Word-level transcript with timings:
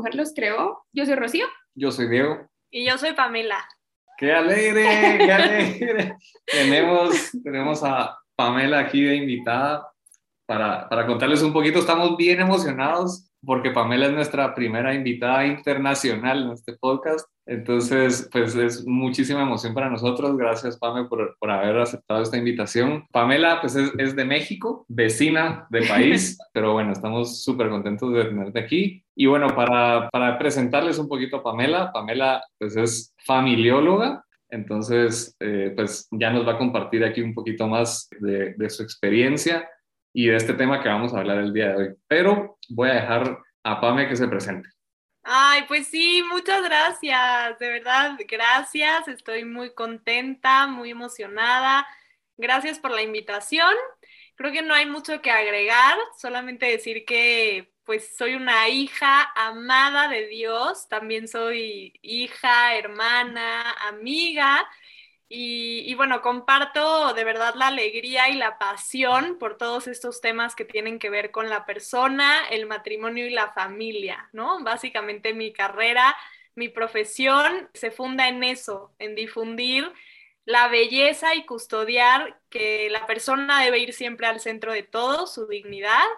Mujer 0.00 0.14
los 0.14 0.32
creó. 0.32 0.82
Yo 0.94 1.04
soy 1.04 1.14
Rocío. 1.14 1.46
Yo 1.74 1.92
soy 1.92 2.08
Diego. 2.08 2.48
Y 2.70 2.86
yo 2.86 2.96
soy 2.96 3.12
Pamela. 3.12 3.62
¡Qué 4.16 4.32
alegre! 4.32 5.18
¡Qué 5.18 5.30
alegre! 5.30 6.16
tenemos, 6.46 7.32
tenemos 7.44 7.84
a 7.84 8.18
Pamela 8.34 8.78
aquí 8.78 9.02
de 9.02 9.16
invitada 9.16 9.86
para, 10.46 10.88
para 10.88 11.06
contarles 11.06 11.42
un 11.42 11.52
poquito. 11.52 11.80
Estamos 11.80 12.16
bien 12.16 12.40
emocionados 12.40 13.29
porque 13.44 13.70
Pamela 13.70 14.06
es 14.06 14.12
nuestra 14.12 14.54
primera 14.54 14.94
invitada 14.94 15.46
internacional 15.46 16.42
en 16.42 16.50
este 16.52 16.74
podcast. 16.74 17.28
Entonces, 17.46 18.28
pues 18.30 18.54
es 18.54 18.86
muchísima 18.86 19.42
emoción 19.42 19.74
para 19.74 19.90
nosotros. 19.90 20.36
Gracias, 20.36 20.78
Pame, 20.78 21.06
por, 21.06 21.36
por 21.38 21.50
haber 21.50 21.78
aceptado 21.78 22.22
esta 22.22 22.36
invitación. 22.36 23.06
Pamela, 23.10 23.60
pues 23.60 23.74
es, 23.74 23.90
es 23.98 24.14
de 24.14 24.24
México, 24.24 24.84
vecina 24.88 25.66
del 25.70 25.88
país, 25.88 26.38
pero 26.52 26.74
bueno, 26.74 26.92
estamos 26.92 27.42
súper 27.42 27.68
contentos 27.68 28.12
de 28.12 28.24
tenerte 28.26 28.60
aquí. 28.60 29.04
Y 29.16 29.26
bueno, 29.26 29.48
para, 29.54 30.08
para 30.10 30.38
presentarles 30.38 30.98
un 30.98 31.08
poquito 31.08 31.38
a 31.38 31.42
Pamela, 31.42 31.90
Pamela, 31.92 32.42
pues 32.58 32.76
es 32.76 33.14
familióloga, 33.26 34.24
entonces, 34.50 35.36
eh, 35.40 35.72
pues 35.74 36.08
ya 36.10 36.30
nos 36.30 36.46
va 36.46 36.52
a 36.52 36.58
compartir 36.58 37.04
aquí 37.04 37.20
un 37.20 37.34
poquito 37.34 37.68
más 37.68 38.08
de, 38.20 38.54
de, 38.54 38.70
su 38.70 38.82
experiencia 38.82 39.68
y 40.12 40.26
de 40.26 40.36
este 40.36 40.54
tema 40.54 40.82
que 40.82 40.88
vamos 40.88 41.14
a 41.14 41.18
hablar 41.18 41.38
el 41.38 41.52
día 41.52 41.68
de 41.68 41.76
hoy. 41.76 41.94
Pero 42.06 42.58
voy 42.68 42.90
a 42.90 42.94
dejar 42.94 43.38
a 43.62 43.80
Pame 43.80 44.08
que 44.08 44.16
se 44.16 44.28
presente. 44.28 44.68
Ay, 45.22 45.64
pues 45.68 45.86
sí, 45.86 46.22
muchas 46.28 46.62
gracias, 46.62 47.58
de 47.58 47.68
verdad, 47.68 48.18
gracias, 48.26 49.06
estoy 49.06 49.44
muy 49.44 49.74
contenta, 49.74 50.66
muy 50.66 50.90
emocionada. 50.90 51.86
Gracias 52.38 52.78
por 52.78 52.90
la 52.90 53.02
invitación. 53.02 53.74
Creo 54.34 54.50
que 54.50 54.62
no 54.62 54.72
hay 54.72 54.86
mucho 54.86 55.20
que 55.20 55.30
agregar, 55.30 55.98
solamente 56.16 56.66
decir 56.66 57.04
que 57.04 57.70
pues 57.84 58.16
soy 58.16 58.34
una 58.34 58.68
hija 58.68 59.30
amada 59.34 60.08
de 60.08 60.26
Dios, 60.28 60.88
también 60.88 61.28
soy 61.28 61.92
hija, 62.02 62.76
hermana, 62.76 63.72
amiga 63.88 64.66
y, 65.32 65.94
bueno, 65.94 66.22
comparto 66.22 67.14
de 67.14 67.22
verdad 67.22 67.54
la 67.54 67.68
alegría 67.68 68.28
y 68.30 68.34
la 68.34 68.58
pasión 68.58 69.38
por 69.38 69.56
todos 69.56 69.86
estos 69.86 70.20
temas 70.20 70.56
que 70.56 70.64
tienen 70.64 70.98
que 70.98 71.08
ver 71.08 71.30
con 71.30 71.48
la 71.48 71.64
persona, 71.64 72.48
el 72.50 72.66
matrimonio 72.66 73.24
y 73.28 73.30
la 73.30 73.52
familia, 73.52 74.28
¿no? 74.32 74.58
Básicamente 74.64 75.32
mi 75.32 75.52
carrera, 75.52 76.16
mi 76.56 76.68
profesión 76.68 77.70
se 77.74 77.92
funda 77.92 78.26
en 78.26 78.42
eso, 78.42 78.92
en 78.98 79.14
difundir 79.14 79.92
la 80.46 80.66
belleza 80.66 81.36
y 81.36 81.46
custodiar 81.46 82.40
que 82.48 82.90
la 82.90 83.06
persona 83.06 83.62
debe 83.62 83.78
ir 83.78 83.92
siempre 83.92 84.26
al 84.26 84.40
centro 84.40 84.72
de 84.72 84.82
todo, 84.82 85.28
su 85.28 85.46
dignidad. 85.46 86.08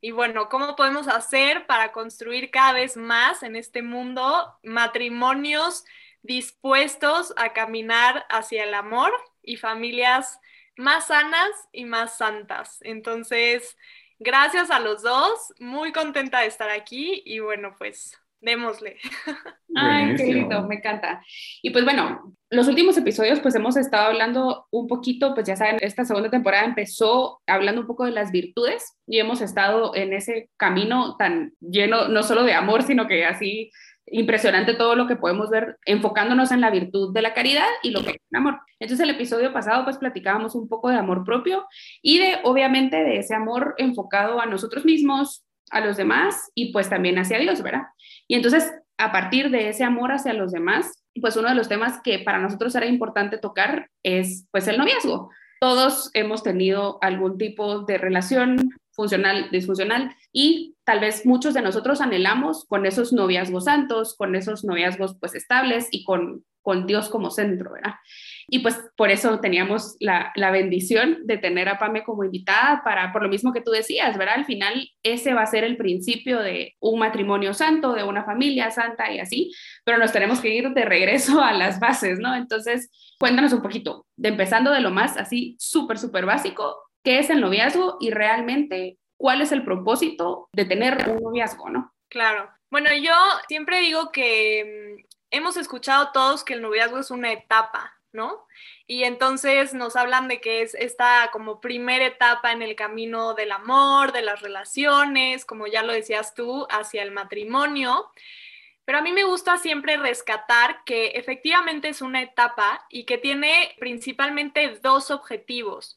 Y 0.00 0.10
bueno, 0.10 0.48
¿cómo 0.48 0.74
podemos 0.74 1.06
hacer 1.06 1.66
para 1.66 1.92
construir 1.92 2.50
cada 2.50 2.72
vez 2.72 2.96
más 2.96 3.44
en 3.44 3.54
este 3.54 3.82
mundo 3.82 4.58
matrimonios? 4.64 5.84
Dispuestos 6.26 7.32
a 7.36 7.52
caminar 7.52 8.26
hacia 8.28 8.64
el 8.64 8.74
amor 8.74 9.12
y 9.42 9.56
familias 9.56 10.38
más 10.76 11.06
sanas 11.06 11.50
y 11.72 11.84
más 11.84 12.18
santas. 12.18 12.78
Entonces, 12.82 13.76
gracias 14.18 14.70
a 14.70 14.80
los 14.80 15.02
dos, 15.02 15.54
muy 15.58 15.92
contenta 15.92 16.40
de 16.40 16.46
estar 16.46 16.70
aquí 16.70 17.22
y 17.24 17.38
bueno, 17.38 17.74
pues 17.78 18.18
démosle. 18.40 18.96
Ay, 19.74 20.14
qué 20.16 20.24
lindo, 20.24 20.62
me 20.66 20.76
encanta. 20.76 21.22
Y 21.62 21.70
pues 21.70 21.84
bueno, 21.84 22.34
los 22.50 22.68
últimos 22.68 22.96
episodios 22.96 23.40
pues 23.40 23.54
hemos 23.54 23.76
estado 23.76 24.06
hablando 24.06 24.66
un 24.70 24.86
poquito, 24.86 25.34
pues 25.34 25.46
ya 25.46 25.56
saben, 25.56 25.78
esta 25.80 26.04
segunda 26.04 26.30
temporada 26.30 26.64
empezó 26.64 27.40
hablando 27.46 27.80
un 27.80 27.86
poco 27.86 28.04
de 28.04 28.12
las 28.12 28.30
virtudes 28.30 28.98
y 29.06 29.18
hemos 29.18 29.40
estado 29.40 29.94
en 29.94 30.12
ese 30.12 30.50
camino 30.56 31.16
tan 31.16 31.54
lleno, 31.60 32.08
no 32.08 32.22
solo 32.22 32.44
de 32.44 32.54
amor, 32.54 32.82
sino 32.82 33.06
que 33.06 33.24
así 33.24 33.70
impresionante 34.06 34.74
todo 34.74 34.94
lo 34.94 35.06
que 35.06 35.16
podemos 35.16 35.50
ver 35.50 35.78
enfocándonos 35.84 36.52
en 36.52 36.60
la 36.60 36.70
virtud 36.70 37.12
de 37.12 37.22
la 37.22 37.34
caridad 37.34 37.66
y 37.82 37.90
lo 37.90 38.02
que 38.02 38.10
es 38.10 38.16
el 38.30 38.36
amor. 38.36 38.60
Entonces 38.78 39.02
el 39.02 39.14
episodio 39.14 39.52
pasado 39.52 39.84
pues 39.84 39.98
platicábamos 39.98 40.54
un 40.54 40.68
poco 40.68 40.90
de 40.90 40.96
amor 40.96 41.24
propio 41.24 41.66
y 42.02 42.18
de 42.18 42.38
obviamente 42.44 42.96
de 42.96 43.18
ese 43.18 43.34
amor 43.34 43.74
enfocado 43.78 44.40
a 44.40 44.46
nosotros 44.46 44.84
mismos, 44.84 45.44
a 45.70 45.80
los 45.80 45.96
demás 45.96 46.50
y 46.54 46.72
pues 46.72 46.88
también 46.88 47.18
hacia 47.18 47.38
Dios, 47.38 47.62
¿verdad? 47.62 47.82
Y 48.28 48.34
entonces 48.36 48.72
a 48.98 49.12
partir 49.12 49.50
de 49.50 49.68
ese 49.68 49.84
amor 49.84 50.12
hacia 50.12 50.32
los 50.32 50.52
demás, 50.52 51.04
pues 51.20 51.36
uno 51.36 51.48
de 51.48 51.54
los 51.54 51.68
temas 51.68 52.00
que 52.02 52.18
para 52.18 52.38
nosotros 52.38 52.74
era 52.74 52.86
importante 52.86 53.38
tocar 53.38 53.90
es 54.02 54.46
pues 54.50 54.68
el 54.68 54.78
noviazgo. 54.78 55.30
Todos 55.60 56.10
hemos 56.14 56.42
tenido 56.42 56.98
algún 57.00 57.38
tipo 57.38 57.80
de 57.80 57.98
relación 57.98 58.70
funcional, 58.96 59.48
disfuncional 59.52 60.16
y 60.32 60.74
tal 60.84 61.00
vez 61.00 61.26
muchos 61.26 61.54
de 61.54 61.62
nosotros 61.62 62.00
anhelamos 62.00 62.64
con 62.64 62.86
esos 62.86 63.12
noviazgos 63.12 63.64
santos, 63.64 64.16
con 64.16 64.34
esos 64.34 64.64
noviazgos 64.64 65.16
pues 65.20 65.34
estables 65.34 65.88
y 65.92 66.02
con, 66.02 66.44
con 66.62 66.86
Dios 66.86 67.08
como 67.08 67.30
centro, 67.30 67.72
¿verdad? 67.72 67.94
Y 68.48 68.60
pues 68.60 68.76
por 68.96 69.10
eso 69.10 69.38
teníamos 69.38 69.96
la, 70.00 70.32
la, 70.34 70.50
bendición 70.50 71.18
de 71.24 71.38
tener 71.38 71.68
a 71.68 71.78
Pame 71.78 72.02
como 72.02 72.24
invitada 72.24 72.82
para, 72.84 73.12
por 73.12 73.22
lo 73.22 73.28
mismo 73.28 73.52
que 73.52 73.60
tú 73.60 73.70
decías, 73.70 74.16
¿verdad? 74.16 74.36
Al 74.36 74.46
final 74.46 74.88
ese 75.04 75.34
va 75.34 75.42
a 75.42 75.46
ser 75.46 75.62
el 75.62 75.76
principio 75.76 76.40
de 76.40 76.74
un 76.80 76.98
matrimonio 76.98 77.54
santo, 77.54 77.92
de 77.92 78.02
una 78.02 78.24
familia 78.24 78.70
santa 78.70 79.12
y 79.12 79.20
así, 79.20 79.52
pero 79.84 79.98
nos 79.98 80.10
tenemos 80.10 80.40
que 80.40 80.54
ir 80.54 80.70
de 80.70 80.84
regreso 80.84 81.40
a 81.40 81.52
las 81.52 81.78
bases, 81.78 82.18
¿no? 82.18 82.34
Entonces, 82.34 82.90
cuéntanos 83.18 83.52
un 83.52 83.62
poquito, 83.62 84.06
de 84.16 84.30
empezando 84.30 84.72
de 84.72 84.80
lo 84.80 84.90
más 84.90 85.16
así 85.16 85.56
súper, 85.58 85.98
súper 85.98 86.26
básico, 86.26 86.85
¿qué 87.06 87.20
es 87.20 87.30
el 87.30 87.40
noviazgo 87.40 87.98
y 88.00 88.10
realmente 88.10 88.98
cuál 89.16 89.40
es 89.40 89.52
el 89.52 89.62
propósito 89.62 90.48
de 90.52 90.64
tener 90.64 91.08
un 91.08 91.22
noviazgo, 91.22 91.70
¿no? 91.70 91.94
Claro. 92.08 92.50
Bueno, 92.68 92.90
yo 93.00 93.14
siempre 93.46 93.78
digo 93.78 94.10
que 94.10 94.98
mm, 94.98 95.06
hemos 95.30 95.56
escuchado 95.56 96.10
todos 96.12 96.42
que 96.42 96.54
el 96.54 96.62
noviazgo 96.62 96.98
es 96.98 97.12
una 97.12 97.32
etapa, 97.32 97.96
¿no? 98.10 98.48
Y 98.88 99.04
entonces 99.04 99.72
nos 99.72 99.94
hablan 99.94 100.26
de 100.26 100.40
que 100.40 100.62
es 100.62 100.74
esta 100.74 101.30
como 101.32 101.60
primera 101.60 102.04
etapa 102.04 102.50
en 102.50 102.60
el 102.60 102.74
camino 102.74 103.34
del 103.34 103.52
amor, 103.52 104.10
de 104.10 104.22
las 104.22 104.40
relaciones, 104.42 105.44
como 105.44 105.68
ya 105.68 105.84
lo 105.84 105.92
decías 105.92 106.34
tú, 106.34 106.66
hacia 106.70 107.04
el 107.04 107.12
matrimonio. 107.12 108.10
Pero 108.84 108.98
a 108.98 109.02
mí 109.02 109.12
me 109.12 109.22
gusta 109.22 109.58
siempre 109.58 109.96
rescatar 109.96 110.82
que 110.84 111.10
efectivamente 111.10 111.88
es 111.88 112.02
una 112.02 112.20
etapa 112.20 112.84
y 112.90 113.04
que 113.04 113.16
tiene 113.16 113.76
principalmente 113.78 114.80
dos 114.82 115.12
objetivos 115.12 115.96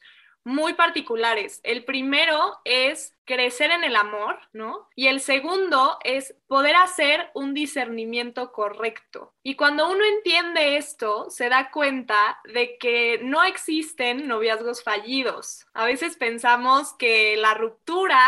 muy 0.50 0.74
particulares. 0.74 1.60
El 1.62 1.84
primero 1.84 2.58
es 2.64 3.16
crecer 3.24 3.70
en 3.70 3.84
el 3.84 3.94
amor, 3.94 4.40
¿no? 4.52 4.88
Y 4.96 5.06
el 5.06 5.20
segundo 5.20 5.98
es 6.02 6.34
poder 6.48 6.74
hacer 6.74 7.30
un 7.34 7.54
discernimiento 7.54 8.50
correcto. 8.50 9.32
Y 9.44 9.54
cuando 9.54 9.88
uno 9.88 10.04
entiende 10.04 10.76
esto, 10.76 11.30
se 11.30 11.48
da 11.48 11.70
cuenta 11.70 12.40
de 12.52 12.76
que 12.78 13.20
no 13.22 13.44
existen 13.44 14.26
noviazgos 14.26 14.82
fallidos. 14.82 15.66
A 15.72 15.84
veces 15.84 16.16
pensamos 16.16 16.94
que 16.94 17.36
la 17.36 17.54
ruptura 17.54 18.20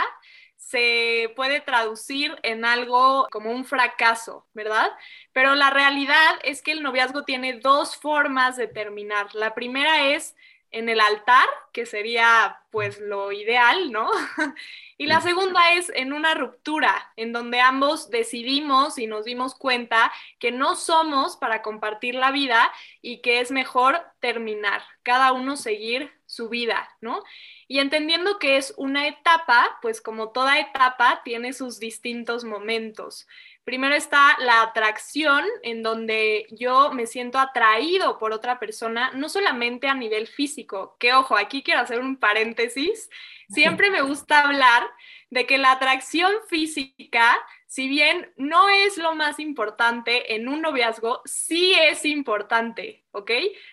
se 0.57 1.33
puede 1.37 1.61
traducir 1.61 2.39
en 2.43 2.65
algo 2.65 3.27
como 3.31 3.51
un 3.51 3.65
fracaso, 3.65 4.47
¿verdad? 4.55 4.91
Pero 5.33 5.55
la 5.55 5.71
realidad 5.71 6.39
es 6.45 6.63
que 6.63 6.73
el 6.73 6.83
noviazgo 6.83 7.25
tiene 7.25 7.55
dos 7.55 7.97
formas 7.97 8.57
de 8.57 8.69
terminar. 8.69 9.35
La 9.35 9.55
primera 9.55 10.07
es 10.15 10.35
en 10.73 10.89
el 10.89 11.01
altar, 11.01 11.47
que 11.73 11.87
sería 11.87 12.59
pues 12.71 12.99
lo 12.99 13.31
ideal, 13.31 13.93
¿no? 13.93 14.11
y 14.99 15.07
la 15.07 15.21
segunda 15.21 15.75
es 15.75 15.93
en 15.95 16.13
una 16.13 16.35
ruptura, 16.35 17.13
en 17.17 17.33
donde 17.33 17.61
ambos 17.61 18.11
decidimos 18.11 18.99
y 18.99 19.07
nos 19.07 19.27
dimos 19.27 19.55
cuenta 19.55 20.11
que 20.39 20.51
no 20.51 20.75
somos 20.75 21.37
para 21.37 21.63
compartir 21.63 22.15
la 22.15 22.31
vida 22.31 22.73
y 23.03 23.19
que 23.19 23.41
es 23.41 23.51
mejor 23.51 24.01
terminar, 24.21 24.83
cada 25.03 25.33
uno 25.33 25.57
seguir 25.57 26.11
su 26.27 26.49
vida, 26.49 26.89
¿no? 27.03 27.23
Y 27.69 27.79
entendiendo 27.79 28.39
que 28.39 28.57
es 28.57 28.73
una 28.77 29.07
etapa, 29.07 29.79
pues 29.83 30.01
como 30.01 30.31
toda 30.31 30.59
etapa 30.59 31.21
tiene 31.25 31.53
sus 31.53 31.79
distintos 31.79 32.45
momentos. 32.45 33.27
Primero 33.65 33.95
está 33.95 34.37
la 34.41 34.63
atracción, 34.63 35.45
en 35.63 35.83
donde 35.83 36.47
yo 36.51 36.91
me 36.93 37.07
siento 37.07 37.39
atraído 37.39 38.19
por 38.19 38.33
otra 38.33 38.59
persona, 38.59 39.13
no 39.15 39.29
solamente 39.29 39.87
a 39.87 39.95
nivel 39.95 40.27
físico, 40.27 40.97
que 40.99 41.15
ojo, 41.15 41.37
aquí 41.37 41.63
quiero 41.63 41.81
hacer 41.81 42.01
un 42.01 42.17
paréntesis, 42.17 43.09
siempre 43.49 43.91
me 43.91 44.03
gusta 44.03 44.41
hablar 44.41 44.83
de 45.31 45.47
que 45.47 45.59
la 45.59 45.73
atracción 45.73 46.33
física 46.49 47.39
si 47.73 47.89
bien 47.89 48.31
no 48.37 48.69
es 48.69 48.99
lo 48.99 49.15
más 49.15 49.39
importante 49.39 50.35
en 50.35 50.47
un 50.47 50.61
noviazgo, 50.61 51.23
sí 51.25 51.73
es 51.73 52.05
importante, 52.05 53.03
¿ok? 53.13 53.31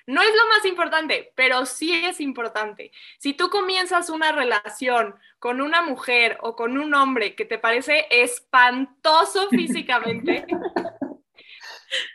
No 0.08 0.22
es 0.22 0.30
lo 0.34 0.48
más 0.48 0.64
importante, 0.64 1.34
pero 1.36 1.66
sí 1.66 1.92
es 2.06 2.22
importante. 2.22 2.94
Si 3.18 3.34
tú 3.34 3.50
comienzas 3.50 4.10
una 4.10 4.32
relación 4.32 5.16
con 5.38 5.60
una 5.60 5.82
mujer 5.82 6.38
o 6.40 6.56
con 6.56 6.78
un 6.78 6.94
hombre 6.94 7.36
que 7.36 7.44
te 7.44 7.58
parece 7.58 8.06
espantoso 8.10 9.50
físicamente, 9.52 10.46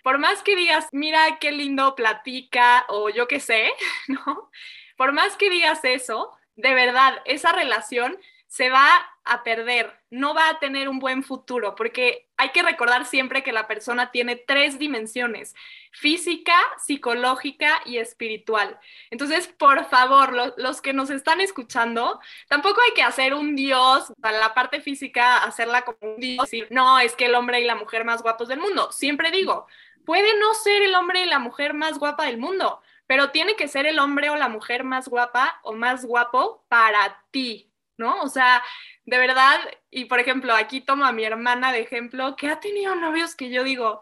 por 0.03 0.17
más 0.17 0.43
que 0.43 0.57
digas, 0.57 0.89
mira 0.91 1.39
qué 1.39 1.53
lindo 1.53 1.95
platica 1.95 2.87
o 2.89 3.11
yo 3.11 3.29
qué 3.29 3.41
sé, 3.41 3.71
¿no? 4.09 4.51
Por 4.97 5.13
más 5.13 5.37
que 5.37 5.51
digas 5.51 5.85
eso, 5.85 6.31
de 6.57 6.73
verdad, 6.73 7.21
esa 7.27 7.53
relación 7.53 8.19
se 8.47 8.71
va 8.71 9.14
a 9.25 9.43
perder, 9.43 9.93
no 10.11 10.35
va 10.35 10.49
a 10.51 10.59
tener 10.59 10.89
un 10.89 10.99
buen 10.99 11.23
futuro, 11.23 11.75
porque 11.75 12.29
hay 12.37 12.51
que 12.51 12.63
recordar 12.63 13.07
siempre 13.07 13.43
que 13.43 13.53
la 13.53 13.67
persona 13.67 14.11
tiene 14.11 14.37
tres 14.37 14.79
dimensiones, 14.79 15.55
física, 15.93 16.55
psicológica 16.79 17.81
y 17.87 17.99
espiritual. 17.99 18.79
Entonces, 19.11 19.49
por 19.49 19.85
favor, 19.87 20.55
los 20.59 20.83
que 20.83 20.93
nos 20.93 21.11
están 21.11 21.41
escuchando, 21.41 22.21
tampoco 22.49 22.81
hay 22.83 22.93
que 22.93 23.03
hacer 23.03 23.35
un 23.35 23.57
dios, 23.57 24.13
para 24.21 24.39
la 24.39 24.53
parte 24.53 24.81
física, 24.81 25.39
hacerla 25.39 25.83
como 25.83 25.99
un 26.01 26.21
dios, 26.21 26.53
y 26.53 26.65
no, 26.71 26.99
es 26.99 27.15
que 27.15 27.27
el 27.27 27.35
hombre 27.35 27.61
y 27.61 27.65
la 27.65 27.77
mujer 27.77 28.05
más 28.05 28.23
guapos 28.23 28.49
del 28.49 28.61
mundo. 28.61 28.93
Siempre 28.93 29.31
digo, 29.31 29.67
puede 30.05 30.39
no 30.39 30.53
ser 30.55 30.83
el 30.83 30.95
hombre 30.95 31.23
y 31.23 31.27
la 31.27 31.39
mujer 31.39 31.73
más 31.73 31.99
guapa 31.99 32.27
del 32.27 32.39
mundo, 32.39 32.83
pero 33.07 33.31
tiene 33.31 33.57
que 33.57 33.69
ser 33.69 33.87
el 33.87 33.99
hombre 33.99 34.31
o 34.31 34.37
la 34.37 34.49
mujer 34.49 34.85
más 34.85 35.09
guapa 35.09 35.61
o 35.63 35.73
más 35.73 36.05
guapo 36.05 36.65
para 36.69 37.25
ti, 37.31 37.71
¿no? 37.97 38.23
O 38.23 38.29
sea, 38.29 38.63
de 39.07 39.19
verdad, 39.19 39.61
y 39.91 40.07
por 40.07 40.19
ejemplo, 40.19 40.55
aquí 40.55 40.81
tomo 40.81 41.05
a 41.05 41.13
mi 41.13 41.25
hermana 41.25 41.73
de 41.73 41.81
ejemplo, 41.81 42.37
que 42.37 42.49
ha 42.49 42.61
tenido 42.61 42.95
novios 42.95 43.35
que 43.35 43.51
yo 43.51 43.63
digo, 43.63 44.01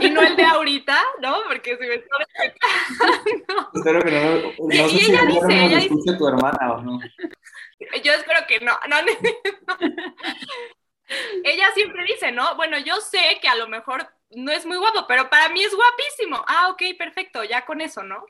y 0.00 0.10
no 0.10 0.22
el 0.22 0.36
de 0.36 0.44
ahorita, 0.44 0.98
¿no? 1.20 1.36
Porque 1.48 1.76
si 1.76 1.86
me 1.86 1.94
está 1.94 2.16
respetando. 2.18 3.70
Espero 3.74 4.02
que 4.02 4.10
no, 4.10 4.42
no 4.58 4.88
sé 4.88 4.98
si 4.98 5.10
ella 5.10 5.24
dice, 5.24 5.64
ella 5.64 5.78
dice, 5.78 6.16
tu 6.18 6.28
hermana 6.28 6.72
o 6.72 6.82
no. 6.82 7.00
Yo 8.02 8.12
espero 8.12 8.46
que 8.46 8.60
no, 8.60 8.72
no, 8.88 9.02
no. 9.02 9.12
Ella 11.44 11.70
siempre 11.74 12.04
dice, 12.04 12.32
¿no? 12.32 12.56
Bueno, 12.56 12.78
yo 12.78 12.96
sé 12.96 13.38
que 13.40 13.48
a 13.48 13.54
lo 13.54 13.68
mejor 13.68 14.08
no 14.30 14.50
es 14.50 14.66
muy 14.66 14.76
guapo, 14.76 15.06
pero 15.06 15.30
para 15.30 15.48
mí 15.50 15.62
es 15.62 15.74
guapísimo. 15.74 16.44
Ah, 16.48 16.68
ok, 16.68 16.82
perfecto, 16.98 17.44
ya 17.44 17.64
con 17.64 17.80
eso, 17.80 18.02
¿no? 18.02 18.24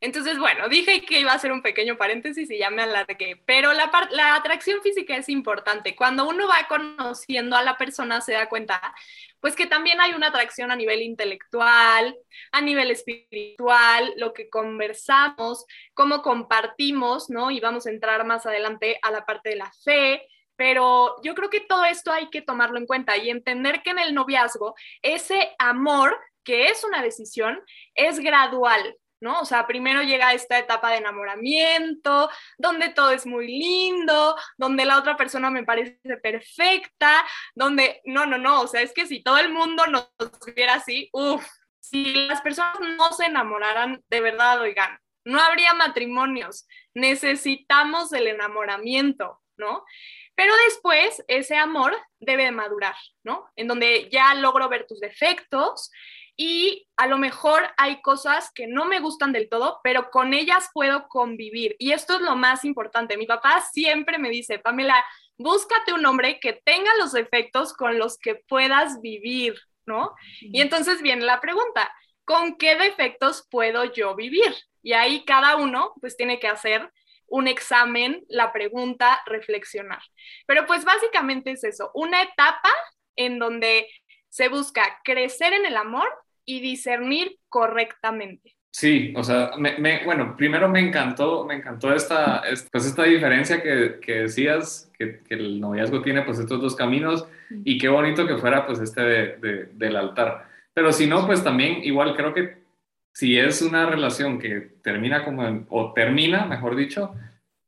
Entonces, 0.00 0.38
bueno, 0.38 0.68
dije 0.68 1.02
que 1.02 1.20
iba 1.20 1.32
a 1.32 1.36
hacer 1.36 1.52
un 1.52 1.62
pequeño 1.62 1.96
paréntesis 1.96 2.50
y 2.50 2.58
ya 2.58 2.70
me 2.70 2.82
alargué, 2.82 3.42
pero 3.46 3.72
la, 3.72 3.90
la 4.10 4.34
atracción 4.34 4.82
física 4.82 5.16
es 5.16 5.28
importante. 5.28 5.96
Cuando 5.96 6.28
uno 6.28 6.46
va 6.48 6.66
conociendo 6.68 7.56
a 7.56 7.62
la 7.62 7.76
persona 7.76 8.20
se 8.20 8.32
da 8.32 8.48
cuenta, 8.48 8.94
pues 9.40 9.56
que 9.56 9.66
también 9.66 10.00
hay 10.00 10.14
una 10.14 10.28
atracción 10.28 10.70
a 10.70 10.76
nivel 10.76 11.02
intelectual, 11.02 12.16
a 12.52 12.60
nivel 12.60 12.90
espiritual, 12.90 14.14
lo 14.16 14.32
que 14.32 14.48
conversamos, 14.48 15.66
cómo 15.92 16.22
compartimos, 16.22 17.28
¿no? 17.28 17.50
Y 17.50 17.60
vamos 17.60 17.86
a 17.86 17.90
entrar 17.90 18.24
más 18.24 18.46
adelante 18.46 18.98
a 19.02 19.10
la 19.10 19.26
parte 19.26 19.50
de 19.50 19.56
la 19.56 19.70
fe, 19.84 20.26
pero 20.56 21.16
yo 21.22 21.34
creo 21.34 21.50
que 21.50 21.60
todo 21.60 21.84
esto 21.84 22.12
hay 22.12 22.30
que 22.30 22.42
tomarlo 22.42 22.78
en 22.78 22.86
cuenta 22.86 23.16
y 23.16 23.30
entender 23.30 23.82
que 23.82 23.90
en 23.90 23.98
el 23.98 24.14
noviazgo 24.14 24.74
ese 25.02 25.54
amor, 25.58 26.18
que 26.42 26.68
es 26.68 26.84
una 26.84 27.02
decisión, 27.02 27.60
es 27.94 28.20
gradual, 28.20 28.96
¿no? 29.24 29.40
O 29.40 29.44
sea, 29.46 29.66
primero 29.66 30.02
llega 30.02 30.34
esta 30.34 30.58
etapa 30.58 30.90
de 30.90 30.98
enamoramiento, 30.98 32.30
donde 32.58 32.90
todo 32.90 33.10
es 33.10 33.24
muy 33.24 33.46
lindo, 33.48 34.36
donde 34.58 34.84
la 34.84 34.98
otra 34.98 35.16
persona 35.16 35.50
me 35.50 35.64
parece 35.64 35.98
perfecta, 36.22 37.24
donde, 37.54 38.02
no, 38.04 38.26
no, 38.26 38.36
no, 38.36 38.60
o 38.60 38.66
sea, 38.66 38.82
es 38.82 38.92
que 38.92 39.06
si 39.06 39.22
todo 39.22 39.38
el 39.38 39.50
mundo 39.50 39.86
nos 39.86 40.10
viera 40.54 40.74
así, 40.74 41.08
uff, 41.14 41.42
si 41.80 42.26
las 42.26 42.42
personas 42.42 42.78
no 42.80 43.12
se 43.14 43.24
enamoraran, 43.24 44.04
de 44.10 44.20
verdad, 44.20 44.60
oigan, 44.60 44.98
no 45.24 45.40
habría 45.40 45.72
matrimonios, 45.72 46.68
necesitamos 46.92 48.12
el 48.12 48.26
enamoramiento, 48.26 49.40
¿no? 49.56 49.86
Pero 50.34 50.52
después 50.68 51.24
ese 51.28 51.56
amor 51.56 51.96
debe 52.18 52.44
de 52.44 52.52
madurar, 52.52 52.96
¿no? 53.22 53.50
En 53.56 53.68
donde 53.68 54.10
ya 54.10 54.34
logro 54.34 54.68
ver 54.68 54.86
tus 54.86 55.00
defectos 55.00 55.90
y 56.36 56.88
a 56.96 57.06
lo 57.06 57.18
mejor 57.18 57.62
hay 57.76 58.02
cosas 58.02 58.50
que 58.54 58.66
no 58.66 58.86
me 58.86 59.00
gustan 59.00 59.32
del 59.32 59.48
todo, 59.48 59.80
pero 59.84 60.10
con 60.10 60.34
ellas 60.34 60.68
puedo 60.72 61.06
convivir. 61.08 61.76
Y 61.78 61.92
esto 61.92 62.14
es 62.14 62.20
lo 62.20 62.34
más 62.34 62.64
importante. 62.64 63.16
Mi 63.16 63.26
papá 63.26 63.60
siempre 63.72 64.18
me 64.18 64.30
dice, 64.30 64.58
Pamela, 64.58 65.04
búscate 65.36 65.92
un 65.92 66.04
hombre 66.06 66.40
que 66.40 66.60
tenga 66.64 66.90
los 66.98 67.12
defectos 67.12 67.72
con 67.72 67.98
los 67.98 68.18
que 68.18 68.34
puedas 68.34 69.00
vivir, 69.00 69.54
¿no? 69.86 70.14
Y 70.40 70.60
entonces 70.60 71.02
viene 71.02 71.24
la 71.24 71.40
pregunta, 71.40 71.92
¿con 72.24 72.56
qué 72.56 72.76
defectos 72.76 73.46
puedo 73.50 73.84
yo 73.92 74.16
vivir? 74.16 74.54
Y 74.82 74.92
ahí 74.92 75.24
cada 75.24 75.56
uno 75.56 75.94
pues 76.00 76.16
tiene 76.16 76.40
que 76.40 76.48
hacer 76.48 76.90
un 77.26 77.46
examen, 77.48 78.24
la 78.28 78.52
pregunta, 78.52 79.22
reflexionar. 79.26 80.02
Pero 80.46 80.66
pues 80.66 80.84
básicamente 80.84 81.52
es 81.52 81.64
eso, 81.64 81.90
una 81.94 82.22
etapa 82.22 82.70
en 83.16 83.38
donde 83.38 83.88
se 84.28 84.48
busca 84.48 85.00
crecer 85.04 85.52
en 85.52 85.64
el 85.64 85.76
amor 85.76 86.08
y 86.44 86.60
discernir 86.60 87.38
correctamente. 87.48 88.56
Sí, 88.74 89.14
o 89.16 89.22
sea, 89.22 89.52
me, 89.56 90.04
bueno, 90.04 90.34
primero 90.36 90.68
me 90.68 90.80
encantó, 90.80 91.44
me 91.44 91.54
encantó 91.54 91.94
esta, 91.94 92.42
pues 92.72 92.86
esta 92.86 93.04
diferencia 93.04 93.62
que, 93.62 94.00
que 94.00 94.22
decías, 94.22 94.90
que, 94.98 95.20
que, 95.20 95.34
el 95.34 95.60
noviazgo 95.60 96.02
tiene 96.02 96.22
pues 96.22 96.40
estos 96.40 96.60
dos 96.60 96.74
caminos 96.74 97.24
y 97.64 97.78
qué 97.78 97.88
bonito 97.88 98.26
que 98.26 98.36
fuera 98.36 98.66
pues 98.66 98.80
este 98.80 99.00
de, 99.00 99.68
del 99.74 99.94
altar. 99.94 100.48
Pero 100.74 100.90
si 100.90 101.06
no, 101.06 101.24
pues 101.24 101.44
también 101.44 101.84
igual 101.84 102.16
creo 102.16 102.34
que 102.34 102.64
si 103.12 103.38
es 103.38 103.62
una 103.62 103.86
relación 103.86 104.40
que 104.40 104.60
termina 104.82 105.24
como, 105.24 105.64
o 105.68 105.92
termina, 105.92 106.44
mejor 106.46 106.74
dicho, 106.74 107.14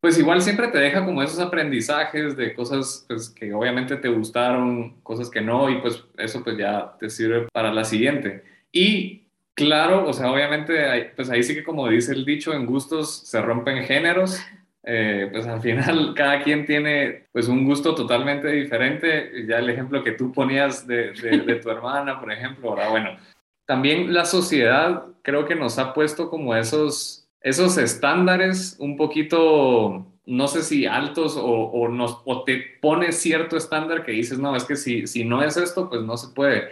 pues 0.00 0.18
igual 0.18 0.42
siempre 0.42 0.68
te 0.68 0.78
deja 0.78 1.04
como 1.04 1.22
esos 1.22 1.38
aprendizajes 1.38 2.36
de 2.36 2.52
cosas 2.52 3.04
pues, 3.06 3.30
que 3.30 3.54
obviamente 3.54 3.96
te 3.96 4.08
gustaron, 4.08 5.00
cosas 5.02 5.30
que 5.30 5.40
no, 5.40 5.70
y 5.70 5.80
pues 5.80 6.04
eso 6.18 6.42
pues 6.42 6.58
ya 6.58 6.96
te 6.98 7.10
sirve 7.10 7.46
para 7.52 7.72
la 7.72 7.84
siguiente. 7.84 8.55
Y 8.76 9.30
claro, 9.54 10.06
o 10.06 10.12
sea, 10.12 10.30
obviamente, 10.30 11.12
pues 11.16 11.30
ahí 11.30 11.42
sí 11.42 11.54
que 11.54 11.64
como 11.64 11.88
dice 11.88 12.12
el 12.12 12.26
dicho, 12.26 12.52
en 12.52 12.66
gustos 12.66 13.22
se 13.26 13.40
rompen 13.40 13.84
géneros. 13.84 14.38
Eh, 14.82 15.30
pues 15.32 15.46
al 15.46 15.62
final 15.62 16.12
cada 16.16 16.42
quien 16.44 16.66
tiene 16.66 17.24
pues 17.32 17.48
un 17.48 17.64
gusto 17.64 17.94
totalmente 17.94 18.48
diferente. 18.48 19.46
Ya 19.48 19.60
el 19.60 19.70
ejemplo 19.70 20.04
que 20.04 20.12
tú 20.12 20.30
ponías 20.30 20.86
de, 20.86 21.12
de, 21.12 21.38
de 21.38 21.54
tu 21.56 21.70
hermana, 21.70 22.20
por 22.20 22.30
ejemplo, 22.30 22.68
ahora 22.68 22.90
bueno, 22.90 23.16
también 23.64 24.12
la 24.12 24.26
sociedad 24.26 25.04
creo 25.22 25.46
que 25.46 25.54
nos 25.54 25.78
ha 25.78 25.94
puesto 25.94 26.28
como 26.28 26.54
esos, 26.54 27.26
esos 27.40 27.78
estándares 27.78 28.76
un 28.78 28.98
poquito, 28.98 30.06
no 30.26 30.48
sé 30.48 30.62
si 30.62 30.84
altos 30.84 31.36
o, 31.40 31.88
nos, 31.88 32.20
o 32.26 32.44
te 32.44 32.62
pone 32.82 33.10
cierto 33.10 33.56
estándar 33.56 34.04
que 34.04 34.12
dices, 34.12 34.38
no, 34.38 34.54
es 34.54 34.64
que 34.64 34.76
si, 34.76 35.06
si 35.06 35.24
no 35.24 35.42
es 35.42 35.56
esto, 35.56 35.88
pues 35.88 36.02
no 36.02 36.18
se 36.18 36.28
puede. 36.34 36.68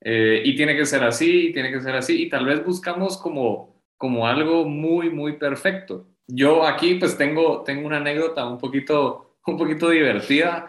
Eh, 0.00 0.42
y 0.44 0.56
tiene 0.56 0.76
que 0.76 0.86
ser 0.86 1.02
así, 1.04 1.52
tiene 1.52 1.70
que 1.72 1.80
ser 1.80 1.94
así, 1.94 2.22
y 2.22 2.28
tal 2.28 2.46
vez 2.46 2.64
buscamos 2.64 3.18
como, 3.18 3.82
como 3.96 4.26
algo 4.26 4.64
muy, 4.64 5.10
muy 5.10 5.34
perfecto. 5.34 6.06
Yo 6.26 6.66
aquí 6.66 6.94
pues 6.94 7.16
tengo, 7.16 7.62
tengo 7.64 7.86
una 7.86 7.98
anécdota 7.98 8.46
un 8.46 8.58
poquito, 8.58 9.38
un 9.46 9.56
poquito 9.56 9.90
divertida. 9.90 10.66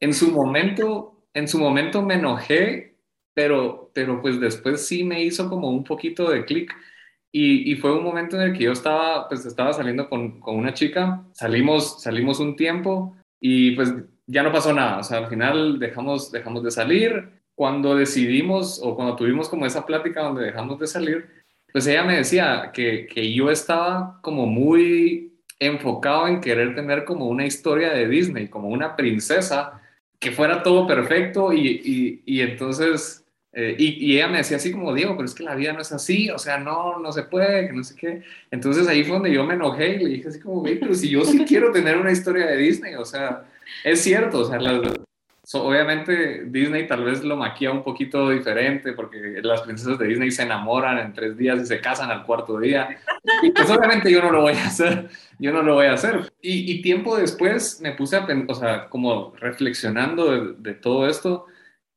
En 0.00 0.12
su 0.14 0.30
momento, 0.30 1.26
en 1.34 1.48
su 1.48 1.58
momento 1.58 2.02
me 2.02 2.14
enojé 2.14 2.88
pero, 3.38 3.92
pero 3.94 4.20
pues 4.20 4.40
después 4.40 4.84
sí 4.84 5.04
me 5.04 5.22
hizo 5.22 5.48
como 5.48 5.70
un 5.70 5.84
poquito 5.84 6.28
de 6.28 6.44
clic. 6.44 6.74
Y, 7.30 7.70
y, 7.70 7.76
fue 7.76 7.96
un 7.96 8.02
momento 8.02 8.34
en 8.34 8.42
el 8.42 8.52
que 8.52 8.64
yo 8.64 8.72
estaba, 8.72 9.28
pues 9.28 9.46
estaba 9.46 9.72
saliendo 9.72 10.08
con, 10.08 10.40
con, 10.40 10.56
una 10.56 10.74
chica, 10.74 11.24
salimos, 11.34 12.02
salimos 12.02 12.40
un 12.40 12.56
tiempo 12.56 13.16
y 13.40 13.76
pues 13.76 13.94
ya 14.26 14.42
no 14.42 14.50
pasó 14.50 14.72
nada, 14.72 14.98
o 14.98 15.04
sea, 15.04 15.18
al 15.18 15.28
final 15.28 15.78
dejamos, 15.78 16.32
dejamos 16.32 16.64
de 16.64 16.72
salir. 16.72 17.37
Cuando 17.58 17.96
decidimos 17.96 18.80
o 18.80 18.94
cuando 18.94 19.16
tuvimos 19.16 19.48
como 19.48 19.66
esa 19.66 19.84
plática 19.84 20.22
donde 20.22 20.44
dejamos 20.44 20.78
de 20.78 20.86
salir, 20.86 21.28
pues 21.72 21.88
ella 21.88 22.04
me 22.04 22.18
decía 22.18 22.70
que, 22.72 23.08
que 23.12 23.34
yo 23.34 23.50
estaba 23.50 24.20
como 24.22 24.46
muy 24.46 25.32
enfocado 25.58 26.28
en 26.28 26.40
querer 26.40 26.76
tener 26.76 27.04
como 27.04 27.26
una 27.26 27.44
historia 27.44 27.90
de 27.90 28.06
Disney, 28.06 28.46
como 28.46 28.68
una 28.68 28.94
princesa, 28.94 29.82
que 30.20 30.30
fuera 30.30 30.62
todo 30.62 30.86
perfecto 30.86 31.52
y, 31.52 31.66
y, 31.84 32.22
y 32.24 32.42
entonces 32.42 33.24
eh, 33.52 33.74
y, 33.76 34.14
ella 34.14 34.28
me 34.28 34.38
decía 34.38 34.58
así 34.58 34.70
como, 34.70 34.94
Diego, 34.94 35.16
pero 35.16 35.24
es 35.24 35.34
que 35.34 35.42
la 35.42 35.56
vida 35.56 35.72
no 35.72 35.80
es 35.80 35.90
así, 35.90 36.30
o 36.30 36.38
sea, 36.38 36.58
no, 36.58 37.00
no 37.00 37.10
se 37.10 37.24
puede, 37.24 37.66
que 37.66 37.72
no 37.72 37.82
sé 37.82 37.96
qué. 37.96 38.22
Entonces 38.52 38.86
ahí 38.86 39.02
fue 39.02 39.14
donde 39.14 39.32
yo 39.32 39.42
me 39.42 39.54
enojé 39.54 39.96
y 39.96 39.98
le 39.98 40.10
dije 40.10 40.28
así 40.28 40.38
como, 40.38 40.62
pero 40.62 40.94
si 40.94 41.10
yo 41.10 41.24
sí 41.24 41.44
quiero 41.44 41.72
tener 41.72 41.96
una 41.96 42.12
historia 42.12 42.46
de 42.46 42.56
Disney, 42.56 42.94
o 42.94 43.04
sea, 43.04 43.44
es 43.82 44.00
cierto, 44.00 44.40
o 44.40 44.44
sea, 44.44 44.60
obviamente 45.54 46.44
Disney 46.46 46.86
tal 46.86 47.04
vez 47.04 47.24
lo 47.24 47.36
maquilla 47.36 47.72
un 47.72 47.82
poquito 47.82 48.28
diferente 48.30 48.92
porque 48.92 49.40
las 49.42 49.62
princesas 49.62 49.98
de 49.98 50.06
Disney 50.08 50.30
se 50.30 50.42
enamoran 50.42 50.98
en 50.98 51.12
tres 51.12 51.36
días 51.36 51.60
y 51.60 51.66
se 51.66 51.80
casan 51.80 52.10
al 52.10 52.24
cuarto 52.24 52.58
día. 52.58 52.98
Y 53.42 53.50
pues 53.50 53.70
obviamente 53.70 54.10
yo 54.10 54.22
no 54.22 54.30
lo 54.30 54.42
voy 54.42 54.54
a 54.54 54.66
hacer, 54.66 55.08
yo 55.38 55.52
no 55.52 55.62
lo 55.62 55.74
voy 55.74 55.86
a 55.86 55.94
hacer. 55.94 56.32
Y, 56.40 56.82
tiempo 56.82 57.16
después 57.16 57.80
me 57.80 57.92
puse 57.92 58.16
a, 58.16 58.26
o 58.46 58.54
sea, 58.54 58.88
como 58.88 59.34
reflexionando 59.36 60.30
de, 60.30 60.54
de 60.58 60.74
todo 60.74 61.08
esto 61.08 61.46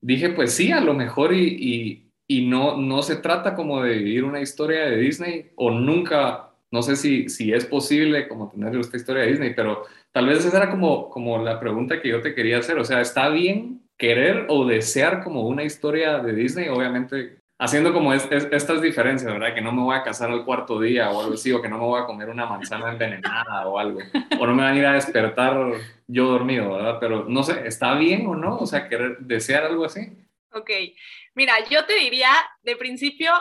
dije, 0.02 0.30
pues 0.30 0.54
sí, 0.54 0.72
a 0.72 0.82
lo 0.82 0.94
mejor 0.94 1.34
y, 1.34 2.12
y, 2.28 2.48
no, 2.48 2.78
no 2.78 3.02
se 3.04 3.18
trata 3.18 3.56
como 3.56 3.82
de 3.84 3.98
vivir 3.98 4.24
una 4.24 4.42
historia 4.42 4.86
de 4.86 4.98
Disney 4.98 5.52
o 5.56 5.72
nunca, 5.72 6.50
no 6.72 6.82
sé 6.82 6.96
si, 6.96 7.30
si 7.30 7.54
es 7.54 7.66
posible 7.66 8.28
como 8.28 8.50
tener 8.50 8.76
esta 8.76 8.98
historia 8.98 9.24
de 9.24 9.30
Disney, 9.30 9.54
pero 9.56 9.84
tal 10.12 10.28
vez 10.28 10.46
esa 10.46 10.58
era 10.58 10.70
como, 10.70 11.10
como 11.10 11.38
la 11.40 11.60
pregunta 11.60 12.02
que 12.02 12.10
yo 12.10 12.22
te 12.22 12.36
quería 12.36 12.60
hacer, 12.60 12.78
o 12.78 12.86
sea, 12.86 13.02
¿está 13.02 13.30
bien 13.30 13.82
querer 13.98 14.46
o 14.50 14.66
desear 14.66 15.24
como 15.24 15.48
una 15.48 15.64
historia 15.64 16.20
de 16.20 16.34
Disney? 16.34 16.70
Obviamente 16.70 17.42
haciendo 17.62 17.94
como 17.94 18.12
estas 18.12 18.82
diferencias, 18.82 19.32
¿verdad? 19.32 19.54
Que 19.54 19.62
no 19.62 19.72
me 19.72 19.84
voy 19.84 19.96
a 19.96 20.02
casar 20.02 20.32
al 20.32 20.44
cuarto 20.44 20.80
día 20.80 21.12
o 21.12 21.22
algo 21.22 21.36
así, 21.36 21.52
o 21.52 21.62
que 21.62 21.70
no 21.70 21.78
me 21.78 21.84
voy 21.84 22.02
a 22.02 22.06
comer 22.06 22.28
una 22.28 22.48
manzana 22.48 22.92
envenenada 22.92 23.68
o 23.68 23.78
algo, 23.78 24.00
o 24.40 24.48
no 24.48 24.56
me 24.56 24.64
van 24.64 24.74
a 24.74 24.78
ir 24.80 24.86
a 24.88 24.94
despertar 24.94 25.74
yo 26.08 26.26
dormido, 26.26 26.74
¿verdad? 26.74 26.98
Pero 27.00 27.26
no 27.30 27.44
sé, 27.44 27.68
¿está 27.68 27.94
bien 27.94 28.26
o 28.26 28.36
no? 28.36 28.58
O 28.58 28.66
sea, 28.66 28.90
querer 28.90 29.20
desear 29.20 29.64
algo 29.64 29.86
así. 29.86 30.12
Ok, 30.54 30.72
mira, 31.36 31.54
yo 31.70 31.86
te 31.86 31.94
diría, 31.94 32.32
de 32.64 32.76
principio, 32.78 33.32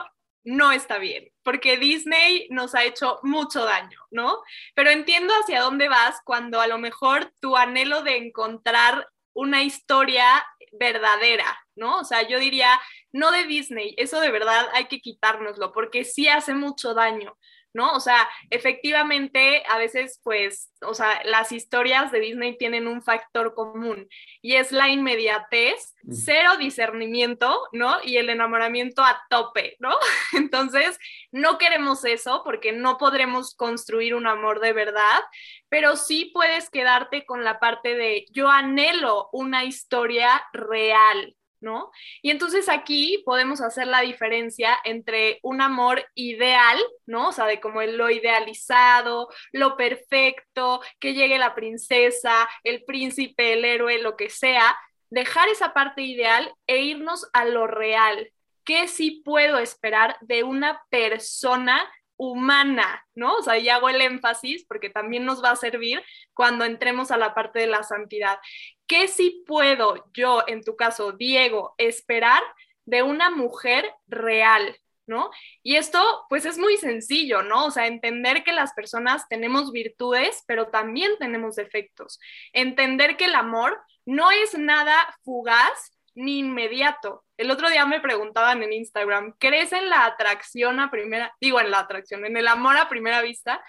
no 0.45 0.71
está 0.71 0.99
bien, 0.99 1.30
porque 1.43 1.77
Disney 1.77 2.47
nos 2.51 2.75
ha 2.75 2.85
hecho 2.85 3.19
mucho 3.23 3.65
daño, 3.65 3.99
¿no? 4.11 4.43
Pero 4.75 4.91
entiendo 4.91 5.33
hacia 5.35 5.61
dónde 5.61 5.89
vas 5.89 6.21
cuando 6.25 6.61
a 6.61 6.67
lo 6.67 6.79
mejor 6.79 7.33
tu 7.41 7.57
anhelo 7.57 8.03
de 8.03 8.17
encontrar 8.17 9.09
una 9.33 9.63
historia 9.63 10.27
verdadera, 10.73 11.59
¿no? 11.75 11.99
O 11.99 12.05
sea, 12.05 12.27
yo 12.29 12.39
diría, 12.39 12.81
no 13.13 13.31
de 13.31 13.45
Disney, 13.45 13.95
eso 13.97 14.21
de 14.21 14.31
verdad 14.31 14.69
hay 14.73 14.87
que 14.87 15.01
quitárnoslo, 15.01 15.73
porque 15.73 16.05
sí 16.05 16.29
hace 16.29 16.55
mucho 16.55 16.95
daño. 16.95 17.37
¿No? 17.73 17.93
O 17.93 18.01
sea, 18.01 18.29
efectivamente, 18.51 19.63
a 19.69 19.79
veces, 19.79 20.21
pues, 20.23 20.73
o 20.83 20.95
sea, 20.95 21.23
las 21.25 21.53
historias 21.53 22.11
de 22.11 22.21
Disney 22.21 22.57
tienen 22.57 22.87
un 22.87 23.03
factor 23.03 23.55
común 23.55 24.09
y 24.43 24.55
es 24.55 24.73
la 24.73 24.89
inmediatez, 24.89 25.95
mm. 26.03 26.13
cero 26.13 26.57
discernimiento, 26.59 27.69
¿no? 27.73 27.97
Y 28.03 28.17
el 28.17 28.31
enamoramiento 28.31 29.03
a 29.03 29.21
tope, 29.29 29.77
¿no? 29.79 29.95
Entonces, 30.33 30.99
no 31.33 31.59
queremos 31.59 32.05
eso 32.05 32.43
porque 32.45 32.73
no 32.73 32.99
podremos 32.99 33.55
construir 33.55 34.15
un 34.15 34.27
amor 34.27 34.61
de 34.61 34.73
verdad, 34.73 35.21
pero 35.69 35.97
sí 35.97 36.31
puedes 36.35 36.71
quedarte 36.71 37.25
con 37.25 37.45
la 37.45 37.61
parte 37.61 37.95
de 37.95 38.27
yo 38.31 38.49
anhelo 38.49 39.29
una 39.33 39.65
historia 39.65 40.43
real, 40.53 41.37
¿no? 41.61 41.91
Y 42.23 42.31
entonces 42.31 42.69
aquí 42.69 43.23
podemos 43.25 43.61
hacer 43.61 43.87
la 43.87 44.01
diferencia 44.01 44.77
entre 44.85 45.39
un 45.43 45.61
amor 45.61 46.05
ideal, 46.15 46.79
¿no? 47.07 47.29
O 47.29 47.33
sea, 47.33 47.47
de 47.47 47.61
como 47.61 47.83
lo 47.83 48.11
idealizado, 48.11 49.29
lo 49.53 49.77
perfecto, 49.77 50.81
que 50.99 51.15
llegue 51.15 51.39
la 51.39 51.55
princesa, 51.55 52.49
el 52.65 52.85
príncipe, 52.85 53.55
el 53.55 53.65
héroe, 53.65 54.03
lo 54.03 54.17
que 54.17 54.31
sea, 54.31 54.77
dejar 55.11 55.49
esa 55.49 55.73
parte 55.73 56.03
ideal 56.03 56.53
e 56.67 56.79
irnos 56.83 57.29
a 57.33 57.45
lo 57.45 57.67
real. 57.67 58.33
¿Qué 58.65 58.89
sí 58.89 59.23
puedo 59.25 59.59
esperar 59.59 60.17
de 60.21 60.45
una 60.45 60.83
persona 60.91 61.91
humana, 62.21 63.03
¿no? 63.15 63.37
O 63.37 63.43
sea, 63.43 63.57
y 63.57 63.71
hago 63.71 63.89
el 63.89 64.03
énfasis 64.03 64.67
porque 64.67 64.91
también 64.91 65.25
nos 65.25 65.43
va 65.43 65.53
a 65.53 65.57
servir 65.57 66.05
cuando 66.35 66.67
entremos 66.67 67.11
a 67.11 67.17
la 67.17 67.35
parte 67.35 67.61
de 67.61 67.67
la 67.67 67.83
santidad. 67.83 68.39
¿Qué 68.87 69.09
sí 69.09 69.43
puedo 69.47 70.05
yo, 70.13 70.45
en 70.47 70.63
tu 70.63 70.77
caso, 70.77 71.13
Diego, 71.13 71.75
esperar 71.79 72.43
de 72.85 73.03
una 73.03 73.31
mujer 73.31 73.91
real, 74.07 74.77
¿no? 75.07 75.31
Y 75.63 75.77
esto, 75.77 76.27
pues 76.29 76.45
es 76.45 76.59
muy 76.59 76.77
sencillo, 76.77 77.43
¿no? 77.43 77.65
O 77.65 77.71
sea, 77.71 77.87
entender 77.87 78.45
que 78.45 78.53
las 78.53 78.75
personas 78.75 79.27
tenemos 79.31 79.73
virtudes, 79.73 80.45
pero 80.47 80.69
también 80.69 81.13
tenemos 81.19 81.57
defectos. 81.57 82.21
Entender 82.53 83.17
que 83.17 83.25
el 83.25 83.35
amor 83.35 83.81
no 84.05 84.31
es 84.31 84.59
nada 84.59 84.95
fugaz 85.23 85.91
ni 86.15 86.39
inmediato. 86.39 87.25
El 87.37 87.51
otro 87.51 87.71
día 87.71 87.87
me 87.87 88.01
preguntaban 88.01 88.63
en 88.63 88.73
Instagram, 88.73 89.35
¿crees 89.39 89.73
en 89.73 89.89
la 89.89 90.05
atracción 90.05 90.81
a 90.81 90.91
primera, 90.91 91.35
digo 91.41 91.61
en 91.61 91.71
la 91.71 91.81
atracción, 91.81 92.25
en 92.25 92.37
el 92.37 92.49
amor 92.49 92.77
a 92.77 92.89
primera 92.89 93.23
vista? 93.23 93.63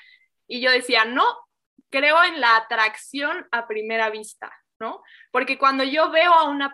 Y 0.47 0.61
yo 0.61 0.71
decía, 0.71 1.05
no, 1.05 1.25
creo 1.89 2.23
en 2.23 2.41
la 2.41 2.55
atracción 2.55 3.47
a 3.51 3.67
primera 3.67 4.09
vista, 4.09 4.51
¿no? 4.79 5.03
Porque 5.31 5.57
cuando 5.57 5.83
yo 5.83 6.09
veo 6.09 6.33
a 6.33 6.49
una 6.49 6.73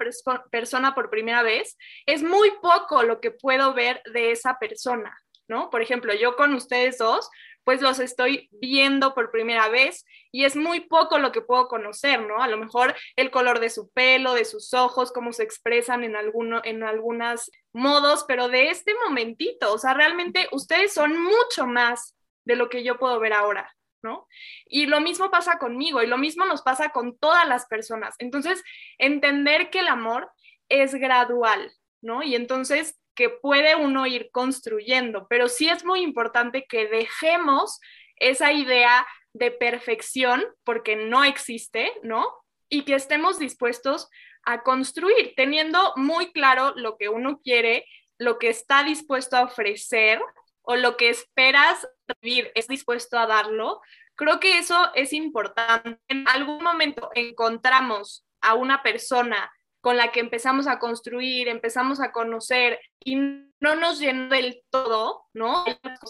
persona 0.51 0.95
por 0.95 1.09
primera 1.09 1.43
vez, 1.43 1.77
es 2.05 2.23
muy 2.23 2.51
poco 2.61 3.03
lo 3.03 3.19
que 3.19 3.31
puedo 3.31 3.73
ver 3.73 4.01
de 4.13 4.31
esa 4.31 4.57
persona, 4.59 5.15
¿no? 5.47 5.69
Por 5.69 5.81
ejemplo, 5.81 6.13
yo 6.13 6.35
con 6.35 6.53
ustedes 6.53 6.97
dos, 6.97 7.29
pues 7.67 7.81
los 7.81 7.99
estoy 7.99 8.47
viendo 8.49 9.13
por 9.13 9.29
primera 9.29 9.67
vez 9.67 10.05
y 10.31 10.45
es 10.45 10.55
muy 10.55 10.79
poco 10.79 11.19
lo 11.19 11.33
que 11.33 11.41
puedo 11.41 11.67
conocer, 11.67 12.21
¿no? 12.21 12.41
A 12.41 12.47
lo 12.47 12.55
mejor 12.55 12.95
el 13.17 13.29
color 13.29 13.59
de 13.59 13.69
su 13.69 13.89
pelo, 13.89 14.35
de 14.35 14.45
sus 14.45 14.73
ojos, 14.73 15.11
cómo 15.11 15.33
se 15.33 15.43
expresan 15.43 16.05
en, 16.05 16.15
alguno, 16.15 16.61
en 16.63 16.83
algunos 16.83 17.51
modos, 17.73 18.23
pero 18.25 18.47
de 18.47 18.69
este 18.69 18.93
momentito, 19.05 19.73
o 19.73 19.77
sea, 19.77 19.93
realmente 19.93 20.47
ustedes 20.53 20.93
son 20.93 21.21
mucho 21.21 21.67
más 21.67 22.15
de 22.45 22.55
lo 22.55 22.69
que 22.69 22.85
yo 22.85 22.97
puedo 22.97 23.19
ver 23.19 23.33
ahora, 23.33 23.75
¿no? 24.01 24.29
Y 24.65 24.85
lo 24.85 25.01
mismo 25.01 25.29
pasa 25.29 25.59
conmigo 25.59 26.01
y 26.01 26.07
lo 26.07 26.17
mismo 26.17 26.45
nos 26.45 26.61
pasa 26.61 26.91
con 26.91 27.17
todas 27.17 27.45
las 27.49 27.65
personas. 27.65 28.15
Entonces, 28.19 28.63
entender 28.97 29.69
que 29.71 29.79
el 29.79 29.89
amor 29.89 30.31
es 30.69 30.95
gradual, 30.95 31.69
¿no? 32.01 32.23
Y 32.23 32.33
entonces 32.35 32.97
que 33.17 33.29
puede 33.29 33.75
uno 33.75 34.05
ir 34.05 34.29
construyendo, 34.31 35.25
pero 35.27 35.49
sí 35.49 35.67
es 35.67 35.83
muy 35.83 36.01
importante 36.01 36.67
que 36.69 36.87
dejemos 36.87 37.81
esa 38.15 38.53
idea 38.53 39.05
de 39.33 39.49
perfección, 39.51 40.45
porque 40.63 40.95
no 40.95 41.23
existe, 41.23 41.91
¿no? 42.03 42.31
Y 42.69 42.83
que 42.83 42.93
estemos 42.93 43.39
dispuestos 43.39 44.07
a 44.43 44.61
construir, 44.61 45.33
teniendo 45.35 45.93
muy 45.95 46.31
claro 46.31 46.73
lo 46.75 46.95
que 46.97 47.09
uno 47.09 47.41
quiere, 47.43 47.85
lo 48.19 48.37
que 48.37 48.49
está 48.49 48.83
dispuesto 48.83 49.35
a 49.35 49.43
ofrecer 49.43 50.21
o 50.61 50.75
lo 50.75 50.95
que 50.95 51.09
esperas 51.09 51.87
vivir, 52.21 52.51
es 52.53 52.67
dispuesto 52.67 53.17
a 53.17 53.25
darlo. 53.25 53.81
Creo 54.15 54.39
que 54.39 54.59
eso 54.59 54.91
es 54.93 55.11
importante. 55.11 55.99
En 56.07 56.27
algún 56.27 56.63
momento 56.63 57.09
encontramos 57.15 58.27
a 58.41 58.53
una 58.53 58.83
persona 58.83 59.51
con 59.87 59.95
la 59.95 60.11
que 60.11 60.19
empezamos 60.19 60.67
a 60.67 60.79
construir, 60.79 61.47
empezamos 61.47 62.01
a 62.01 62.11
conocer 62.11 62.77
y 63.05 63.15
no 63.15 63.75
nos 63.79 63.99
llenó 64.01 64.27
del 64.27 64.61
todo, 64.69 65.23
¿no? 65.33 65.63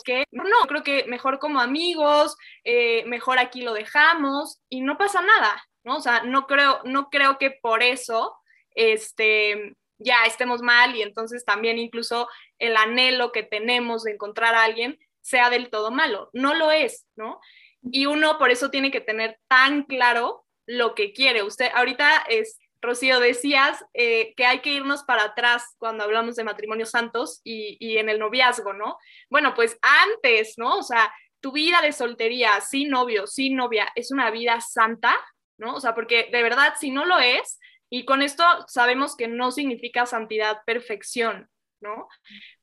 Que, 0.03 0.25
no, 0.31 0.43
creo 0.67 0.81
que 0.81 1.05
mejor 1.07 1.37
como 1.37 1.59
amigos, 1.59 2.35
eh, 2.63 3.05
mejor 3.05 3.37
aquí 3.37 3.61
lo 3.61 3.73
dejamos 3.73 4.63
y 4.67 4.81
no 4.81 4.97
pasa 4.97 5.21
nada, 5.21 5.63
¿no? 5.83 5.97
O 5.97 6.01
sea, 6.01 6.23
no 6.23 6.47
creo, 6.47 6.81
no 6.85 7.11
creo 7.11 7.37
que 7.37 7.51
por 7.51 7.83
eso 7.83 8.35
este, 8.71 9.75
ya 9.99 10.25
estemos 10.25 10.63
mal 10.63 10.95
y 10.95 11.03
entonces 11.03 11.45
también 11.45 11.77
incluso 11.77 12.27
el 12.57 12.75
anhelo 12.77 13.31
que 13.31 13.43
tenemos 13.43 14.05
de 14.05 14.13
encontrar 14.13 14.55
a 14.55 14.63
alguien 14.63 14.97
sea 15.21 15.51
del 15.51 15.69
todo 15.69 15.91
malo. 15.91 16.31
No 16.33 16.55
lo 16.55 16.71
es, 16.71 17.05
¿no? 17.15 17.39
Y 17.83 18.07
uno 18.07 18.39
por 18.39 18.49
eso 18.49 18.71
tiene 18.71 18.89
que 18.89 19.01
tener 19.01 19.37
tan 19.47 19.83
claro 19.83 20.47
lo 20.65 20.95
que 20.95 21.13
quiere. 21.13 21.43
Usted 21.43 21.69
ahorita 21.75 22.23
es 22.27 22.57
Rocío, 22.81 23.19
decías 23.19 23.83
eh, 23.93 24.33
que 24.35 24.45
hay 24.45 24.59
que 24.59 24.71
irnos 24.71 25.03
para 25.03 25.23
atrás 25.23 25.75
cuando 25.77 26.03
hablamos 26.03 26.35
de 26.35 26.43
matrimonios 26.43 26.91
santos 26.91 27.41
y, 27.43 27.97
en 27.97 28.09
el 28.09 28.19
noviazgo, 28.19 28.73
¿no? 28.73 28.97
Bueno, 29.29 29.53
pues 29.55 29.77
antes, 29.81 30.53
¿no? 30.57 30.77
O 30.77 30.83
sea, 30.83 31.11
tu 31.39 31.51
vida 31.51 31.81
de 31.81 31.91
soltería, 31.91 32.61
sin 32.61 32.89
novio, 32.89 33.27
sin 33.27 33.55
novia, 33.55 33.87
es 33.95 34.11
una 34.11 34.29
vida 34.31 34.61
santa, 34.61 35.15
¿no? 35.57 35.75
O 35.75 35.81
sea, 35.81 35.95
porque 35.95 36.29
de 36.31 36.43
verdad, 36.43 36.73
si 36.79 36.91
no 36.91 37.05
lo 37.05 37.19
es, 37.19 37.59
y 37.89 38.05
con 38.05 38.21
esto 38.21 38.43
sabemos 38.67 39.15
que 39.15 39.27
no 39.27 39.51
significa 39.51 40.05
santidad, 40.05 40.61
perfección, 40.65 41.49
¿no? 41.79 42.07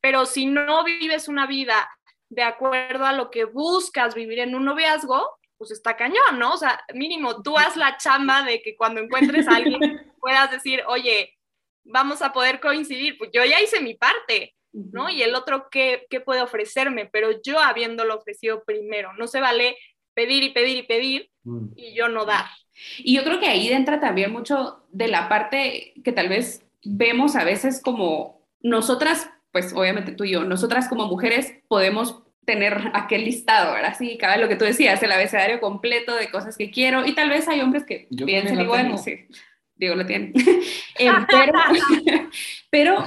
Pero 0.01 0.27
si 0.27 0.47
no 0.47 0.85
vives 0.85 1.29
una 1.29 1.47
vida 1.47 1.89
de 2.29 2.43
acuerdo 2.43 3.07
a 3.07 3.13
lo 3.13 3.31
que 3.31 3.45
buscas 3.45 4.15
vivir 4.15 4.41
en 4.41 4.55
un 4.55 4.65
noviazgo, 4.65 5.39
pues 5.65 5.79
está 5.79 5.97
cañón, 5.97 6.39
¿no? 6.39 6.53
O 6.53 6.57
sea, 6.59 6.79
mínimo 6.93 7.43
tú 7.43 7.57
haz 7.57 7.75
la 7.77 7.97
chamba 7.97 8.43
de 8.43 8.61
que 8.61 8.77
cuando 8.77 9.01
encuentres 9.01 9.49
a 9.49 9.57
alguien 9.57 9.81
puedas 10.21 10.51
decir, 10.51 10.83
oye, 10.87 11.39
vamos 11.85 12.21
a 12.21 12.35
poder 12.35 12.61
coincidir, 12.61 13.17
pues 13.17 13.31
yo 13.33 13.43
ya 13.47 13.63
hice 13.63 13.81
mi 13.81 13.95
parte, 13.95 14.55
¿no? 14.73 15.09
Y 15.09 15.23
el 15.23 15.35
otro, 15.35 15.69
¿qué, 15.71 16.07
qué 16.11 16.21
puede 16.21 16.43
ofrecerme? 16.43 17.07
Pero 17.07 17.41
yo 17.43 17.61
habiéndolo 17.61 18.17
ofrecido 18.17 18.63
primero, 18.65 19.15
no 19.15 19.27
se 19.27 19.41
vale 19.41 19.79
pedir 20.13 20.43
y 20.43 20.51
pedir 20.51 20.77
y 20.77 20.83
pedir 20.83 21.31
mm. 21.45 21.69
y 21.77 21.95
yo 21.95 22.09
no 22.09 22.27
dar. 22.27 22.45
Y 22.99 23.17
yo 23.17 23.25
creo 23.25 23.41
que 23.41 23.47
ahí 23.47 23.69
entra 23.69 24.01
también 24.01 24.33
mucho 24.33 24.85
de 24.91 25.09
la 25.09 25.31
parte 25.31 25.95
que 26.05 26.13
tal 26.13 26.29
vez 26.29 26.67
vemos 26.85 27.37
a 27.37 27.45
veces 27.45 27.81
como 27.81 28.47
nosotras, 28.61 29.31
pues 29.51 29.73
obviamente 29.73 30.13
tú 30.13 30.25
y 30.25 30.33
yo, 30.33 30.45
nosotras 30.45 30.89
como 30.89 31.07
mujeres 31.07 31.55
podemos 31.69 32.24
tener 32.45 32.91
aquel 32.95 33.25
listado, 33.25 33.75
¿verdad? 33.75 33.95
Sí, 33.99 34.17
cada 34.19 34.37
lo 34.37 34.49
que 34.49 34.57
tú 34.57 34.65
decías, 34.65 35.03
el 35.03 35.13
abecedario 35.13 35.61
completo 35.61 36.15
de 36.15 36.31
cosas 36.31 36.57
que 36.57 36.71
quiero, 36.71 37.07
y 37.07 37.15
tal 37.15 37.31
vez 37.31 37.49
hay 37.49 37.61
hombres 37.61 37.85
que 37.85 38.09
piensen 38.25 38.61
igual, 38.61 38.99
sí, 38.99 39.27
digo, 39.77 39.95
lo 39.95 40.07
tienen. 40.07 40.33
Eh, 40.97 41.11
pero, 41.29 41.59
pero 42.71 43.05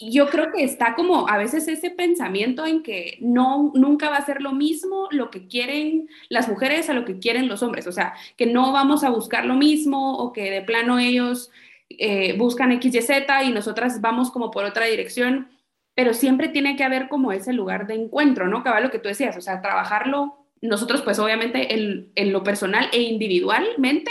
yo 0.00 0.28
creo 0.28 0.50
que 0.50 0.64
está 0.64 0.94
como 0.94 1.28
a 1.28 1.36
veces 1.36 1.68
ese 1.68 1.90
pensamiento 1.90 2.64
en 2.64 2.82
que 2.82 3.18
no, 3.20 3.72
nunca 3.74 4.08
va 4.08 4.16
a 4.16 4.24
ser 4.24 4.40
lo 4.40 4.52
mismo 4.52 5.08
lo 5.10 5.30
que 5.30 5.48
quieren 5.48 6.08
las 6.30 6.48
mujeres 6.48 6.88
a 6.88 6.94
lo 6.94 7.04
que 7.04 7.18
quieren 7.18 7.46
los 7.46 7.62
hombres, 7.62 7.86
o 7.86 7.92
sea, 7.92 8.14
que 8.36 8.46
no 8.46 8.72
vamos 8.72 9.04
a 9.04 9.10
buscar 9.10 9.44
lo 9.44 9.54
mismo 9.54 10.16
o 10.16 10.32
que 10.32 10.50
de 10.50 10.62
plano 10.62 10.98
ellos 10.98 11.50
eh, 11.90 12.34
buscan 12.36 12.72
X, 12.72 12.94
Y, 12.94 13.02
Z 13.02 13.44
y 13.44 13.52
nosotras 13.52 14.00
vamos 14.00 14.30
como 14.30 14.50
por 14.50 14.64
otra 14.64 14.86
dirección 14.86 15.48
pero 15.96 16.14
siempre 16.14 16.48
tiene 16.48 16.76
que 16.76 16.84
haber 16.84 17.08
como 17.08 17.32
ese 17.32 17.52
lugar 17.52 17.88
de 17.88 17.94
encuentro, 17.94 18.46
¿no? 18.46 18.62
Cabal 18.62 18.84
lo 18.84 18.90
que 18.92 19.00
tú 19.00 19.08
decías, 19.08 19.36
o 19.36 19.40
sea, 19.40 19.60
trabajarlo 19.60 20.46
nosotros 20.62 21.02
pues 21.02 21.18
obviamente 21.18 21.74
en, 21.74 22.10
en 22.14 22.32
lo 22.32 22.42
personal 22.42 22.88
e 22.92 23.02
individualmente, 23.02 24.10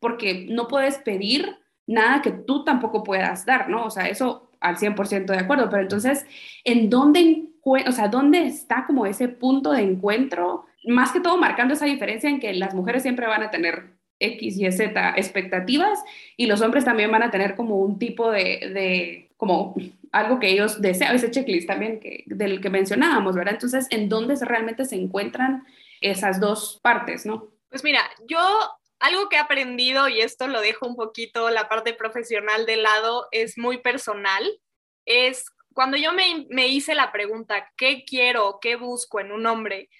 porque 0.00 0.46
no 0.50 0.68
puedes 0.68 0.98
pedir 0.98 1.56
nada 1.86 2.22
que 2.22 2.32
tú 2.32 2.64
tampoco 2.64 3.02
puedas 3.02 3.46
dar, 3.46 3.68
¿no? 3.68 3.84
O 3.84 3.90
sea, 3.90 4.08
eso 4.08 4.50
al 4.60 4.76
100% 4.76 5.26
de 5.26 5.38
acuerdo, 5.38 5.68
pero 5.70 5.82
entonces, 5.82 6.26
¿en 6.64 6.90
dónde, 6.90 7.44
o 7.62 7.92
sea, 7.92 8.08
dónde 8.08 8.46
está 8.46 8.84
como 8.86 9.06
ese 9.06 9.28
punto 9.28 9.72
de 9.72 9.82
encuentro? 9.82 10.64
Más 10.84 11.12
que 11.12 11.20
todo 11.20 11.36
marcando 11.36 11.74
esa 11.74 11.86
diferencia 11.86 12.28
en 12.28 12.40
que 12.40 12.52
las 12.54 12.74
mujeres 12.74 13.02
siempre 13.02 13.26
van 13.26 13.42
a 13.42 13.50
tener 13.50 13.96
X, 14.18 14.58
Y, 14.58 14.72
Z 14.72 15.14
expectativas 15.16 16.02
y 16.36 16.46
los 16.46 16.62
hombres 16.62 16.84
también 16.84 17.10
van 17.10 17.22
a 17.22 17.30
tener 17.30 17.54
como 17.54 17.76
un 17.76 17.98
tipo 17.98 18.30
de, 18.30 18.70
de 18.72 19.25
como 19.36 19.74
algo 20.12 20.38
que 20.40 20.50
ellos 20.50 20.80
desean, 20.80 21.14
ese 21.14 21.30
checklist 21.30 21.66
también 21.66 22.00
que, 22.00 22.24
del 22.26 22.60
que 22.60 22.70
mencionábamos, 22.70 23.34
¿verdad? 23.34 23.54
Entonces, 23.54 23.86
¿en 23.90 24.08
dónde 24.08 24.36
realmente 24.40 24.84
se 24.84 24.96
encuentran 24.96 25.66
esas 26.00 26.40
dos 26.40 26.80
partes, 26.82 27.26
no? 27.26 27.48
Pues 27.68 27.84
mira, 27.84 28.02
yo 28.26 28.38
algo 28.98 29.28
que 29.28 29.36
he 29.36 29.40
aprendido, 29.40 30.08
y 30.08 30.20
esto 30.20 30.48
lo 30.48 30.60
dejo 30.60 30.86
un 30.86 30.96
poquito 30.96 31.50
la 31.50 31.68
parte 31.68 31.92
profesional 31.92 32.64
de 32.64 32.76
lado, 32.76 33.28
es 33.30 33.58
muy 33.58 33.78
personal, 33.78 34.42
es 35.04 35.46
cuando 35.74 35.98
yo 35.98 36.12
me, 36.12 36.46
me 36.48 36.68
hice 36.68 36.94
la 36.94 37.12
pregunta, 37.12 37.70
¿qué 37.76 38.04
quiero, 38.06 38.58
qué 38.62 38.76
busco 38.76 39.20
en 39.20 39.32
un 39.32 39.44
hombre? 39.44 39.90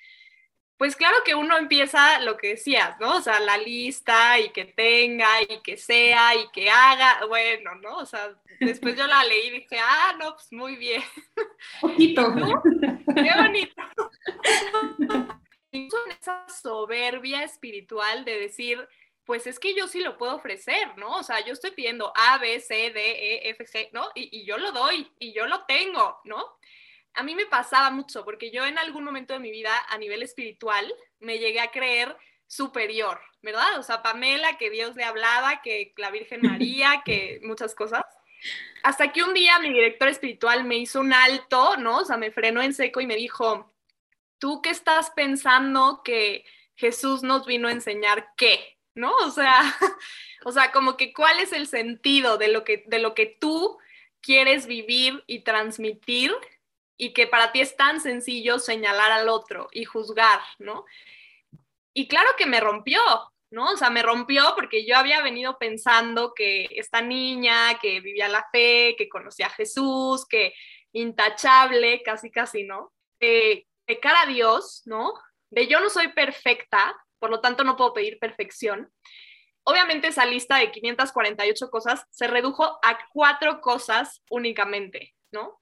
Pues 0.76 0.94
claro 0.94 1.16
que 1.24 1.34
uno 1.34 1.56
empieza 1.56 2.20
lo 2.20 2.36
que 2.36 2.48
decías, 2.48 3.00
¿no? 3.00 3.16
O 3.16 3.20
sea, 3.22 3.40
la 3.40 3.56
lista 3.56 4.38
y 4.38 4.50
que 4.50 4.66
tenga 4.66 5.40
y 5.42 5.62
que 5.62 5.78
sea 5.78 6.34
y 6.34 6.48
que 6.50 6.68
haga, 6.68 7.24
bueno, 7.26 7.74
¿no? 7.76 7.96
O 7.96 8.06
sea, 8.06 8.34
después 8.60 8.94
yo 8.94 9.06
la 9.06 9.24
leí 9.24 9.46
y 9.46 9.50
dije, 9.60 9.78
ah, 9.80 10.14
no, 10.18 10.34
pues 10.34 10.52
muy 10.52 10.76
bien. 10.76 11.02
Poquito. 11.80 12.28
¿No? 12.34 12.62
Qué 13.14 13.30
bonito. 13.34 13.82
Incluso 15.72 16.06
en 16.06 16.12
esa 16.12 16.46
soberbia 16.48 17.42
espiritual 17.42 18.26
de 18.26 18.38
decir, 18.38 18.86
pues 19.24 19.46
es 19.46 19.58
que 19.58 19.74
yo 19.74 19.88
sí 19.88 20.00
lo 20.00 20.18
puedo 20.18 20.36
ofrecer, 20.36 20.96
¿no? 20.98 21.16
O 21.16 21.22
sea, 21.22 21.44
yo 21.44 21.54
estoy 21.54 21.70
pidiendo 21.70 22.12
A, 22.14 22.38
B, 22.38 22.60
C, 22.60 22.90
D, 22.90 23.00
E, 23.00 23.50
F, 23.50 23.64
G, 23.64 23.88
¿no? 23.92 24.08
Y, 24.14 24.28
y 24.40 24.44
yo 24.44 24.58
lo 24.58 24.72
doy 24.72 25.10
y 25.18 25.32
yo 25.32 25.46
lo 25.46 25.64
tengo, 25.64 26.20
¿no? 26.24 26.58
A 27.16 27.22
mí 27.22 27.34
me 27.34 27.46
pasaba 27.46 27.90
mucho, 27.90 28.24
porque 28.24 28.50
yo 28.50 28.64
en 28.66 28.78
algún 28.78 29.02
momento 29.02 29.32
de 29.32 29.40
mi 29.40 29.50
vida 29.50 29.72
a 29.88 29.98
nivel 29.98 30.22
espiritual 30.22 30.92
me 31.18 31.38
llegué 31.38 31.60
a 31.60 31.70
creer 31.70 32.16
superior, 32.46 33.20
¿verdad? 33.42 33.78
O 33.78 33.82
sea, 33.82 34.02
Pamela, 34.02 34.58
que 34.58 34.70
Dios 34.70 34.94
le 34.96 35.04
hablaba, 35.04 35.62
que 35.62 35.94
la 35.96 36.10
Virgen 36.10 36.40
María, 36.42 37.02
que 37.04 37.40
muchas 37.42 37.74
cosas. 37.74 38.04
Hasta 38.82 39.12
que 39.12 39.22
un 39.22 39.34
día 39.34 39.58
mi 39.58 39.70
director 39.70 40.08
espiritual 40.08 40.64
me 40.64 40.76
hizo 40.76 41.00
un 41.00 41.12
alto, 41.12 41.76
¿no? 41.78 41.98
O 41.98 42.04
sea, 42.04 42.18
me 42.18 42.30
frenó 42.30 42.62
en 42.62 42.74
seco 42.74 43.00
y 43.00 43.06
me 43.06 43.16
dijo, 43.16 43.72
¿tú 44.38 44.60
qué 44.62 44.70
estás 44.70 45.10
pensando 45.10 46.02
que 46.04 46.44
Jesús 46.76 47.22
nos 47.22 47.46
vino 47.46 47.68
a 47.68 47.72
enseñar 47.72 48.28
qué? 48.36 48.78
¿No? 48.94 49.14
O 49.24 49.30
sea, 49.30 49.60
o 50.44 50.52
sea, 50.52 50.70
como 50.70 50.98
que 50.98 51.14
cuál 51.14 51.40
es 51.40 51.52
el 51.52 51.66
sentido 51.66 52.36
de 52.36 52.48
lo 52.48 52.62
que, 52.62 52.84
de 52.86 52.98
lo 52.98 53.14
que 53.14 53.26
tú 53.26 53.78
quieres 54.20 54.66
vivir 54.66 55.24
y 55.26 55.40
transmitir 55.40 56.34
y 56.96 57.12
que 57.12 57.26
para 57.26 57.52
ti 57.52 57.60
es 57.60 57.76
tan 57.76 58.00
sencillo 58.00 58.58
señalar 58.58 59.12
al 59.12 59.28
otro 59.28 59.68
y 59.72 59.84
juzgar, 59.84 60.40
¿no? 60.58 60.84
Y 61.92 62.08
claro 62.08 62.30
que 62.36 62.46
me 62.46 62.60
rompió, 62.60 63.00
¿no? 63.50 63.72
O 63.72 63.76
sea, 63.76 63.90
me 63.90 64.02
rompió 64.02 64.52
porque 64.54 64.86
yo 64.86 64.96
había 64.96 65.22
venido 65.22 65.58
pensando 65.58 66.34
que 66.34 66.68
esta 66.72 67.02
niña 67.02 67.78
que 67.80 68.00
vivía 68.00 68.28
la 68.28 68.46
fe, 68.50 68.94
que 68.96 69.08
conocía 69.08 69.46
a 69.46 69.50
Jesús, 69.50 70.26
que 70.26 70.54
intachable, 70.92 72.02
casi 72.02 72.30
casi, 72.30 72.64
¿no? 72.64 72.92
de 73.86 74.00
cara 74.00 74.22
a 74.22 74.26
Dios, 74.26 74.82
¿no? 74.84 75.14
De 75.50 75.66
yo 75.68 75.80
no 75.80 75.90
soy 75.90 76.08
perfecta, 76.08 76.94
por 77.18 77.30
lo 77.30 77.40
tanto 77.40 77.64
no 77.64 77.76
puedo 77.76 77.94
pedir 77.94 78.18
perfección. 78.18 78.92
Obviamente 79.64 80.08
esa 80.08 80.26
lista 80.26 80.58
de 80.58 80.70
548 80.70 81.70
cosas 81.70 82.06
se 82.10 82.26
redujo 82.26 82.78
a 82.82 82.98
cuatro 83.12 83.60
cosas 83.60 84.22
únicamente, 84.30 85.14
¿no? 85.32 85.60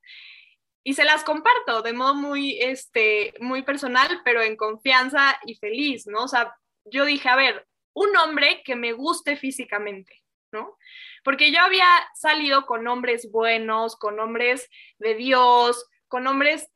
Y 0.84 0.94
se 0.94 1.04
las 1.04 1.24
comparto 1.24 1.80
de 1.82 1.94
modo 1.94 2.14
muy, 2.14 2.60
este, 2.60 3.32
muy 3.40 3.62
personal, 3.62 4.20
pero 4.24 4.42
en 4.42 4.56
confianza 4.56 5.38
y 5.46 5.56
feliz, 5.56 6.06
¿no? 6.06 6.24
O 6.24 6.28
sea, 6.28 6.54
yo 6.84 7.06
dije, 7.06 7.28
a 7.30 7.36
ver, 7.36 7.66
un 7.94 8.14
hombre 8.18 8.62
que 8.64 8.76
me 8.76 8.92
guste 8.92 9.36
físicamente, 9.36 10.22
¿no? 10.52 10.76
Porque 11.24 11.50
yo 11.50 11.60
había 11.60 11.86
salido 12.14 12.66
con 12.66 12.86
hombres 12.86 13.30
buenos, 13.32 13.96
con 13.96 14.20
hombres 14.20 14.68
de 14.98 15.14
Dios, 15.14 15.88
con 16.06 16.26
hombres, 16.26 16.68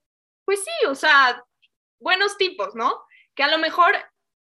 pues 0.47 0.65
sí, 0.65 0.87
o 0.87 0.95
sea, 0.95 1.45
buenos 2.01 2.39
tipos, 2.39 2.75
¿no? 2.75 3.05
Que 3.35 3.43
a 3.43 3.49
lo 3.49 3.59
mejor 3.59 3.95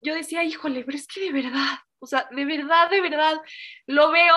yo 0.02 0.14
decía, 0.14 0.44
híjole, 0.44 0.84
pero 0.84 0.98
es 0.98 1.08
que 1.08 1.22
de 1.22 1.32
verdad, 1.32 1.80
o 2.00 2.06
sea, 2.06 2.28
de 2.32 2.44
verdad, 2.44 2.90
de 2.90 3.00
verdad, 3.00 3.42
lo 3.88 4.12
veo 4.12 4.36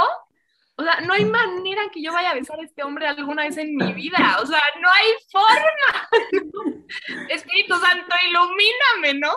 o 0.79 0.83
sea, 0.83 1.01
no 1.01 1.15
hay 1.15 1.25
manera 1.25 1.89
que 1.93 2.03
yo 2.03 2.12
vaya 2.12 2.31
a 2.31 2.35
besar 2.35 2.61
a 2.61 2.65
este 2.65 2.83
hombre 2.83 3.07
alguna 3.07 3.45
vez 3.45 3.57
en 3.57 3.75
mi 3.75 3.93
vida. 3.95 4.39
O 4.43 4.47
sea, 4.47 4.61
no 4.81 4.91
hay 4.91 5.09
forma. 5.33 6.09
Espíritu 7.31 7.75
Santo, 7.77 8.15
ilumíname, 8.29 9.19
¿no? 9.19 9.33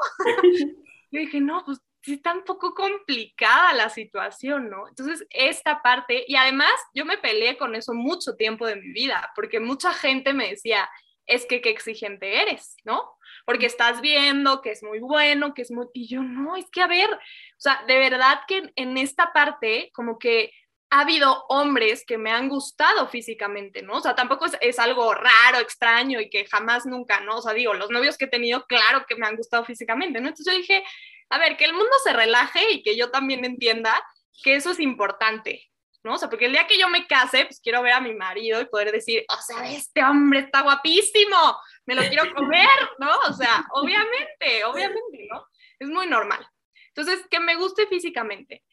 Yo 1.11 1.19
dije, 1.21 1.39
no, 1.39 1.63
pues 1.65 1.79
sí 2.01 2.15
está 2.15 2.33
un 2.33 2.43
poco 2.43 2.73
complicada 2.73 3.73
la 3.73 3.89
situación, 3.89 4.69
¿no? 4.69 4.89
Entonces, 4.89 5.25
esta 5.29 5.81
parte, 5.81 6.25
y 6.27 6.35
además 6.35 6.73
yo 6.93 7.05
me 7.05 7.17
peleé 7.17 7.57
con 7.57 7.73
eso 7.73 7.93
mucho 7.93 8.35
tiempo 8.35 8.67
de 8.67 8.75
mi 8.75 8.91
vida, 8.91 9.31
porque 9.33 9.61
mucha 9.61 9.93
gente 9.93 10.33
me 10.33 10.49
decía, 10.49 10.89
es 11.25 11.45
que 11.45 11.61
qué 11.61 11.69
exigente 11.69 12.41
eres, 12.41 12.75
¿no? 12.83 13.17
Porque 13.45 13.65
estás 13.65 14.01
viendo 14.01 14.61
que 14.61 14.71
es 14.71 14.83
muy 14.83 14.99
bueno, 14.99 15.53
que 15.53 15.61
es 15.61 15.71
muy... 15.71 15.87
Y 15.93 16.09
yo, 16.09 16.21
no, 16.21 16.57
es 16.57 16.69
que 16.69 16.81
a 16.81 16.87
ver, 16.87 17.09
o 17.13 17.19
sea, 17.59 17.83
de 17.87 17.97
verdad 17.97 18.41
que 18.47 18.71
en 18.75 18.97
esta 18.97 19.31
parte, 19.31 19.91
como 19.93 20.19
que 20.19 20.51
ha 20.91 21.01
habido 21.01 21.45
hombres 21.49 22.03
que 22.05 22.17
me 22.17 22.31
han 22.31 22.49
gustado 22.49 23.07
físicamente, 23.07 23.81
¿no? 23.83 23.97
O 23.97 24.01
sea, 24.01 24.15
tampoco 24.15 24.45
es, 24.59 24.79
algo 24.79 25.13
raro, 25.13 25.59
extraño 25.59 26.19
y 26.19 26.29
que 26.29 26.45
jamás 26.45 26.85
nunca, 26.85 27.19
¿no? 27.19 27.37
O 27.37 27.41
sea, 27.41 27.53
digo, 27.53 27.73
los 27.73 27.91
novios 27.91 28.17
que 28.17 28.25
he 28.25 28.29
tenido, 28.29 28.65
claro 28.65 29.05
que 29.07 29.15
me 29.15 29.27
han 29.27 29.35
gustado 29.35 29.63
físicamente, 29.65 30.19
¿no? 30.19 30.29
Entonces 30.29 30.51
yo 30.51 30.59
dije, 30.59 30.83
a 31.29 31.37
ver, 31.37 31.57
que 31.57 31.65
el 31.65 31.73
mundo 31.73 31.91
se 32.03 32.13
relaje 32.13 32.71
y 32.71 32.81
que 32.81 32.97
yo 32.97 33.11
también 33.11 33.45
entienda 33.45 34.03
que 34.43 34.55
eso 34.55 34.71
es 34.71 34.79
importante, 34.79 35.69
¿no? 36.03 36.15
O 36.15 36.17
sea, 36.17 36.27
porque 36.27 36.45
el 36.45 36.53
día 36.53 36.65
que 36.65 36.79
yo 36.79 36.89
me 36.89 37.05
case, 37.05 37.45
pues 37.45 37.59
quiero 37.61 37.83
ver 37.83 37.93
a 37.93 38.01
mi 38.01 38.15
marido 38.15 38.59
y 38.59 38.65
poder 38.65 38.91
decir, 38.91 39.25
o 39.29 39.41
sea, 39.41 39.71
este 39.71 40.03
hombre 40.03 40.39
está 40.39 40.61
guapísimo, 40.61 41.55
me 41.85 41.93
lo 41.93 42.01
quiero 42.01 42.33
comer, 42.33 42.67
¿no? 42.97 43.11
O 43.27 43.33
sea, 43.33 43.63
obviamente, 43.73 44.63
obviamente, 44.65 45.27
¿no? 45.29 45.45
Es 45.77 45.87
muy 45.87 46.07
normal. 46.07 46.47
Entonces, 46.87 47.27
que 47.29 47.39
me 47.39 47.55
guste 47.55 47.85
físicamente 47.85 48.63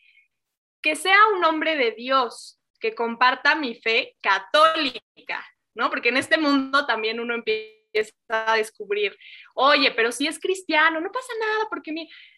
que 0.86 0.94
sea 0.94 1.18
un 1.36 1.44
hombre 1.44 1.74
de 1.74 1.90
Dios, 1.90 2.60
que 2.78 2.94
comparta 2.94 3.56
mi 3.56 3.74
fe 3.74 4.14
católica, 4.22 5.44
¿no? 5.74 5.90
Porque 5.90 6.10
en 6.10 6.16
este 6.16 6.38
mundo 6.38 6.86
también 6.86 7.18
uno 7.18 7.34
empieza 7.34 8.12
a 8.28 8.54
descubrir, 8.54 9.18
oye, 9.56 9.90
pero 9.96 10.12
si 10.12 10.28
es 10.28 10.38
cristiano, 10.38 11.00
no 11.00 11.10
pasa 11.10 11.32
nada, 11.40 11.66
porque 11.68 11.92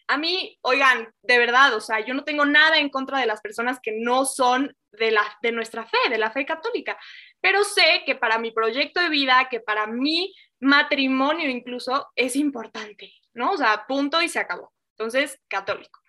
a 0.07 0.17
mí, 0.17 0.57
oigan, 0.63 1.13
de 1.21 1.37
verdad, 1.37 1.75
o 1.75 1.79
sea, 1.79 2.03
yo 2.03 2.15
no 2.15 2.23
tengo 2.23 2.43
nada 2.43 2.79
en 2.79 2.89
contra 2.89 3.19
de 3.19 3.27
las 3.27 3.39
personas 3.39 3.79
que 3.79 3.91
no 3.99 4.25
son 4.25 4.75
de, 4.93 5.11
la, 5.11 5.37
de 5.43 5.51
nuestra 5.51 5.85
fe, 5.85 6.09
de 6.09 6.17
la 6.17 6.31
fe 6.31 6.43
católica, 6.43 6.97
pero 7.41 7.63
sé 7.63 8.01
que 8.03 8.15
para 8.15 8.39
mi 8.39 8.49
proyecto 8.49 8.99
de 8.99 9.09
vida, 9.09 9.47
que 9.51 9.59
para 9.59 9.85
mi 9.85 10.33
matrimonio 10.59 11.51
incluso, 11.51 12.07
es 12.15 12.35
importante, 12.35 13.13
¿no? 13.31 13.51
O 13.51 13.57
sea, 13.57 13.85
punto 13.87 14.23
y 14.23 14.27
se 14.27 14.39
acabó. 14.39 14.73
Entonces, 14.97 15.39
católico. 15.47 15.99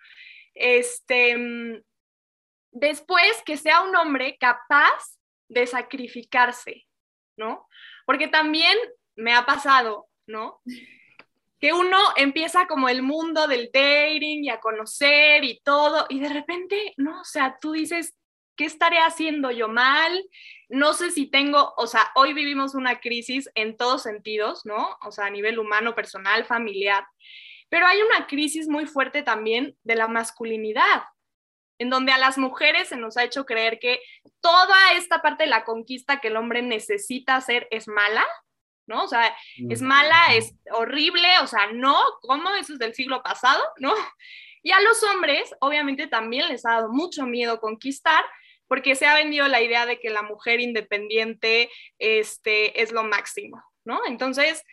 Este, 0.55 1.83
después 2.71 3.41
que 3.45 3.57
sea 3.57 3.81
un 3.81 3.95
hombre 3.95 4.37
capaz 4.39 5.17
de 5.49 5.67
sacrificarse, 5.67 6.87
¿no? 7.37 7.67
Porque 8.05 8.27
también 8.27 8.77
me 9.15 9.33
ha 9.33 9.45
pasado, 9.45 10.07
¿no? 10.25 10.61
Que 11.59 11.73
uno 11.73 11.97
empieza 12.15 12.67
como 12.67 12.89
el 12.89 13.01
mundo 13.03 13.47
del 13.47 13.69
dating 13.71 14.45
y 14.45 14.49
a 14.49 14.59
conocer 14.59 15.43
y 15.43 15.59
todo, 15.63 16.05
y 16.09 16.19
de 16.19 16.29
repente, 16.29 16.93
no, 16.97 17.21
o 17.21 17.25
sea, 17.25 17.57
tú 17.61 17.73
dices, 17.73 18.15
¿qué 18.55 18.65
estaré 18.65 18.97
haciendo 18.99 19.51
yo 19.51 19.67
mal? 19.67 20.23
No 20.69 20.93
sé 20.93 21.11
si 21.11 21.29
tengo, 21.29 21.73
o 21.77 21.87
sea, 21.87 22.11
hoy 22.15 22.33
vivimos 22.33 22.73
una 22.73 22.99
crisis 22.99 23.49
en 23.55 23.77
todos 23.77 24.03
sentidos, 24.03 24.65
¿no? 24.65 24.97
O 25.05 25.11
sea, 25.11 25.25
a 25.25 25.29
nivel 25.29 25.59
humano, 25.59 25.93
personal, 25.93 26.45
familiar, 26.45 27.05
pero 27.69 27.87
hay 27.87 28.01
una 28.01 28.27
crisis 28.27 28.67
muy 28.67 28.85
fuerte 28.85 29.23
también 29.23 29.77
de 29.83 29.95
la 29.95 30.07
masculinidad, 30.07 31.03
en 31.81 31.89
donde 31.89 32.11
a 32.11 32.19
las 32.19 32.37
mujeres 32.37 32.89
se 32.89 32.95
nos 32.95 33.17
ha 33.17 33.23
hecho 33.23 33.43
creer 33.43 33.79
que 33.79 34.01
toda 34.39 34.93
esta 34.93 35.19
parte 35.23 35.45
de 35.45 35.49
la 35.49 35.63
conquista 35.63 36.19
que 36.19 36.27
el 36.27 36.37
hombre 36.37 36.61
necesita 36.61 37.35
hacer 37.35 37.67
es 37.71 37.87
mala, 37.87 38.23
¿no? 38.85 39.05
O 39.05 39.07
sea, 39.07 39.35
es 39.67 39.81
mala, 39.81 40.35
es 40.35 40.53
horrible, 40.73 41.27
o 41.41 41.47
sea, 41.47 41.71
no, 41.73 41.99
¿cómo? 42.21 42.51
Eso 42.51 42.73
es 42.73 42.79
del 42.79 42.93
siglo 42.93 43.23
pasado, 43.23 43.63
¿no? 43.77 43.95
Y 44.61 44.69
a 44.73 44.81
los 44.81 45.01
hombres, 45.01 45.55
obviamente, 45.59 46.05
también 46.05 46.49
les 46.49 46.67
ha 46.67 46.73
dado 46.73 46.89
mucho 46.89 47.25
miedo 47.25 47.59
conquistar, 47.59 48.23
porque 48.67 48.93
se 48.93 49.07
ha 49.07 49.15
vendido 49.15 49.47
la 49.47 49.63
idea 49.63 49.87
de 49.87 49.99
que 49.99 50.11
la 50.11 50.21
mujer 50.21 50.59
independiente 50.59 51.71
este, 51.97 52.79
es 52.79 52.91
lo 52.91 53.03
máximo, 53.03 53.59
¿no? 53.85 54.05
Entonces, 54.05 54.63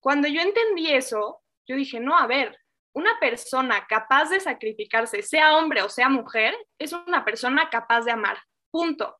cuando 0.00 0.28
yo 0.28 0.40
entendí 0.40 0.92
eso, 0.92 1.42
yo 1.66 1.76
dije, 1.76 2.00
no, 2.00 2.16
a 2.16 2.26
ver, 2.26 2.58
una 2.94 3.18
persona 3.20 3.86
capaz 3.86 4.30
de 4.30 4.40
sacrificarse, 4.40 5.22
sea 5.22 5.56
hombre 5.56 5.82
o 5.82 5.88
sea 5.88 6.08
mujer, 6.08 6.54
es 6.78 6.92
una 6.92 7.24
persona 7.24 7.70
capaz 7.70 8.02
de 8.02 8.12
amar. 8.12 8.38
Punto. 8.70 9.18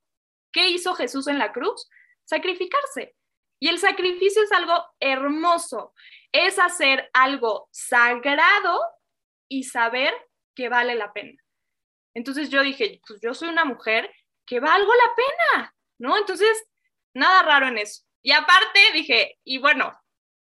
¿Qué 0.53 0.69
hizo 0.69 0.95
Jesús 0.95 1.27
en 1.29 1.39
la 1.39 1.53
cruz? 1.53 1.89
sacrificarse. 2.25 3.15
Y 3.61 3.69
el 3.69 3.79
sacrificio 3.79 4.43
es 4.43 4.53
algo 4.53 4.85
hermoso, 4.99 5.95
es 6.33 6.59
hacer 6.59 7.11
algo 7.13 7.69
sagrado 7.71 8.81
y 9.49 9.65
saber 9.65 10.13
que 10.55 10.69
vale 10.69 10.95
la 10.95 11.13
pena. 11.13 11.41
Entonces 12.15 12.51
yo 12.51 12.63
dije, 12.63 13.01
pues 13.07 13.21
yo 13.23 13.35
soy 13.35 13.49
una 13.49 13.65
mujer 13.65 14.13
que 14.47 14.61
valgo 14.61 14.93
la 14.93 15.15
pena, 15.15 15.75
¿no? 15.99 16.19
Entonces, 16.19 16.65
nada 17.15 17.43
raro 17.43 17.69
en 17.69 17.79
eso. 17.79 18.03
Y 18.23 18.33
aparte 18.33 18.81
dije, 18.93 19.39
y 19.45 19.59
bueno, 19.59 19.93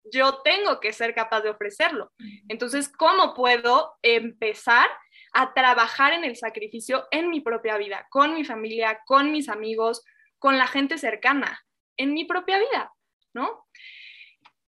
yo 0.04 0.42
tengo 0.42 0.80
que 0.80 0.94
ser 0.94 1.14
capaz 1.14 1.42
de 1.42 1.50
ofrecerlo. 1.50 2.12
Entonces, 2.48 2.90
¿cómo 2.90 3.34
puedo 3.34 3.98
empezar 4.02 4.90
a 5.34 5.54
trabajar 5.54 6.14
en 6.14 6.24
el 6.24 6.36
sacrificio 6.36 7.08
en 7.12 7.30
mi 7.30 7.42
propia 7.42 7.78
vida, 7.78 8.08
con 8.10 8.34
mi 8.34 8.44
familia, 8.44 9.02
con 9.06 9.32
mis 9.32 9.50
amigos, 9.50 10.04
con 10.40 10.58
la 10.58 10.68
gente 10.68 10.98
cercana, 10.98 11.64
en 11.98 12.14
mi 12.14 12.26
propia 12.26 12.60
vida, 12.60 12.92
¿no? 13.34 13.68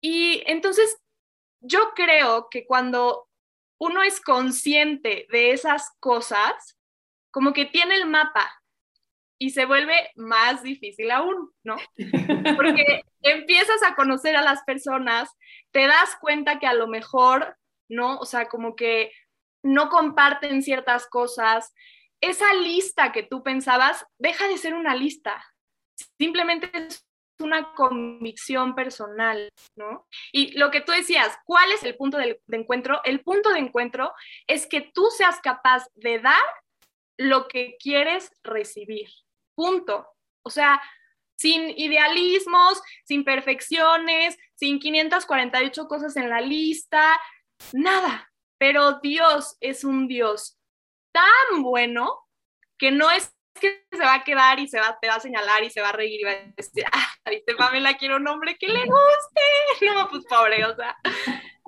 Y 0.02 0.44
entonces, 0.46 0.98
yo 1.62 1.94
creo 1.96 2.50
que 2.50 2.66
cuando 2.66 3.30
uno 3.80 4.04
es 4.04 4.20
consciente 4.22 5.28
de 5.32 5.52
esas 5.52 5.92
cosas, 6.00 6.78
como 7.32 7.54
que 7.54 7.66
tiene 7.66 7.96
el 7.96 8.06
mapa 8.06 8.63
y 9.44 9.50
se 9.50 9.66
vuelve 9.66 10.10
más 10.16 10.64
difícil 10.64 11.12
aún, 11.12 11.52
¿no? 11.66 11.76
Porque 12.56 13.04
empiezas 13.22 13.84
a 13.84 13.94
conocer 13.94 14.38
a 14.38 14.42
las 14.42 14.64
personas, 14.64 15.30
te 15.72 15.86
das 15.86 16.16
cuenta 16.22 16.60
que 16.60 16.66
a 16.66 16.74
lo 16.74 16.88
mejor, 16.88 17.58
¿no? 17.90 18.20
O 18.20 18.26
sea, 18.26 18.48
como 18.48 18.78
que 18.78 19.12
no 19.62 19.90
comparten 19.90 20.62
ciertas 20.62 21.08
cosas. 21.08 21.74
Esa 22.22 22.54
lista 22.54 23.12
que 23.12 23.24
tú 23.24 23.44
pensabas 23.44 24.06
deja 24.18 24.48
de 24.48 24.58
ser 24.58 24.76
una 24.76 24.96
lista, 24.96 25.44
simplemente 26.18 26.72
es 26.74 27.06
una 27.38 27.74
convicción 27.74 28.76
personal, 28.76 29.50
¿no? 29.76 30.08
Y 30.32 30.58
lo 30.58 30.72
que 30.72 30.80
tú 30.80 30.94
decías, 30.94 31.38
¿cuál 31.44 31.70
es 31.74 31.84
el 31.84 31.98
punto 31.98 32.18
de 32.18 32.40
encuentro? 32.50 33.02
El 33.04 33.20
punto 33.20 33.50
de 33.50 33.60
encuentro 33.60 34.14
es 34.48 34.68
que 34.68 34.90
tú 34.94 35.10
seas 35.18 35.42
capaz 35.42 35.84
de 35.96 36.20
dar 36.20 36.42
lo 37.18 37.50
que 37.50 37.76
quieres 37.78 38.32
recibir. 38.42 39.10
Punto. 39.56 40.08
O 40.44 40.50
sea, 40.50 40.82
sin 41.36 41.70
idealismos, 41.78 42.82
sin 43.06 43.24
perfecciones, 43.24 44.38
sin 44.56 44.80
548 44.80 45.88
cosas 45.88 46.16
en 46.16 46.30
la 46.30 46.42
lista, 46.42 47.20
nada. 47.74 48.32
Pero 48.58 49.00
Dios 49.02 49.58
es 49.60 49.84
un 49.84 50.08
Dios 50.08 50.58
tan 51.12 51.62
bueno 51.62 52.20
que 52.78 52.92
no 52.92 53.12
es 53.12 53.34
que 53.60 53.86
se 53.92 54.00
va 54.00 54.16
a 54.16 54.24
quedar 54.24 54.60
y 54.60 54.68
se 54.68 54.80
va, 54.80 54.98
te 55.00 55.08
va 55.08 55.16
a 55.16 55.20
señalar 55.20 55.64
y 55.64 55.70
se 55.70 55.82
va 55.82 55.90
a 55.90 55.94
reír 55.94 56.22
y 56.22 56.24
va 56.24 56.32
a 56.32 56.54
decir, 56.56 56.84
ah, 56.92 57.14
viste, 57.30 57.56
Pamela, 57.56 57.96
quiero 57.98 58.18
un 58.18 58.28
hombre 58.28 58.58
que 58.58 58.68
le 58.68 58.80
guste. 58.80 59.42
No, 59.94 60.08
pues 60.10 60.26
pobre, 60.26 60.64
o 60.66 60.76
sea, 60.76 60.98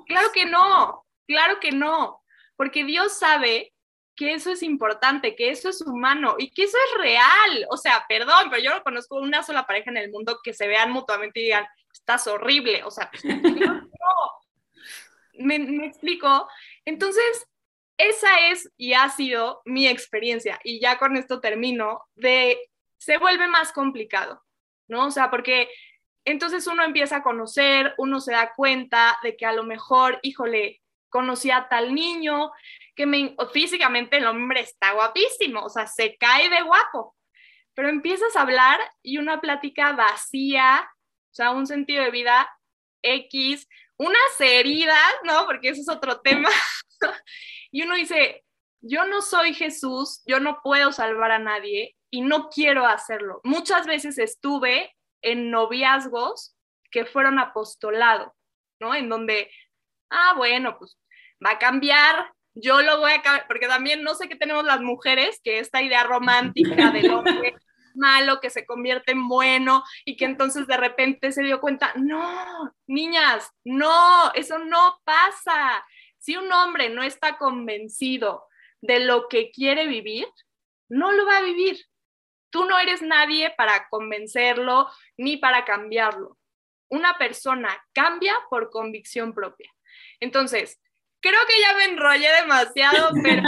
claro 0.07 0.31
que 0.33 0.45
no, 0.45 1.05
claro 1.27 1.59
que 1.59 1.71
no, 1.71 2.23
porque 2.55 2.85
Dios 2.85 3.17
sabe 3.17 3.73
que 4.15 4.33
eso 4.33 4.51
es 4.51 4.63
importante, 4.63 5.35
que 5.35 5.49
eso 5.49 5.69
es 5.69 5.81
humano 5.81 6.35
y 6.37 6.51
que 6.51 6.63
eso 6.63 6.77
es 6.77 7.01
real. 7.01 7.67
O 7.69 7.77
sea, 7.77 8.05
perdón, 8.07 8.49
pero 8.49 8.61
yo 8.61 8.71
no 8.71 8.83
conozco 8.83 9.17
una 9.17 9.43
sola 9.43 9.65
pareja 9.65 9.89
en 9.91 9.97
el 9.97 10.11
mundo 10.11 10.39
que 10.43 10.53
se 10.53 10.67
vean 10.67 10.91
mutuamente 10.91 11.39
y 11.39 11.43
digan, 11.43 11.65
estás 11.91 12.27
horrible. 12.27 12.83
O 12.83 12.91
sea, 12.91 13.11
no, 13.23 13.89
me, 15.39 15.59
me 15.59 15.87
explico. 15.87 16.47
Entonces, 16.85 17.47
esa 17.97 18.49
es 18.49 18.71
y 18.77 18.93
ha 18.93 19.09
sido 19.09 19.61
mi 19.65 19.87
experiencia. 19.87 20.59
Y 20.63 20.79
ya 20.79 20.97
con 20.97 21.17
esto 21.17 21.39
termino, 21.39 22.01
de 22.15 22.59
se 22.97 23.17
vuelve 23.17 23.47
más 23.47 23.71
complicado, 23.71 24.43
¿no? 24.87 25.07
O 25.07 25.11
sea, 25.11 25.29
porque 25.29 25.69
entonces 26.25 26.65
uno 26.67 26.83
empieza 26.83 27.17
a 27.17 27.23
conocer, 27.23 27.93
uno 27.97 28.19
se 28.19 28.31
da 28.31 28.53
cuenta 28.55 29.17
de 29.23 29.37
que 29.37 29.45
a 29.45 29.53
lo 29.53 29.63
mejor, 29.63 30.19
híjole, 30.23 30.81
conocí 31.09 31.51
a 31.51 31.67
tal 31.69 31.93
niño, 31.93 32.51
que 32.95 33.05
me, 33.05 33.35
físicamente 33.51 34.17
el 34.17 34.27
hombre 34.27 34.61
está 34.61 34.93
guapísimo, 34.93 35.63
o 35.63 35.69
sea, 35.69 35.87
se 35.87 36.15
cae 36.17 36.49
de 36.49 36.61
guapo, 36.61 37.15
pero 37.73 37.89
empiezas 37.89 38.35
a 38.35 38.41
hablar 38.41 38.79
y 39.01 39.17
una 39.17 39.41
plática 39.41 39.93
vacía, 39.93 40.89
o 41.31 41.33
sea, 41.35 41.51
un 41.51 41.67
sentido 41.67 42.03
de 42.03 42.11
vida 42.11 42.49
X, 43.01 43.67
unas 43.97 44.39
heridas, 44.39 45.13
¿no? 45.23 45.45
Porque 45.45 45.69
eso 45.69 45.81
es 45.81 45.89
otro 45.89 46.21
tema. 46.21 46.49
y 47.71 47.83
uno 47.83 47.95
dice, 47.95 48.45
yo 48.81 49.05
no 49.05 49.21
soy 49.21 49.53
Jesús, 49.53 50.21
yo 50.25 50.39
no 50.39 50.61
puedo 50.63 50.91
salvar 50.91 51.31
a 51.31 51.39
nadie 51.39 51.95
y 52.09 52.21
no 52.21 52.49
quiero 52.49 52.85
hacerlo. 52.85 53.41
Muchas 53.43 53.85
veces 53.87 54.17
estuve 54.17 54.95
en 55.21 55.51
noviazgos 55.51 56.55
que 56.91 57.05
fueron 57.05 57.39
apostolado, 57.39 58.35
¿no? 58.79 58.95
En 58.95 59.09
donde, 59.09 59.51
ah, 60.09 60.33
bueno, 60.37 60.77
pues 60.77 60.97
va 61.45 61.51
a 61.51 61.59
cambiar, 61.59 62.33
yo 62.55 62.81
lo 62.81 62.99
voy 62.99 63.11
a 63.11 63.45
porque 63.47 63.67
también 63.67 64.01
no 64.01 64.15
sé 64.15 64.29
qué 64.29 64.35
tenemos 64.35 64.63
las 64.63 64.81
mujeres, 64.81 65.39
que 65.43 65.59
esta 65.59 65.81
idea 65.81 66.03
romántica 66.03 66.89
del 66.91 67.11
hombre 67.11 67.55
malo 67.95 68.39
que 68.39 68.49
se 68.49 68.65
convierte 68.65 69.11
en 69.11 69.27
bueno 69.27 69.83
y 70.05 70.15
que 70.17 70.25
entonces 70.25 70.67
de 70.67 70.77
repente 70.77 71.31
se 71.31 71.43
dio 71.43 71.61
cuenta, 71.61 71.93
no, 71.95 72.73
niñas, 72.87 73.49
no, 73.63 74.31
eso 74.33 74.59
no 74.59 74.99
pasa. 75.03 75.85
Si 76.17 76.35
un 76.37 76.51
hombre 76.51 76.89
no 76.89 77.03
está 77.03 77.37
convencido 77.37 78.45
de 78.81 78.99
lo 78.99 79.27
que 79.27 79.51
quiere 79.51 79.87
vivir, 79.87 80.27
no 80.89 81.11
lo 81.11 81.25
va 81.25 81.37
a 81.37 81.43
vivir. 81.43 81.85
Tú 82.49 82.65
no 82.65 82.79
eres 82.79 83.01
nadie 83.01 83.53
para 83.57 83.87
convencerlo 83.89 84.89
ni 85.17 85.37
para 85.37 85.65
cambiarlo. 85.65 86.37
Una 86.89 87.17
persona 87.17 87.83
cambia 87.93 88.33
por 88.49 88.69
convicción 88.69 89.33
propia. 89.33 89.69
Entonces, 90.19 90.79
creo 91.25 91.39
que 91.47 91.61
ya 91.61 91.77
me 91.77 91.85
enrollé 91.85 92.27
demasiado, 92.41 93.09
pero 93.23 93.41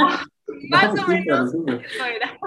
más 0.69 0.99
o 0.99 1.07
menos 1.07 1.53
eso 1.53 2.05
era. 2.05 2.37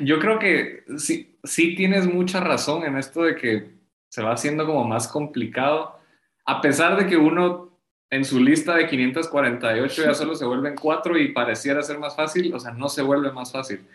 Yo 0.00 0.18
creo 0.18 0.38
que 0.38 0.84
sí, 0.96 1.38
sí 1.44 1.74
tienes 1.74 2.06
mucha 2.06 2.40
razón 2.40 2.84
en 2.84 2.96
esto 2.96 3.22
de 3.22 3.34
que 3.34 3.78
se 4.08 4.22
va 4.22 4.32
haciendo 4.32 4.64
como 4.64 4.84
más 4.84 5.08
complicado, 5.08 5.98
a 6.46 6.60
pesar 6.60 6.96
de 6.96 7.06
que 7.06 7.16
uno 7.16 7.78
en 8.10 8.24
su 8.24 8.40
lista 8.40 8.74
de 8.74 8.86
548 8.86 10.02
ya 10.02 10.14
solo 10.14 10.34
se 10.34 10.46
vuelven 10.46 10.74
cuatro 10.74 11.18
y 11.18 11.32
pareciera 11.32 11.82
ser 11.82 11.98
más 11.98 12.16
fácil, 12.16 12.54
o 12.54 12.60
sea, 12.60 12.72
no 12.72 12.88
se 12.88 13.02
vuelve 13.02 13.30
más 13.32 13.52
fácil. 13.52 13.86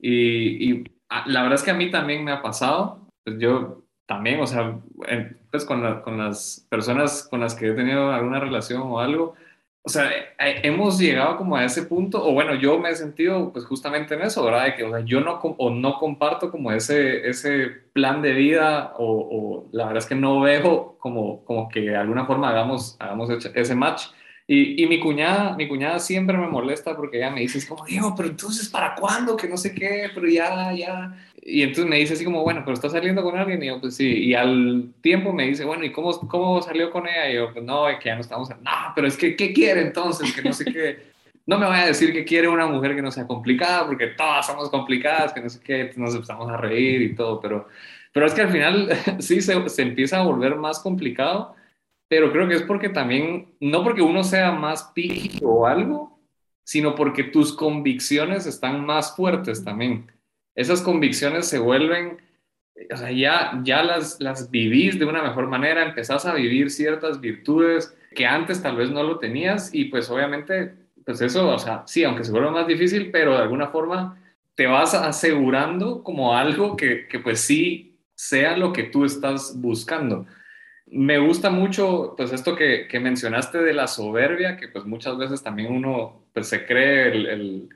Y, 0.00 0.70
y 0.70 0.84
la 1.26 1.42
verdad 1.42 1.58
es 1.58 1.62
que 1.62 1.70
a 1.70 1.74
mí 1.74 1.90
también 1.90 2.24
me 2.24 2.32
ha 2.32 2.42
pasado, 2.42 3.06
pues 3.24 3.38
yo 3.38 3.81
también, 4.06 4.40
o 4.40 4.46
sea, 4.46 4.78
pues 5.50 5.64
con, 5.64 5.82
las 6.18 6.66
personas 6.68 7.26
con 7.30 7.40
las 7.40 7.54
que 7.54 7.68
he 7.68 7.72
tenido 7.72 8.12
alguna 8.12 8.40
relación 8.40 8.82
o 8.82 9.00
algo, 9.00 9.34
o 9.84 9.88
sea, 9.88 10.10
eh, 10.10 10.60
hemos 10.62 10.98
llegado 10.98 11.36
como 11.36 11.56
a 11.56 11.64
ese 11.64 11.82
punto, 11.82 12.24
o 12.24 12.32
bueno, 12.32 12.54
yo 12.54 12.78
me 12.78 12.90
he 12.90 12.94
sentido 12.94 13.52
pues 13.52 13.64
justamente 13.64 14.14
en 14.14 14.22
eso, 14.22 14.44
¿verdad? 14.44 14.66
De 14.66 14.74
que 14.74 14.84
o 14.84 14.90
sea, 14.90 15.00
yo 15.00 15.20
no, 15.20 15.40
o 15.40 15.70
no 15.70 15.98
comparto 15.98 16.50
como 16.50 16.70
ese, 16.70 17.28
ese 17.28 17.68
plan 17.92 18.22
de 18.22 18.32
vida, 18.32 18.94
o, 18.98 19.68
la 19.72 19.86
verdad 19.86 20.02
es 20.02 20.06
que 20.06 20.14
no 20.14 20.40
veo 20.40 20.96
como, 20.98 21.44
como 21.44 21.68
que 21.68 21.80
de 21.80 21.96
alguna 21.96 22.26
forma 22.26 22.50
hagamos, 22.50 22.96
hagamos 23.00 23.30
ese 23.54 23.74
match. 23.74 24.04
Y, 24.54 24.82
y, 24.82 24.86
mi 24.86 25.00
cuñada, 25.00 25.56
mi 25.56 25.66
cuñada 25.66 25.98
siempre 25.98 26.36
me 26.36 26.46
molesta 26.46 26.94
porque 26.94 27.16
ella 27.16 27.30
me 27.30 27.40
dice, 27.40 27.56
es 27.56 27.64
como, 27.64 27.86
Diego, 27.86 28.12
pero 28.14 28.28
entonces, 28.28 28.68
¿para 28.68 28.94
cuándo? 28.94 29.34
Que 29.34 29.48
no 29.48 29.56
sé 29.56 29.74
qué, 29.74 30.10
pero 30.14 30.28
ya, 30.28 30.70
ya. 30.74 31.16
Y 31.40 31.62
entonces 31.62 31.86
me 31.86 31.96
dice 31.96 32.12
así 32.12 32.22
como, 32.22 32.42
bueno, 32.42 32.60
pero 32.62 32.74
estás 32.74 32.92
saliendo 32.92 33.22
con 33.22 33.38
alguien. 33.38 33.62
Y 33.62 33.68
yo, 33.68 33.80
pues 33.80 33.96
sí. 33.96 34.12
Y 34.12 34.34
al 34.34 34.92
tiempo 35.00 35.32
me 35.32 35.46
dice, 35.46 35.64
bueno, 35.64 35.86
¿y 35.86 35.90
cómo, 35.90 36.12
cómo 36.28 36.60
salió 36.60 36.90
con 36.90 37.08
ella? 37.08 37.30
Y 37.30 37.36
yo, 37.36 37.50
pues 37.50 37.64
no, 37.64 37.88
es 37.88 37.98
que 37.98 38.10
ya 38.10 38.14
no 38.14 38.20
estamos. 38.20 38.50
No, 38.50 38.92
pero 38.94 39.06
es 39.06 39.16
que, 39.16 39.34
¿qué 39.36 39.54
quiere 39.54 39.80
entonces? 39.80 40.30
Que 40.34 40.42
no 40.42 40.52
sé 40.52 40.66
qué. 40.66 40.98
No 41.46 41.58
me 41.58 41.64
vaya 41.64 41.84
a 41.84 41.86
decir 41.86 42.12
que 42.12 42.26
quiere 42.26 42.46
una 42.46 42.66
mujer 42.66 42.94
que 42.94 43.00
no 43.00 43.10
sea 43.10 43.26
complicada, 43.26 43.86
porque 43.86 44.08
todas 44.08 44.46
somos 44.46 44.68
complicadas, 44.68 45.32
que 45.32 45.40
no 45.40 45.48
sé 45.48 45.60
qué, 45.64 45.92
nos 45.96 46.14
empezamos 46.14 46.50
a 46.50 46.58
reír 46.58 47.00
y 47.00 47.14
todo. 47.14 47.40
Pero, 47.40 47.68
pero 48.12 48.26
es 48.26 48.34
que 48.34 48.42
al 48.42 48.52
final 48.52 48.90
sí 49.18 49.40
se, 49.40 49.66
se 49.70 49.80
empieza 49.80 50.20
a 50.20 50.24
volver 50.24 50.56
más 50.56 50.78
complicado. 50.80 51.56
Pero 52.12 52.30
creo 52.30 52.46
que 52.46 52.56
es 52.56 52.62
porque 52.62 52.90
también, 52.90 53.54
no 53.58 53.82
porque 53.82 54.02
uno 54.02 54.22
sea 54.22 54.52
más 54.52 54.90
pico 54.94 55.48
o 55.48 55.66
algo, 55.66 56.20
sino 56.62 56.94
porque 56.94 57.24
tus 57.24 57.54
convicciones 57.54 58.44
están 58.44 58.84
más 58.84 59.16
fuertes 59.16 59.64
también 59.64 60.12
esas 60.54 60.82
convicciones 60.82 61.46
se 61.46 61.58
vuelven, 61.58 62.18
o 62.92 62.96
sea, 62.96 63.10
ya, 63.10 63.60
ya 63.64 63.82
las, 63.82 64.20
las 64.20 64.50
vivís 64.50 64.98
de 64.98 65.04
una 65.04 65.22
mejor 65.22 65.48
manera, 65.48 65.82
empezás 65.82 66.26
a 66.26 66.34
vivir 66.34 66.70
ciertas 66.70 67.20
virtudes 67.20 67.96
que 68.14 68.26
antes 68.26 68.62
tal 68.62 68.76
vez 68.76 68.90
no 68.90 69.02
lo 69.02 69.18
tenías 69.18 69.74
y 69.74 69.86
pues 69.86 70.10
obviamente, 70.10 70.74
pues 71.04 71.20
eso, 71.20 71.48
o 71.48 71.58
sea, 71.58 71.84
sí, 71.86 72.04
aunque 72.04 72.24
se 72.24 72.32
vuelva 72.32 72.50
más 72.50 72.66
difícil, 72.66 73.10
pero 73.10 73.32
de 73.32 73.42
alguna 73.42 73.68
forma 73.68 74.18
te 74.54 74.66
vas 74.66 74.94
asegurando 74.94 76.02
como 76.02 76.36
algo 76.36 76.76
que, 76.76 77.08
que 77.08 77.18
pues 77.18 77.40
sí 77.40 77.98
sea 78.14 78.56
lo 78.56 78.72
que 78.72 78.84
tú 78.84 79.04
estás 79.06 79.58
buscando. 79.58 80.26
Me 80.92 81.18
gusta 81.18 81.50
mucho, 81.50 82.14
pues 82.16 82.32
esto 82.32 82.54
que, 82.54 82.86
que 82.86 83.00
mencionaste 83.00 83.58
de 83.58 83.72
la 83.72 83.86
soberbia, 83.86 84.56
que 84.56 84.68
pues 84.68 84.84
muchas 84.84 85.16
veces 85.18 85.42
también 85.42 85.72
uno 85.72 86.26
pues 86.32 86.48
se 86.48 86.64
cree 86.66 87.08
el 87.08 87.68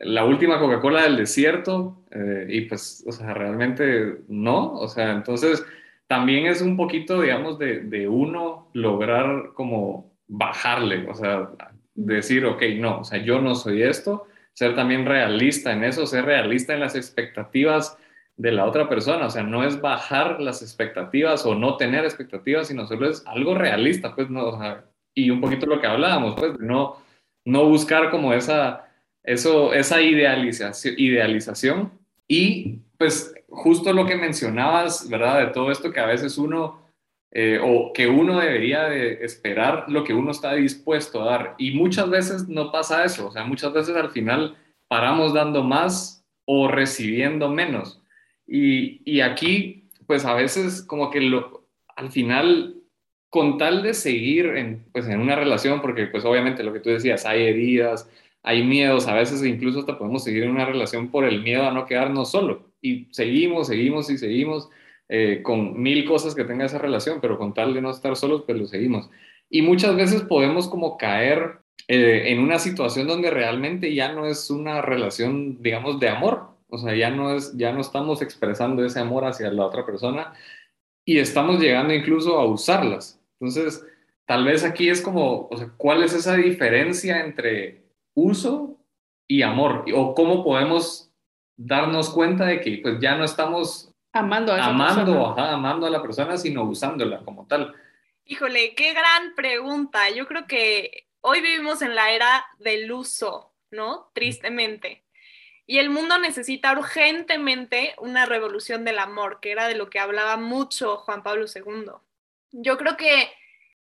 la 0.00 0.24
última 0.24 0.58
Coca-Cola 0.58 1.02
del 1.02 1.16
desierto 1.16 2.04
eh, 2.10 2.46
y 2.48 2.60
pues, 2.62 3.04
o 3.06 3.12
sea, 3.12 3.34
realmente 3.34 4.18
no, 4.28 4.74
o 4.74 4.88
sea, 4.88 5.12
entonces 5.12 5.64
también 6.06 6.46
es 6.46 6.62
un 6.62 6.76
poquito, 6.76 7.20
digamos, 7.20 7.58
de, 7.58 7.80
de 7.80 8.08
uno 8.08 8.70
lograr 8.72 9.50
como 9.54 10.12
bajarle, 10.26 11.06
o 11.08 11.14
sea, 11.14 11.50
decir, 11.94 12.44
ok, 12.46 12.62
no, 12.76 13.00
o 13.00 13.04
sea, 13.04 13.18
yo 13.22 13.40
no 13.40 13.54
soy 13.54 13.82
esto, 13.82 14.26
ser 14.52 14.74
también 14.74 15.04
realista 15.04 15.72
en 15.72 15.84
eso, 15.84 16.06
ser 16.06 16.24
realista 16.24 16.74
en 16.74 16.80
las 16.80 16.94
expectativas 16.94 17.98
de 18.38 18.52
la 18.52 18.64
otra 18.64 18.88
persona, 18.88 19.26
o 19.26 19.30
sea, 19.30 19.42
no 19.42 19.64
es 19.64 19.80
bajar 19.80 20.40
las 20.40 20.62
expectativas 20.62 21.44
o 21.44 21.54
no 21.54 21.76
tener 21.76 22.04
expectativas, 22.04 22.68
sino 22.68 22.86
solo 22.86 23.10
es 23.10 23.22
algo 23.26 23.54
realista, 23.54 24.14
pues, 24.14 24.30
no, 24.30 24.46
o 24.46 24.58
sea, 24.58 24.84
y 25.12 25.30
un 25.30 25.40
poquito 25.40 25.66
lo 25.66 25.80
que 25.80 25.88
hablábamos, 25.88 26.36
pues, 26.38 26.58
no, 26.60 26.96
no 27.44 27.64
buscar 27.68 28.10
como 28.10 28.32
esa, 28.32 28.86
eso, 29.24 29.74
esa 29.74 30.00
idealización, 30.00 30.94
idealización 30.96 31.92
y 32.28 32.78
pues 32.98 33.34
justo 33.48 33.92
lo 33.92 34.06
que 34.06 34.16
mencionabas, 34.16 35.08
¿verdad? 35.08 35.40
De 35.40 35.46
todo 35.52 35.70
esto 35.70 35.92
que 35.92 36.00
a 36.00 36.06
veces 36.06 36.36
uno, 36.36 36.82
eh, 37.30 37.58
o 37.62 37.92
que 37.92 38.06
uno 38.06 38.38
debería 38.38 38.84
de 38.84 39.24
esperar 39.24 39.86
lo 39.88 40.04
que 40.04 40.14
uno 40.14 40.30
está 40.30 40.54
dispuesto 40.54 41.22
a 41.22 41.26
dar. 41.26 41.54
Y 41.58 41.72
muchas 41.72 42.10
veces 42.10 42.48
no 42.48 42.70
pasa 42.70 43.04
eso, 43.04 43.28
o 43.28 43.32
sea, 43.32 43.44
muchas 43.44 43.72
veces 43.72 43.96
al 43.96 44.10
final 44.10 44.56
paramos 44.88 45.32
dando 45.32 45.62
más 45.62 46.24
o 46.44 46.68
recibiendo 46.68 47.48
menos. 47.48 48.02
Y, 48.48 49.20
aquí, 49.20 49.90
pues 50.06 50.24
a 50.24 50.34
veces 50.34 50.82
como 50.82 51.10
que 51.10 51.20
lo, 51.20 51.66
al 51.96 52.10
final, 52.10 52.76
con 53.28 53.58
tal 53.58 53.82
de 53.82 53.94
seguir 53.94 54.46
en, 54.46 54.84
pues, 54.92 55.06
en 55.06 55.20
una 55.20 55.36
relación, 55.36 55.82
porque 55.82 56.06
pues 56.06 56.24
obviamente 56.24 56.62
lo 56.62 56.72
que 56.72 56.80
tú 56.80 56.90
decías, 56.90 57.26
hay 57.26 57.42
heridas, 57.42 58.08
hay 58.42 58.64
miedos, 58.64 59.06
a 59.06 59.14
veces 59.14 59.44
incluso 59.44 59.80
hasta 59.80 59.98
podemos 59.98 60.24
seguir 60.24 60.44
en 60.44 60.50
una 60.50 60.64
relación 60.64 61.10
por 61.10 61.24
el 61.24 61.42
miedo 61.42 61.66
a 61.66 61.72
no 61.72 61.86
quedarnos 61.86 62.30
solo. 62.30 62.72
Y 62.80 63.08
seguimos, 63.12 63.66
seguimos 63.66 64.08
y 64.10 64.16
seguimos 64.16 64.70
eh, 65.08 65.42
con 65.42 65.80
mil 65.80 66.04
cosas 66.06 66.34
que 66.34 66.44
tenga 66.44 66.64
esa 66.66 66.78
relación, 66.78 67.20
pero 67.20 67.38
con 67.38 67.54
tal 67.54 67.74
de 67.74 67.82
no 67.82 67.90
estar 67.90 68.16
solos, 68.16 68.44
pues 68.46 68.58
lo 68.58 68.66
seguimos. 68.66 69.10
Y 69.50 69.62
muchas 69.62 69.96
veces 69.96 70.22
podemos 70.22 70.68
como 70.68 70.96
caer 70.96 71.60
eh, 71.88 72.24
en 72.32 72.40
una 72.40 72.58
situación 72.58 73.06
donde 73.08 73.30
realmente 73.30 73.94
ya 73.94 74.12
no 74.12 74.26
es 74.26 74.50
una 74.50 74.82
relación, 74.82 75.62
digamos, 75.62 76.00
de 76.00 76.08
amor. 76.10 76.57
O 76.68 76.78
sea, 76.78 76.94
ya 76.94 77.10
no, 77.10 77.34
es, 77.34 77.56
ya 77.56 77.72
no 77.72 77.80
estamos 77.80 78.22
expresando 78.22 78.84
ese 78.84 79.00
amor 79.00 79.24
hacia 79.24 79.50
la 79.50 79.66
otra 79.66 79.86
persona 79.86 80.34
y 81.04 81.18
estamos 81.18 81.60
llegando 81.60 81.94
incluso 81.94 82.38
a 82.38 82.46
usarlas. 82.46 83.20
Entonces, 83.40 83.84
tal 84.26 84.44
vez 84.44 84.64
aquí 84.64 84.88
es 84.88 85.00
como, 85.00 85.48
o 85.50 85.56
sea, 85.56 85.70
¿cuál 85.76 86.02
es 86.02 86.12
esa 86.12 86.36
diferencia 86.36 87.20
entre 87.24 87.84
uso 88.14 88.78
y 89.28 89.42
amor, 89.42 89.84
o 89.94 90.14
cómo 90.14 90.42
podemos 90.42 91.12
darnos 91.56 92.10
cuenta 92.10 92.46
de 92.46 92.60
que 92.60 92.78
pues 92.82 92.98
ya 92.98 93.16
no 93.16 93.24
estamos 93.24 93.92
amando 94.12 94.52
a, 94.52 94.64
amando, 94.64 95.36
amando 95.36 95.86
a 95.86 95.90
la 95.90 96.02
persona, 96.02 96.36
sino 96.36 96.64
usándola 96.64 97.20
como 97.24 97.46
tal. 97.46 97.74
Híjole, 98.24 98.74
qué 98.74 98.92
gran 98.92 99.34
pregunta. 99.34 100.10
Yo 100.10 100.26
creo 100.26 100.46
que 100.46 101.08
hoy 101.20 101.40
vivimos 101.40 101.82
en 101.82 101.94
la 101.94 102.10
era 102.10 102.44
del 102.58 102.90
uso, 102.90 103.52
¿no? 103.70 104.10
Tristemente. 104.14 105.04
Y 105.70 105.80
el 105.80 105.90
mundo 105.90 106.16
necesita 106.16 106.72
urgentemente 106.72 107.94
una 107.98 108.24
revolución 108.24 108.86
del 108.86 108.98
amor, 108.98 109.38
que 109.38 109.52
era 109.52 109.68
de 109.68 109.74
lo 109.74 109.90
que 109.90 109.98
hablaba 109.98 110.38
mucho 110.38 110.96
Juan 110.96 111.22
Pablo 111.22 111.44
II. 111.44 111.92
Yo 112.52 112.78
creo 112.78 112.96
que 112.96 113.30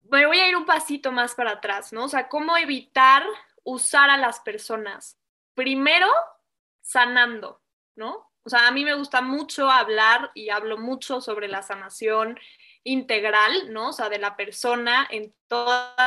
me 0.05 0.25
voy 0.25 0.39
a 0.39 0.49
ir 0.49 0.57
un 0.57 0.67
pasito 0.67 1.11
más 1.11 1.35
para 1.35 1.51
atrás, 1.51 1.93
¿no? 1.93 2.05
O 2.05 2.09
sea, 2.09 2.29
cómo 2.29 2.57
evitar 2.57 3.25
usar 3.65 4.09
a 4.09 4.17
las 4.17 4.39
personas. 4.39 5.19
Primero, 5.55 6.07
sanando, 6.81 7.61
¿no? 7.97 8.31
O 8.45 8.49
sea, 8.49 8.69
a 8.69 8.71
mí 8.71 8.85
me 8.85 8.95
gusta 8.95 9.21
mucho 9.21 9.69
hablar 9.69 10.31
y 10.33 10.51
hablo 10.51 10.79
mucho 10.79 11.21
sobre 11.21 11.49
la 11.49 11.63
sanación 11.63 12.39
integral, 12.85 13.73
¿no? 13.73 13.89
O 13.89 13.93
sea, 13.93 14.09
de 14.09 14.21
la 14.21 14.37
persona 14.37 15.09
en 15.11 15.35
todas 15.49 15.99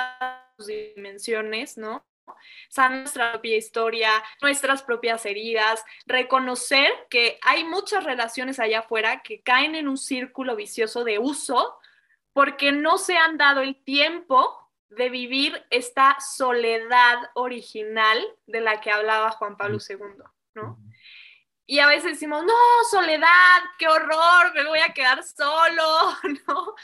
sus 0.55 0.67
dimensiones, 0.67 1.77
¿no? 1.77 2.05
Sanar 2.69 2.99
nuestra 2.99 3.31
propia 3.31 3.57
historia, 3.57 4.23
nuestras 4.41 4.83
propias 4.83 5.25
heridas, 5.25 5.83
reconocer 6.05 6.91
que 7.09 7.39
hay 7.41 7.63
muchas 7.63 8.03
relaciones 8.03 8.59
allá 8.59 8.79
afuera 8.79 9.21
que 9.21 9.41
caen 9.41 9.75
en 9.75 9.87
un 9.87 9.97
círculo 9.97 10.55
vicioso 10.55 11.03
de 11.03 11.19
uso 11.19 11.77
porque 12.33 12.71
no 12.71 12.97
se 12.97 13.17
han 13.17 13.37
dado 13.37 13.61
el 13.61 13.83
tiempo 13.83 14.71
de 14.89 15.09
vivir 15.09 15.65
esta 15.69 16.17
soledad 16.19 17.17
original 17.33 18.23
de 18.45 18.61
la 18.61 18.79
que 18.79 18.91
hablaba 18.91 19.31
Juan 19.31 19.57
Pablo 19.57 19.79
II, 19.87 19.97
¿no? 20.53 20.77
Y 21.65 21.79
a 21.79 21.87
veces 21.87 22.13
decimos, 22.13 22.45
no, 22.45 22.53
soledad, 22.89 23.61
qué 23.77 23.87
horror, 23.89 24.53
me 24.55 24.65
voy 24.65 24.79
a 24.79 24.93
quedar 24.93 25.21
solo, 25.23 26.15
¿no? 26.47 26.75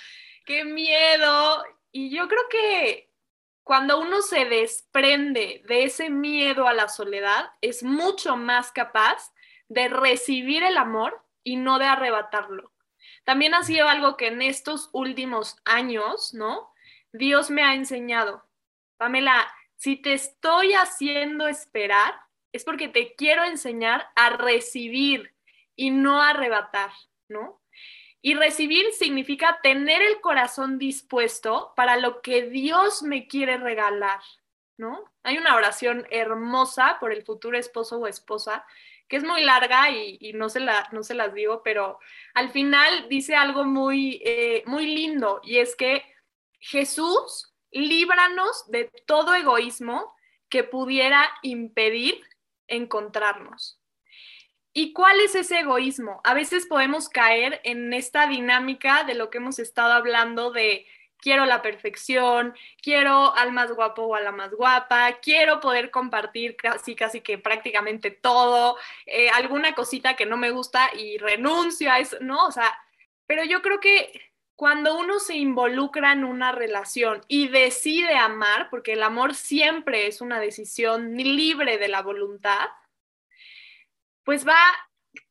Qué 0.45 0.65
miedo. 0.65 1.63
Y 1.91 2.09
yo 2.13 2.27
creo 2.27 2.49
que 2.49 3.12
cuando 3.63 3.99
uno 3.99 4.21
se 4.21 4.45
desprende 4.45 5.63
de 5.67 5.85
ese 5.85 6.09
miedo 6.09 6.67
a 6.67 6.73
la 6.73 6.89
soledad, 6.89 7.51
es 7.61 7.81
mucho 7.83 8.35
más 8.35 8.71
capaz 8.71 9.31
de 9.69 9.87
recibir 9.87 10.63
el 10.63 10.77
amor 10.77 11.25
y 11.43 11.55
no 11.55 11.79
de 11.79 11.85
arrebatarlo. 11.85 12.73
También 13.23 13.53
ha 13.53 13.63
sido 13.63 13.87
algo 13.87 14.17
que 14.17 14.27
en 14.27 14.41
estos 14.41 14.89
últimos 14.91 15.57
años, 15.63 16.33
¿no? 16.33 16.73
Dios 17.13 17.49
me 17.49 17.63
ha 17.63 17.73
enseñado. 17.73 18.45
Pamela, 18.97 19.47
si 19.75 19.95
te 19.95 20.13
estoy 20.13 20.73
haciendo 20.73 21.47
esperar, 21.47 22.13
es 22.51 22.63
porque 22.63 22.87
te 22.87 23.15
quiero 23.15 23.43
enseñar 23.43 24.09
a 24.15 24.29
recibir 24.31 25.35
y 25.75 25.89
no 25.89 26.21
a 26.21 26.31
arrebatar, 26.31 26.91
¿no? 27.27 27.62
Y 28.25 28.35
recibir 28.35 28.85
significa 28.93 29.59
tener 29.61 30.01
el 30.01 30.21
corazón 30.21 30.79
dispuesto 30.79 31.73
para 31.75 31.97
lo 31.97 32.21
que 32.21 32.43
Dios 32.43 33.03
me 33.03 33.27
quiere 33.27 33.57
regalar, 33.57 34.21
¿no? 34.77 35.03
Hay 35.23 35.37
una 35.37 35.57
oración 35.57 36.07
hermosa 36.09 36.99
por 37.01 37.11
el 37.11 37.23
futuro 37.23 37.57
esposo 37.57 37.99
o 37.99 38.07
esposa 38.07 38.65
que 39.09 39.17
es 39.17 39.25
muy 39.25 39.43
larga 39.43 39.91
y, 39.91 40.31
no, 40.35 40.47
se 40.47 40.61
la, 40.61 40.87
no 40.93 41.03
se 41.03 41.15
las 41.15 41.33
digo, 41.33 41.63
pero 41.63 41.99
al 42.33 42.49
final 42.51 43.09
dice 43.09 43.35
algo 43.35 43.65
muy, 43.65 44.21
eh, 44.23 44.63
muy 44.67 44.87
lindo 44.87 45.41
y 45.43 45.57
es 45.57 45.75
que 45.75 46.01
Jesús, 46.61 47.53
líbranos 47.71 48.71
de 48.71 48.89
todo 49.05 49.35
egoísmo 49.35 50.15
que 50.47 50.63
pudiera 50.63 51.29
impedir 51.41 52.23
encontrarnos. 52.67 53.82
¿Y 54.73 54.91
cuál 54.91 55.19
es 55.21 55.35
ese 55.35 55.59
egoísmo? 55.59 56.19
A 56.23 56.33
veces 56.33 56.65
podemos 56.65 57.07
caer 57.07 57.61
en 57.63 57.93
esta 57.93 58.27
dinámica 58.27 59.03
de 59.03 59.13
lo 59.13 59.29
que 59.29 59.37
hemos 59.37 59.59
estado 59.59 59.93
hablando 59.93 60.51
de 60.51 60.87
quiero 61.23 61.45
la 61.45 61.61
perfección, 61.61 62.53
quiero 62.81 63.33
al 63.35 63.53
más 63.53 63.71
guapo 63.71 64.01
o 64.01 64.15
a 64.15 64.19
la 64.19 64.31
más 64.31 64.51
guapa, 64.51 65.19
quiero 65.21 65.61
poder 65.61 65.89
compartir 65.89 66.57
casi, 66.57 66.95
casi 66.95 67.21
que 67.21 67.37
prácticamente 67.37 68.11
todo, 68.11 68.77
eh, 69.05 69.29
alguna 69.29 69.73
cosita 69.73 70.15
que 70.15 70.25
no 70.25 70.37
me 70.37 70.51
gusta 70.51 70.89
y 70.97 71.17
renuncio 71.17 71.91
a 71.91 71.99
eso, 71.99 72.17
¿no? 72.19 72.45
O 72.45 72.51
sea, 72.51 72.77
pero 73.25 73.45
yo 73.45 73.61
creo 73.61 73.79
que 73.79 74.33
cuando 74.55 74.97
uno 74.97 75.19
se 75.19 75.35
involucra 75.35 76.11
en 76.11 76.25
una 76.25 76.51
relación 76.51 77.21
y 77.27 77.47
decide 77.47 78.15
amar, 78.15 78.69
porque 78.69 78.93
el 78.93 79.03
amor 79.03 79.33
siempre 79.33 80.07
es 80.07 80.19
una 80.19 80.39
decisión 80.39 81.15
libre 81.15 81.77
de 81.77 81.87
la 81.87 82.01
voluntad, 82.01 82.67
pues 84.23 84.47
va 84.47 84.59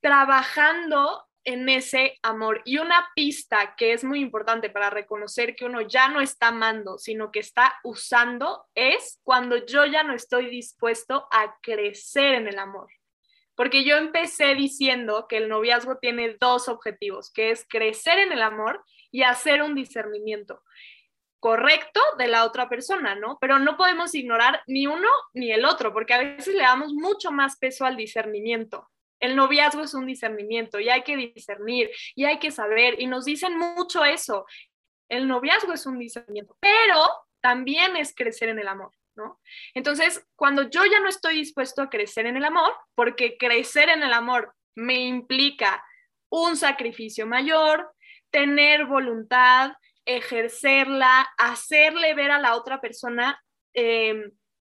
trabajando 0.00 1.26
en 1.44 1.68
ese 1.68 2.18
amor. 2.22 2.62
Y 2.64 2.78
una 2.78 3.08
pista 3.14 3.74
que 3.76 3.92
es 3.92 4.04
muy 4.04 4.20
importante 4.20 4.70
para 4.70 4.90
reconocer 4.90 5.56
que 5.56 5.64
uno 5.64 5.80
ya 5.80 6.08
no 6.08 6.20
está 6.20 6.48
amando, 6.48 6.98
sino 6.98 7.30
que 7.32 7.40
está 7.40 7.74
usando, 7.82 8.64
es 8.74 9.20
cuando 9.24 9.64
yo 9.66 9.84
ya 9.86 10.02
no 10.04 10.14
estoy 10.14 10.48
dispuesto 10.48 11.26
a 11.30 11.56
crecer 11.60 12.34
en 12.34 12.48
el 12.48 12.58
amor. 12.58 12.88
Porque 13.54 13.84
yo 13.84 13.96
empecé 13.96 14.54
diciendo 14.54 15.26
que 15.28 15.36
el 15.36 15.48
noviazgo 15.48 15.98
tiene 15.98 16.36
dos 16.40 16.68
objetivos, 16.68 17.30
que 17.32 17.50
es 17.50 17.66
crecer 17.68 18.18
en 18.18 18.32
el 18.32 18.42
amor 18.42 18.82
y 19.10 19.24
hacer 19.24 19.62
un 19.62 19.74
discernimiento 19.74 20.62
correcto 21.42 22.00
de 22.18 22.28
la 22.28 22.44
otra 22.44 22.68
persona, 22.68 23.16
¿no? 23.16 23.36
Pero 23.40 23.58
no 23.58 23.76
podemos 23.76 24.14
ignorar 24.14 24.62
ni 24.68 24.86
uno 24.86 25.08
ni 25.34 25.50
el 25.50 25.64
otro, 25.64 25.92
porque 25.92 26.14
a 26.14 26.18
veces 26.18 26.54
le 26.54 26.62
damos 26.62 26.92
mucho 26.92 27.32
más 27.32 27.58
peso 27.58 27.84
al 27.84 27.96
discernimiento. 27.96 28.88
El 29.18 29.34
noviazgo 29.34 29.82
es 29.82 29.92
un 29.92 30.06
discernimiento 30.06 30.78
y 30.78 30.88
hay 30.88 31.02
que 31.02 31.16
discernir 31.16 31.90
y 32.14 32.26
hay 32.26 32.38
que 32.38 32.52
saber, 32.52 33.00
y 33.00 33.08
nos 33.08 33.24
dicen 33.24 33.58
mucho 33.58 34.04
eso. 34.04 34.46
El 35.08 35.26
noviazgo 35.26 35.72
es 35.72 35.84
un 35.84 35.98
discernimiento, 35.98 36.56
pero 36.60 37.04
también 37.40 37.96
es 37.96 38.14
crecer 38.14 38.48
en 38.48 38.60
el 38.60 38.68
amor. 38.68 38.92
¿No? 39.16 39.40
Entonces, 39.74 40.24
cuando 40.36 40.70
yo 40.70 40.86
ya 40.86 41.00
no 41.00 41.08
estoy 41.08 41.34
dispuesto 41.34 41.82
a 41.82 41.90
crecer 41.90 42.24
en 42.24 42.36
el 42.36 42.44
amor, 42.44 42.72
porque 42.94 43.36
crecer 43.36 43.90
en 43.90 44.02
el 44.04 44.12
amor 44.12 44.54
me 44.74 45.00
implica 45.00 45.84
un 46.30 46.56
sacrificio 46.56 47.26
mayor, 47.26 47.92
tener 48.30 48.86
voluntad, 48.86 49.72
ejercerla, 50.04 51.28
hacerle 51.38 52.14
ver 52.14 52.30
a 52.30 52.40
la 52.40 52.56
otra 52.56 52.80
persona, 52.80 53.40
em, 53.74 54.30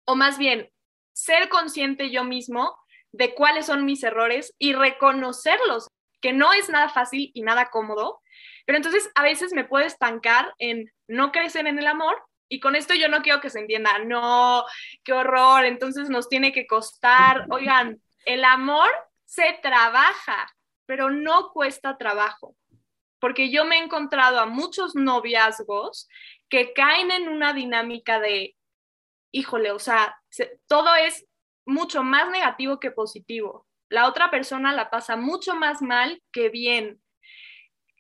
o 0.05 0.17
más 0.17 0.39
bien, 0.39 0.71
ser 1.13 1.49
consciente 1.49 2.11
yo 2.11 2.25
mismo 2.25 2.77
de 3.13 3.35
cuáles 3.35 3.67
son 3.67 3.85
mis 3.85 4.03
errores 4.03 4.55
y 4.59 4.73
reconocerlos, 4.73 5.89
que 6.21 6.33
no 6.33 6.53
es 6.53 6.69
nada 6.69 6.89
fácil 6.89 7.31
y 7.35 7.43
nada 7.43 7.71
cómodo, 7.71 8.21
pero 8.65 8.77
entonces 8.77 9.11
a 9.15 9.23
veces 9.23 9.53
me 9.53 9.65
puedo 9.65 9.85
estancar 9.85 10.55
en 10.59 10.91
no 11.09 11.33
crecer 11.33 11.67
en 11.67 11.79
el 11.79 11.87
amor 11.87 12.23
y 12.49 12.61
con 12.61 12.77
esto 12.77 12.95
yo 12.95 13.09
no 13.09 13.23
quiero 13.23 13.41
que 13.41 13.51
se 13.51 13.61
entienda, 13.61 13.99
no, 14.01 14.65
qué 15.05 15.13
horror, 15.13 15.65
entonces 15.65 16.11
nos 16.11 16.29
tiene 16.29 16.53
que 16.53 16.67
costar, 16.67 17.47
oigan, 17.51 18.01
el 18.25 18.45
amor 18.45 18.91
se 19.25 19.59
trabaja, 19.63 20.53
pero 20.87 21.11
no 21.11 21.51
cuesta 21.53 21.97
trabajo, 21.97 22.55
porque 23.23 23.51
yo 23.51 23.65
me 23.65 23.77
he 23.77 23.85
encontrado 23.85 24.41
a 24.41 24.47
muchos 24.47 24.97
noviazgos 24.97 26.09
que 26.49 26.73
caen 26.73 27.13
en 27.13 27.29
una 27.29 27.53
dinámica 27.53 28.19
de, 28.19 28.57
híjole, 29.31 29.71
o 29.71 29.79
sea, 29.79 30.21
todo 30.67 30.93
es 30.97 31.25
mucho 31.65 32.03
más 32.03 32.29
negativo 32.31 32.81
que 32.81 32.91
positivo. 32.91 33.69
La 33.89 34.09
otra 34.09 34.29
persona 34.29 34.73
la 34.73 34.91
pasa 34.91 35.15
mucho 35.15 35.55
más 35.55 35.83
mal 35.83 36.21
que 36.33 36.49
bien. 36.49 37.01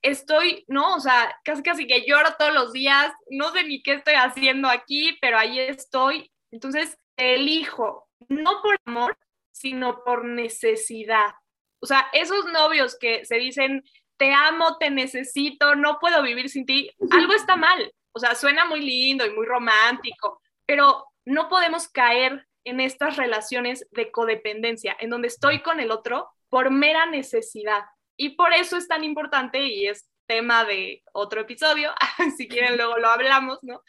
Estoy, 0.02 0.64
¿no? 0.66 0.96
O 0.96 0.98
sea, 0.98 1.38
casi 1.44 1.62
casi 1.62 1.86
que 1.86 2.04
lloro 2.04 2.34
todos 2.36 2.52
los 2.52 2.72
días, 2.72 3.12
no 3.30 3.52
sé 3.52 3.62
ni 3.62 3.80
qué 3.80 3.92
estoy 3.92 4.14
haciendo 4.14 4.68
aquí, 4.68 5.16
pero 5.20 5.38
ahí 5.38 5.60
estoy. 5.60 6.32
Entonces, 6.50 6.98
elijo, 7.16 8.08
no 8.28 8.60
por 8.60 8.76
amor, 8.86 9.16
sino 9.52 10.02
por 10.02 10.24
necesidad. 10.24 11.30
O 11.78 11.86
sea, 11.86 12.08
esos 12.12 12.44
novios 12.46 12.96
que 12.98 13.24
se 13.24 13.36
dicen, 13.36 13.84
te 14.22 14.32
amo, 14.32 14.78
te 14.78 14.88
necesito, 14.88 15.74
no 15.74 15.98
puedo 15.98 16.22
vivir 16.22 16.48
sin 16.48 16.64
ti, 16.64 16.88
algo 17.10 17.32
está 17.32 17.56
mal. 17.56 17.92
O 18.12 18.20
sea, 18.20 18.36
suena 18.36 18.64
muy 18.64 18.80
lindo 18.80 19.26
y 19.26 19.30
muy 19.30 19.44
romántico, 19.44 20.40
pero 20.64 21.08
no 21.24 21.48
podemos 21.48 21.88
caer 21.88 22.46
en 22.62 22.78
estas 22.78 23.16
relaciones 23.16 23.84
de 23.90 24.12
codependencia, 24.12 24.96
en 25.00 25.10
donde 25.10 25.26
estoy 25.26 25.60
con 25.60 25.80
el 25.80 25.90
otro 25.90 26.30
por 26.50 26.70
mera 26.70 27.04
necesidad. 27.06 27.82
Y 28.16 28.36
por 28.36 28.54
eso 28.54 28.76
es 28.76 28.86
tan 28.86 29.02
importante, 29.02 29.66
y 29.66 29.88
es 29.88 30.08
tema 30.28 30.64
de 30.64 31.02
otro 31.12 31.40
episodio, 31.40 31.92
si 32.36 32.46
quieren 32.46 32.76
luego 32.76 32.98
lo 32.98 33.08
hablamos, 33.08 33.58
¿no? 33.62 33.82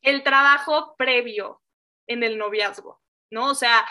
El 0.00 0.22
trabajo 0.22 0.94
previo 0.96 1.60
en 2.06 2.22
el 2.22 2.38
noviazgo, 2.38 3.02
¿no? 3.30 3.50
O 3.50 3.54
sea, 3.54 3.86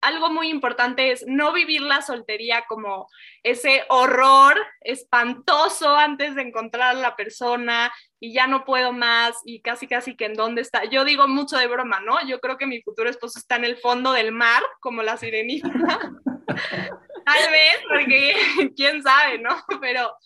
algo 0.00 0.30
muy 0.30 0.48
importante 0.48 1.10
es 1.10 1.24
no 1.26 1.52
vivir 1.52 1.82
la 1.82 2.02
soltería 2.02 2.64
como 2.68 3.08
ese 3.42 3.84
horror 3.88 4.56
espantoso 4.80 5.96
antes 5.96 6.34
de 6.34 6.42
encontrar 6.42 6.90
a 6.90 7.00
la 7.00 7.16
persona 7.16 7.92
y 8.20 8.32
ya 8.32 8.46
no 8.46 8.64
puedo 8.64 8.92
más 8.92 9.36
y 9.44 9.60
casi 9.60 9.86
casi 9.86 10.16
que 10.16 10.26
en 10.26 10.34
dónde 10.34 10.62
está. 10.62 10.84
Yo 10.84 11.04
digo 11.04 11.26
mucho 11.28 11.56
de 11.56 11.66
broma, 11.66 12.00
¿no? 12.00 12.24
Yo 12.26 12.40
creo 12.40 12.58
que 12.58 12.66
mi 12.66 12.82
futuro 12.82 13.10
esposo 13.10 13.38
está 13.38 13.56
en 13.56 13.64
el 13.64 13.76
fondo 13.76 14.12
del 14.12 14.32
mar, 14.32 14.62
como 14.80 15.02
la 15.02 15.16
sirenita. 15.16 15.68
Tal 17.26 17.50
vez, 17.50 17.80
porque 17.88 18.34
quién 18.76 19.02
sabe, 19.02 19.38
¿no? 19.38 19.56
Pero 19.80 20.16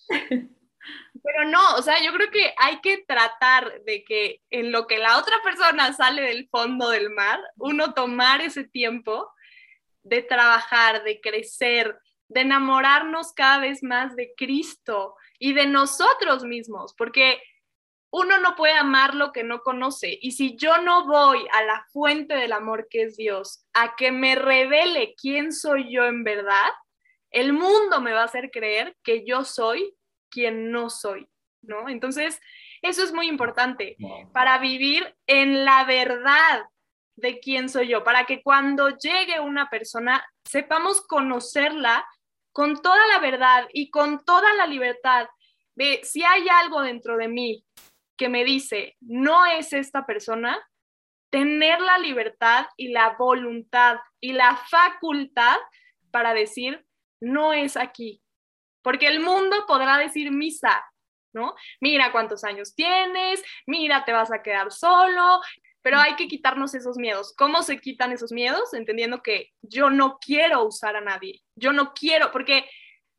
pero 1.23 1.45
no, 1.49 1.77
o 1.77 1.83
sea, 1.83 2.03
yo 2.03 2.13
creo 2.13 2.31
que 2.31 2.53
hay 2.59 2.81
que 2.81 3.05
tratar 3.07 3.81
de 3.85 4.03
que 4.05 4.41
en 4.51 4.73
lo 4.73 4.87
que 4.87 4.99
la 4.99 5.19
otra 5.19 5.37
persona 5.45 5.93
sale 5.93 6.23
del 6.23 6.49
fondo 6.49 6.91
del 6.91 7.11
mar, 7.11 7.39
uno 7.57 7.95
tomar 7.95 8.41
ese 8.41 8.65
tiempo 8.65 9.31
de 10.03 10.23
trabajar, 10.23 11.05
de 11.05 11.21
crecer, 11.21 11.99
de 12.29 12.41
enamorarnos 12.41 13.33
cada 13.33 13.59
vez 13.59 13.83
más 13.83 14.17
de 14.17 14.33
Cristo 14.37 15.17
y 15.39 15.53
de 15.53 15.67
nosotros 15.67 16.45
mismos, 16.45 16.95
porque 16.95 17.41
uno 18.11 18.39
no 18.39 18.55
puede 18.57 18.75
amar 18.75 19.15
lo 19.15 19.33
que 19.33 19.43
no 19.43 19.61
conoce. 19.61 20.19
Y 20.21 20.33
si 20.33 20.57
yo 20.57 20.79
no 20.79 21.07
voy 21.07 21.47
a 21.53 21.63
la 21.65 21.87
fuente 21.93 22.35
del 22.35 22.53
amor 22.53 22.87
que 22.91 23.05
es 23.05 23.17
Dios, 23.17 23.65
a 23.73 23.97
que 23.97 24.13
me 24.13 24.35
revele 24.35 25.15
quién 25.17 25.53
soy 25.53 25.91
yo 25.91 26.05
en 26.05 26.23
verdad, 26.23 26.71
el 27.31 27.55
mundo 27.55 28.01
me 28.03 28.13
va 28.13 28.21
a 28.21 28.27
hacer 28.27 28.51
creer 28.51 28.97
que 29.03 29.25
yo 29.25 29.45
soy 29.45 29.97
quien 30.29 30.71
no 30.71 30.91
soy, 30.91 31.27
¿no? 31.63 31.89
Entonces, 31.89 32.39
eso 32.83 33.03
es 33.03 33.13
muy 33.13 33.29
importante 33.29 33.97
para 34.35 34.59
vivir 34.59 35.17
en 35.27 35.65
la 35.65 35.85
verdad, 35.85 36.65
de 37.23 37.41
quién 37.41 37.69
soy 37.69 37.89
yo, 37.89 38.05
para 38.05 38.27
que 38.27 38.43
cuando 38.43 38.91
llegue 38.91 39.41
una 39.41 39.71
persona 39.71 40.23
sepamos 40.45 41.01
conocerla 41.07 42.07
con 42.53 42.83
toda 42.83 43.07
la 43.07 43.19
verdad 43.21 43.67
y 43.73 43.91
con 43.91 44.25
toda 44.25 44.53
la 44.55 44.67
libertad 44.67 45.29
de 45.75 46.01
si 46.03 46.23
hay 46.23 46.47
algo 46.51 46.83
dentro 46.83 47.17
de 47.17 47.29
mí 47.29 47.65
que 48.19 48.29
me 48.29 48.45
dice, 48.45 48.97
no 49.01 49.47
es 49.47 49.73
esta 49.73 50.05
persona, 50.05 50.61
tener 51.31 51.81
la 51.81 51.99
libertad 51.99 52.67
y 52.77 52.89
la 52.89 53.17
voluntad 53.19 53.97
y 54.21 54.33
la 54.33 54.57
facultad 54.57 55.57
para 56.11 56.35
decir, 56.35 56.85
no 57.21 57.55
es 57.55 57.77
aquí. 57.77 58.23
Porque 58.83 59.07
el 59.07 59.21
mundo 59.21 59.65
podrá 59.67 59.97
decir 59.97 60.31
misa, 60.31 60.85
¿no? 61.33 61.55
Mira 61.81 62.13
cuántos 62.13 62.45
años 62.45 62.75
tienes, 62.75 63.43
mira, 63.67 64.05
te 64.05 64.13
vas 64.13 64.31
a 64.31 64.43
quedar 64.43 64.71
solo, 64.71 65.41
pero 65.83 65.99
hay 65.99 66.15
que 66.17 66.29
quitarnos 66.29 66.75
esos 66.75 66.97
miedos. 66.97 67.35
¿Cómo 67.37 67.63
se 67.63 67.79
quitan 67.79 68.13
esos 68.13 68.33
miedos? 68.33 68.73
Entendiendo 68.73 69.23
que 69.23 69.51
yo 69.63 69.91
no 69.91 70.19
quiero 70.19 70.65
usar 70.65 70.97
a 70.97 71.01
nadie. 71.01 71.43
Yo 71.57 71.73
no 71.73 71.93
quiero, 71.93 72.31
porque 72.33 72.65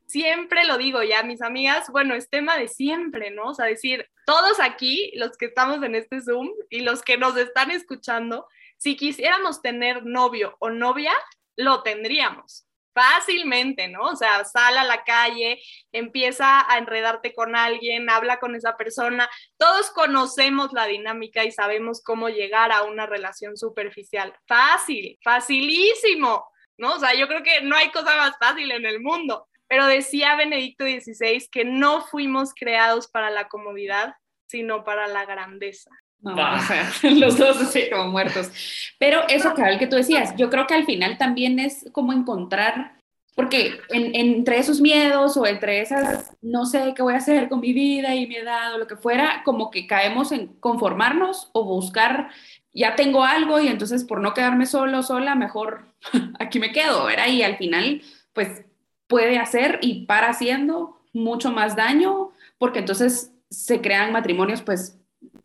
siempre 0.08 0.66
lo 0.66 0.78
digo 0.78 1.04
ya, 1.04 1.24
mis 1.24 1.42
amigas, 1.42 1.90
bueno, 1.92 2.16
es 2.16 2.30
tema 2.30 2.58
de 2.58 2.68
siempre, 2.68 3.32
¿no? 3.32 3.50
O 3.50 3.54
sea, 3.54 3.66
decir, 3.66 4.10
todos 4.26 4.60
aquí, 4.60 5.12
los 5.16 5.38
que 5.38 5.46
estamos 5.46 5.84
en 5.84 5.96
este 5.96 6.22
Zoom 6.22 6.50
y 6.70 6.82
los 6.82 7.02
que 7.02 7.18
nos 7.18 7.36
están 7.38 7.72
escuchando, 7.72 8.48
si 8.78 8.96
quisiéramos 8.96 9.62
tener 9.62 10.06
novio 10.06 10.56
o 10.60 10.70
novia, 10.70 11.14
lo 11.56 11.84
tendríamos 11.84 12.66
fácilmente, 12.94 13.88
¿no? 13.88 14.04
O 14.04 14.16
sea, 14.16 14.44
sal 14.46 14.78
a 14.78 14.84
la 14.84 15.04
calle, 15.04 15.62
empieza 15.92 16.72
a 16.72 16.78
enredarte 16.78 17.34
con 17.34 17.56
alguien, 17.56 18.10
habla 18.10 18.40
con 18.40 18.56
esa 18.56 18.78
persona. 18.78 19.30
Todos 19.58 19.92
conocemos 19.92 20.72
la 20.74 20.86
dinámica 20.86 21.44
y 21.44 21.52
sabemos 21.52 22.02
cómo 22.04 22.30
llegar 22.30 22.72
a 22.72 22.84
una 22.84 23.06
relación 23.06 23.58
superficial. 23.58 24.34
Fácil, 24.48 25.18
facilísimo, 25.24 26.46
¿no? 26.78 26.94
O 26.94 27.00
sea, 27.00 27.14
yo 27.14 27.28
creo 27.28 27.44
que 27.44 27.62
no 27.62 27.76
hay 27.76 27.92
cosa 27.92 28.16
más 28.16 28.38
fácil 28.38 28.72
en 28.72 28.86
el 28.86 29.02
mundo. 29.02 29.48
Pero 29.68 29.88
decía 29.88 30.36
Benedicto 30.36 30.86
XVI 30.86 31.48
que 31.52 31.66
no 31.66 32.02
fuimos 32.02 32.54
creados 32.54 33.08
para 33.08 33.32
la 33.32 33.48
comodidad, 33.48 34.16
sino 34.46 34.84
para 34.84 35.08
la 35.08 35.26
grandeza. 35.26 35.90
No, 36.24 36.32
o 36.32 36.60
sea, 36.60 36.90
los 37.12 37.38
dos 37.38 37.62
así 37.62 37.90
como 37.92 38.10
muertos. 38.10 38.50
Pero 38.98 39.28
eso, 39.28 39.54
cabal, 39.54 39.78
que 39.78 39.88
tú 39.88 39.98
decías, 39.98 40.34
yo 40.38 40.50
creo 40.50 40.66
que 40.66 40.74
al 40.74 40.86
final 40.86 41.18
también 41.18 41.60
es 41.60 41.86
como 41.92 42.14
encontrar, 42.14 42.98
porque 43.36 43.82
entre 43.90 44.58
esos 44.58 44.80
miedos 44.80 45.36
o 45.36 45.46
entre 45.46 45.82
esas, 45.82 46.32
no 46.42 46.66
sé 46.66 46.94
qué 46.96 47.02
voy 47.02 47.16
a 47.16 47.18
hacer 47.18 47.50
con 47.50 47.60
mi 47.60 47.74
vida 47.74 48.16
y 48.16 48.28
mi 48.28 48.38
edad 48.38 48.74
o 48.74 48.78
lo 48.78 48.88
que 48.88 48.96
fuera, 48.96 49.42
como 49.44 49.70
que 49.70 49.86
caemos 49.86 50.32
en 50.32 50.48
conformarnos 50.60 51.50
o 51.52 51.66
buscar, 51.66 52.30
ya 52.74 52.96
tengo 52.96 53.24
algo 53.24 53.60
y 53.60 53.68
entonces 53.68 54.04
por 54.06 54.22
no 54.22 54.34
quedarme 54.34 54.66
solo, 54.66 55.04
sola, 55.04 55.36
mejor 55.36 55.94
aquí 56.40 56.60
me 56.60 56.72
quedo, 56.72 57.06
¿verdad? 57.06 57.28
Y 57.28 57.44
al 57.44 57.58
final, 57.58 58.02
pues 58.32 58.64
puede 59.08 59.38
hacer 59.40 59.80
y 59.82 60.06
para 60.06 60.30
haciendo 60.30 61.02
mucho 61.12 61.52
más 61.52 61.76
daño, 61.76 62.32
porque 62.58 62.80
entonces 62.80 63.34
se 63.50 63.82
crean 63.82 64.12
matrimonios, 64.12 64.62
pues 64.62 65.00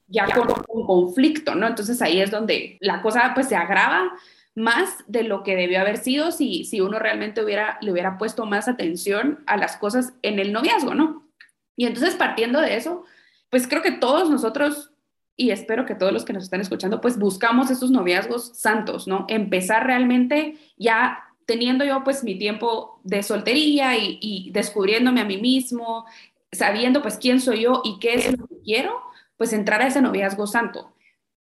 ya 0.09 0.27
con 0.27 0.49
un 0.69 0.87
conflicto, 0.87 1.55
¿no? 1.55 1.67
Entonces 1.67 2.01
ahí 2.03 2.21
es 2.21 2.31
donde 2.31 2.79
la 2.81 3.03
cosa 3.03 3.33
pues 3.35 3.49
se 3.49 3.57
agrava 3.57 4.13
más 4.55 5.05
de 5.07 5.23
lo 5.23 5.45
que 5.45 5.55
debió 5.55 5.81
haber 5.81 5.99
sido 5.99 6.33
si, 6.33 6.65
si 6.65 6.81
uno 6.81 6.99
realmente 6.99 7.45
hubiera, 7.45 7.79
le 7.81 7.93
hubiera 7.93 8.19
puesto 8.19 8.45
más 8.45 8.67
atención 8.67 9.45
a 9.47 9.57
las 9.57 9.77
cosas 9.77 10.15
en 10.23 10.39
el 10.41 10.53
noviazgo, 10.53 10.95
¿no? 10.95 11.29
Y 11.77 11.87
entonces 11.87 12.17
partiendo 12.17 12.61
de 12.61 12.77
eso, 12.77 13.05
pues 13.51 13.69
creo 13.69 13.83
que 13.83 13.93
todos 13.93 14.29
nosotros, 14.31 14.91
y 15.37 15.51
espero 15.51 15.87
que 15.87 15.95
todos 15.95 16.13
los 16.13 16.25
que 16.25 16.33
nos 16.33 16.43
están 16.43 16.61
escuchando, 16.61 17.01
pues 17.01 17.19
buscamos 17.19 17.71
esos 17.71 17.91
noviazgos 17.93 18.59
santos, 18.59 19.07
¿no? 19.07 19.27
Empezar 19.29 19.87
realmente 19.87 20.57
ya 20.77 21.25
teniendo 21.47 21.85
yo 21.85 22.03
pues 22.03 22.25
mi 22.25 22.37
tiempo 22.37 23.01
de 23.05 23.23
soltería 23.23 23.97
y, 23.97 24.19
y 24.21 24.51
descubriéndome 24.51 25.21
a 25.21 25.25
mí 25.25 25.39
mismo, 25.39 26.05
sabiendo 26.51 27.01
pues 27.01 27.17
quién 27.19 27.41
soy 27.41 27.63
yo 27.63 27.81
y 27.85 27.99
qué 28.01 28.15
es 28.15 28.37
lo 28.37 28.47
que 28.49 28.61
quiero, 28.65 29.08
pues 29.39 29.53
entrar 29.53 29.81
a 29.81 29.87
ese 29.87 30.03
noviazgo 30.03 30.47
santo. 30.47 30.93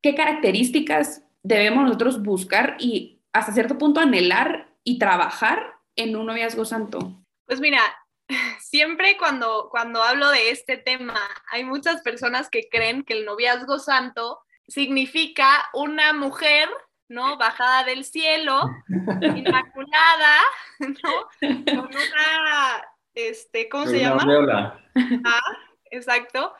¿Qué 0.01 0.15
características 0.15 1.23
debemos 1.43 1.85
nosotros 1.85 2.21
buscar 2.21 2.75
y 2.79 3.21
hasta 3.31 3.53
cierto 3.53 3.77
punto 3.77 4.01
anhelar 4.01 4.67
y 4.83 4.99
trabajar 4.99 5.75
en 5.95 6.17
un 6.17 6.25
noviazgo 6.25 6.65
santo? 6.65 7.23
Pues 7.45 7.61
mira, 7.61 7.81
siempre 8.59 9.15
cuando, 9.17 9.69
cuando 9.71 10.01
hablo 10.01 10.29
de 10.31 10.49
este 10.49 10.75
tema, 10.75 11.17
hay 11.51 11.63
muchas 11.63 12.01
personas 12.01 12.49
que 12.49 12.67
creen 12.69 13.03
que 13.03 13.13
el 13.13 13.25
noviazgo 13.25 13.79
santo 13.79 14.39
significa 14.67 15.69
una 15.73 16.13
mujer, 16.13 16.69
¿no? 17.09 17.37
Bajada 17.37 17.83
del 17.83 18.05
cielo, 18.05 18.59
inmaculada, 18.87 20.39
¿no? 20.79 21.27
Con 21.39 21.85
una, 21.85 22.83
este, 23.13 23.69
¿cómo 23.69 23.85
se 23.85 23.99
llama? 23.99 24.79
Ah, 25.25 25.57
exacto 25.91 26.53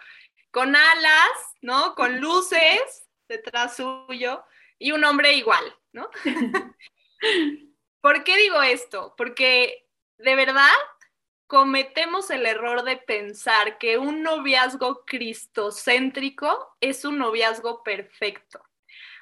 con 0.53 0.75
alas, 0.75 1.31
¿no? 1.61 1.95
Con 1.95 2.21
luces 2.21 3.09
detrás 3.27 3.75
suyo 3.75 4.45
y 4.77 4.91
un 4.91 5.03
hombre 5.03 5.33
igual, 5.33 5.63
¿no? 5.91 6.09
¿Por 8.01 8.23
qué 8.23 8.37
digo 8.37 8.61
esto? 8.61 9.15
Porque 9.17 9.89
de 10.19 10.35
verdad 10.35 10.69
cometemos 11.47 12.29
el 12.29 12.45
error 12.45 12.83
de 12.83 12.97
pensar 12.97 13.79
que 13.79 13.97
un 13.97 14.21
noviazgo 14.21 15.03
cristocéntrico 15.05 16.77
es 16.79 17.03
un 17.03 17.17
noviazgo 17.17 17.81
perfecto. 17.81 18.63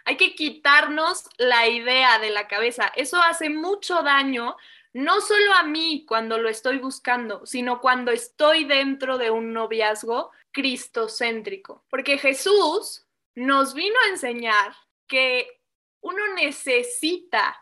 Hay 0.03 0.17
que 0.17 0.35
quitarnos 0.35 1.29
la 1.37 1.65
idea 1.69 2.19
de 2.19 2.31
la 2.31 2.49
cabeza. 2.49 2.91
Eso 2.93 3.21
hace 3.21 3.49
mucho 3.49 4.03
daño, 4.03 4.57
no 4.91 5.21
solo 5.21 5.53
a 5.53 5.63
mí 5.63 6.03
cuando 6.05 6.37
lo 6.37 6.49
estoy 6.49 6.79
buscando, 6.79 7.45
sino 7.45 7.79
cuando 7.79 8.11
estoy 8.11 8.65
dentro 8.65 9.17
de 9.17 9.31
un 9.31 9.53
noviazgo 9.53 10.31
cristocéntrico. 10.51 11.85
Porque 11.89 12.17
Jesús 12.17 13.07
nos 13.35 13.73
vino 13.73 13.95
a 14.05 14.09
enseñar 14.09 14.75
que 15.07 15.61
uno 16.01 16.33
necesita 16.35 17.57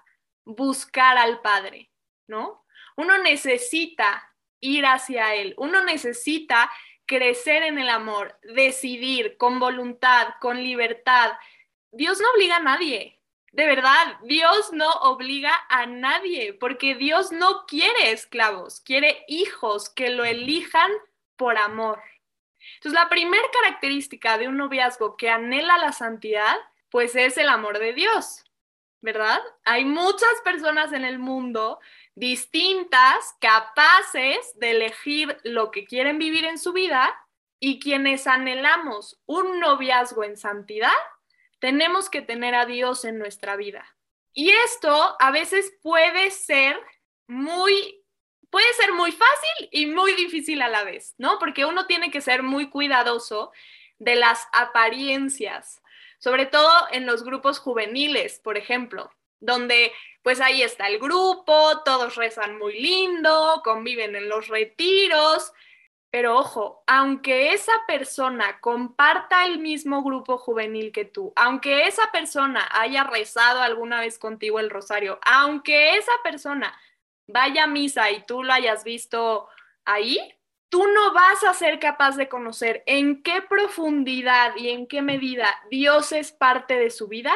buscar 0.46 1.18
al 1.18 1.42
Padre, 1.42 1.92
¿no? 2.28 2.66
Uno 2.96 3.18
necesita 3.20 4.34
ir 4.60 4.86
hacia 4.86 5.36
Él, 5.36 5.54
uno 5.58 5.84
necesita 5.84 6.70
crecer 7.06 7.64
en 7.64 7.80
el 7.80 7.90
amor, 7.90 8.38
decidir 8.44 9.38
con 9.38 9.60
voluntad, 9.60 10.30
con 10.42 10.64
libertad. 10.64 11.32
Dios 11.92 12.20
no 12.20 12.30
obliga 12.32 12.58
a 12.58 12.62
nadie, 12.62 13.20
de 13.52 13.66
verdad, 13.66 14.18
Dios 14.24 14.72
no 14.74 14.90
obliga 15.02 15.52
a 15.70 15.88
nadie, 15.88 16.54
porque 16.54 16.94
Dios 16.96 17.32
no 17.32 17.66
quiere 17.66 18.12
esclavos, 18.12 18.80
quiere 18.82 19.24
hijos 19.28 19.90
que 19.90 20.10
lo 20.10 20.24
elijan 20.24 20.92
por 21.36 21.58
amor. 21.58 22.00
Entonces, 22.76 23.00
la 23.00 23.10
primera 23.10 23.44
característica 23.62 24.38
de 24.38 24.48
un 24.48 24.58
noviazgo 24.58 25.18
que 25.18 25.30
anhela 25.30 25.78
la 25.78 25.92
santidad, 25.92 26.58
pues 26.90 27.16
es 27.16 27.38
el 27.38 27.50
amor 27.50 27.80
de 27.80 27.94
Dios, 27.94 28.44
¿verdad? 29.02 29.40
Hay 29.64 29.86
muchas 29.86 30.42
personas 30.44 30.94
en 30.94 31.06
el 31.06 31.20
mundo 31.20 31.80
distintas, 32.16 33.36
capaces 33.40 34.52
de 34.56 34.72
elegir 34.72 35.38
lo 35.44 35.72
que 35.72 35.86
quieren 35.86 36.18
vivir 36.18 36.46
en 36.46 36.60
su 36.60 36.74
vida 36.74 37.16
y 37.60 37.80
quienes 37.80 38.28
anhelamos 38.28 39.22
un 39.26 39.60
noviazgo 39.60 40.24
en 40.24 40.38
santidad, 40.38 40.92
tenemos 41.60 42.10
que 42.10 42.22
tener 42.22 42.56
a 42.56 42.66
Dios 42.66 43.06
en 43.06 43.20
nuestra 43.20 43.56
vida. 43.56 43.86
Y 44.34 44.50
esto 44.50 45.16
a 45.20 45.32
veces 45.32 45.74
puede 45.82 46.32
ser 46.32 46.80
muy 47.28 47.99
puede 48.50 48.72
ser 48.74 48.94
muy 48.94 49.12
fácil 49.12 49.70
y 49.72 49.86
muy 49.88 50.14
difícil 50.14 50.62
a 50.62 50.68
la 50.68 50.84
vez, 50.84 51.16
¿no? 51.18 51.40
Porque 51.40 51.66
uno 51.66 51.86
tiene 51.86 52.12
que 52.12 52.22
ser 52.22 52.44
muy 52.44 52.70
cuidadoso 52.70 53.52
de 54.00 54.16
las 54.16 54.48
apariencias, 54.54 55.82
sobre 56.20 56.46
todo 56.46 56.72
en 56.92 57.06
los 57.06 57.24
grupos 57.24 57.60
juveniles, 57.60 58.40
por 58.40 58.58
ejemplo, 58.58 59.12
donde 59.40 59.92
pues 60.22 60.42
ahí 60.42 60.62
está 60.62 60.88
el 60.88 61.00
grupo, 61.00 61.82
todos 61.84 62.16
rezan 62.16 62.58
muy 62.58 62.80
lindo, 62.80 63.62
conviven 63.64 64.16
en 64.16 64.28
los 64.30 64.48
retiros, 64.48 65.54
pero 66.12 66.38
ojo, 66.38 66.84
aunque 66.88 67.54
esa 67.54 67.74
persona 67.88 68.60
comparta 68.62 69.46
el 69.46 69.60
mismo 69.60 70.04
grupo 70.04 70.38
juvenil 70.38 70.92
que 70.92 71.06
tú, 71.06 71.32
aunque 71.36 71.88
esa 71.88 72.12
persona 72.12 72.68
haya 72.72 73.04
rezado 73.04 73.62
alguna 73.62 74.02
vez 74.02 74.18
contigo 74.18 74.60
el 74.60 74.72
rosario, 74.72 75.20
aunque 75.24 75.96
esa 75.98 76.12
persona 76.24 76.76
vaya 77.32 77.68
misa 77.68 78.12
y 78.12 78.26
tú 78.26 78.44
lo 78.44 78.54
hayas 78.54 78.84
visto 78.84 79.48
ahí, 79.86 80.20
tú 80.70 80.86
no 80.88 81.14
vas 81.14 81.44
a 81.44 81.54
ser 81.54 81.80
capaz 81.80 82.16
de 82.16 82.30
conocer 82.30 82.84
en 82.86 83.24
qué 83.24 83.42
profundidad 83.42 84.56
y 84.56 84.70
en 84.70 84.88
qué 84.88 85.02
medida 85.02 85.48
Dios 85.70 86.12
es 86.12 86.32
parte 86.32 86.78
de 86.78 86.90
su 86.90 87.08
vida 87.08 87.34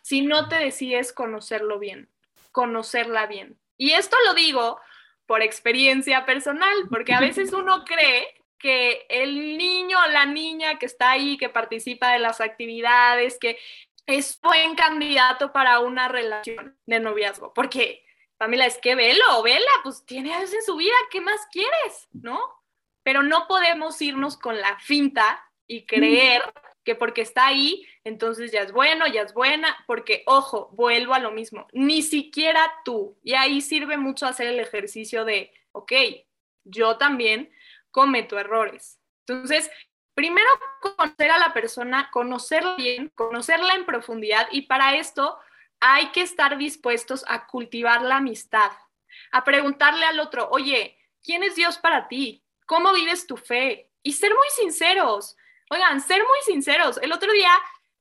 si 0.00 0.22
no 0.22 0.48
te 0.48 0.56
decides 0.56 1.12
conocerlo 1.12 1.78
bien, 1.78 2.08
conocerla 2.50 3.26
bien. 3.26 3.58
Y 3.76 3.92
esto 3.92 4.16
lo 4.26 4.34
digo 4.34 4.80
por 5.26 5.42
experiencia 5.42 6.26
personal, 6.26 6.74
porque 6.90 7.14
a 7.14 7.20
veces 7.20 7.52
uno 7.52 7.84
cree 7.84 8.34
que 8.58 9.06
el 9.08 9.56
niño 9.56 9.98
o 9.98 10.10
la 10.10 10.26
niña 10.26 10.78
que 10.78 10.86
está 10.86 11.12
ahí, 11.12 11.36
que 11.36 11.48
participa 11.48 12.12
de 12.12 12.18
las 12.18 12.40
actividades, 12.40 13.38
que 13.38 13.58
es 14.06 14.40
buen 14.40 14.74
candidato 14.74 15.52
para 15.52 15.80
una 15.80 16.08
relación 16.08 16.76
de 16.86 17.00
noviazgo, 17.00 17.54
porque 17.54 18.01
Pamela, 18.42 18.66
es 18.66 18.78
que 18.78 18.96
velo, 18.96 19.40
vela, 19.44 19.70
pues 19.84 20.04
tiene 20.04 20.34
a 20.34 20.40
en 20.40 20.62
su 20.66 20.74
vida, 20.74 20.96
¿qué 21.12 21.20
más 21.20 21.46
quieres? 21.52 22.08
¿No? 22.10 22.40
Pero 23.04 23.22
no 23.22 23.46
podemos 23.46 24.02
irnos 24.02 24.36
con 24.36 24.60
la 24.60 24.80
finta 24.80 25.48
y 25.68 25.86
creer 25.86 26.42
que 26.82 26.96
porque 26.96 27.20
está 27.20 27.46
ahí, 27.46 27.86
entonces 28.02 28.50
ya 28.50 28.62
es 28.62 28.72
bueno, 28.72 29.06
ya 29.06 29.22
es 29.22 29.32
buena, 29.32 29.84
porque, 29.86 30.24
ojo, 30.26 30.70
vuelvo 30.72 31.14
a 31.14 31.20
lo 31.20 31.30
mismo, 31.30 31.68
ni 31.72 32.02
siquiera 32.02 32.68
tú, 32.84 33.16
y 33.22 33.34
ahí 33.34 33.60
sirve 33.60 33.96
mucho 33.96 34.26
hacer 34.26 34.48
el 34.48 34.58
ejercicio 34.58 35.24
de, 35.24 35.52
ok, 35.70 35.92
yo 36.64 36.98
también 36.98 37.48
cometo 37.92 38.40
errores. 38.40 38.98
Entonces, 39.24 39.70
primero 40.14 40.48
conocer 40.80 41.30
a 41.30 41.38
la 41.38 41.54
persona, 41.54 42.10
conocerla 42.10 42.74
bien, 42.74 43.08
conocerla 43.14 43.74
en 43.74 43.86
profundidad, 43.86 44.48
y 44.50 44.62
para 44.62 44.96
esto 44.96 45.38
hay 45.84 46.12
que 46.12 46.22
estar 46.22 46.56
dispuestos 46.56 47.24
a 47.26 47.46
cultivar 47.46 48.02
la 48.02 48.16
amistad, 48.18 48.70
a 49.32 49.42
preguntarle 49.42 50.06
al 50.06 50.20
otro, 50.20 50.48
oye, 50.50 50.96
¿quién 51.22 51.42
es 51.42 51.56
Dios 51.56 51.76
para 51.78 52.06
ti? 52.06 52.44
¿Cómo 52.66 52.92
vives 52.92 53.26
tu 53.26 53.36
fe? 53.36 53.90
Y 54.02 54.12
ser 54.12 54.30
muy 54.30 54.48
sinceros. 54.56 55.36
Oigan, 55.70 56.00
ser 56.00 56.18
muy 56.22 56.38
sinceros. 56.46 56.98
El 57.02 57.12
otro 57.12 57.32
día 57.32 57.50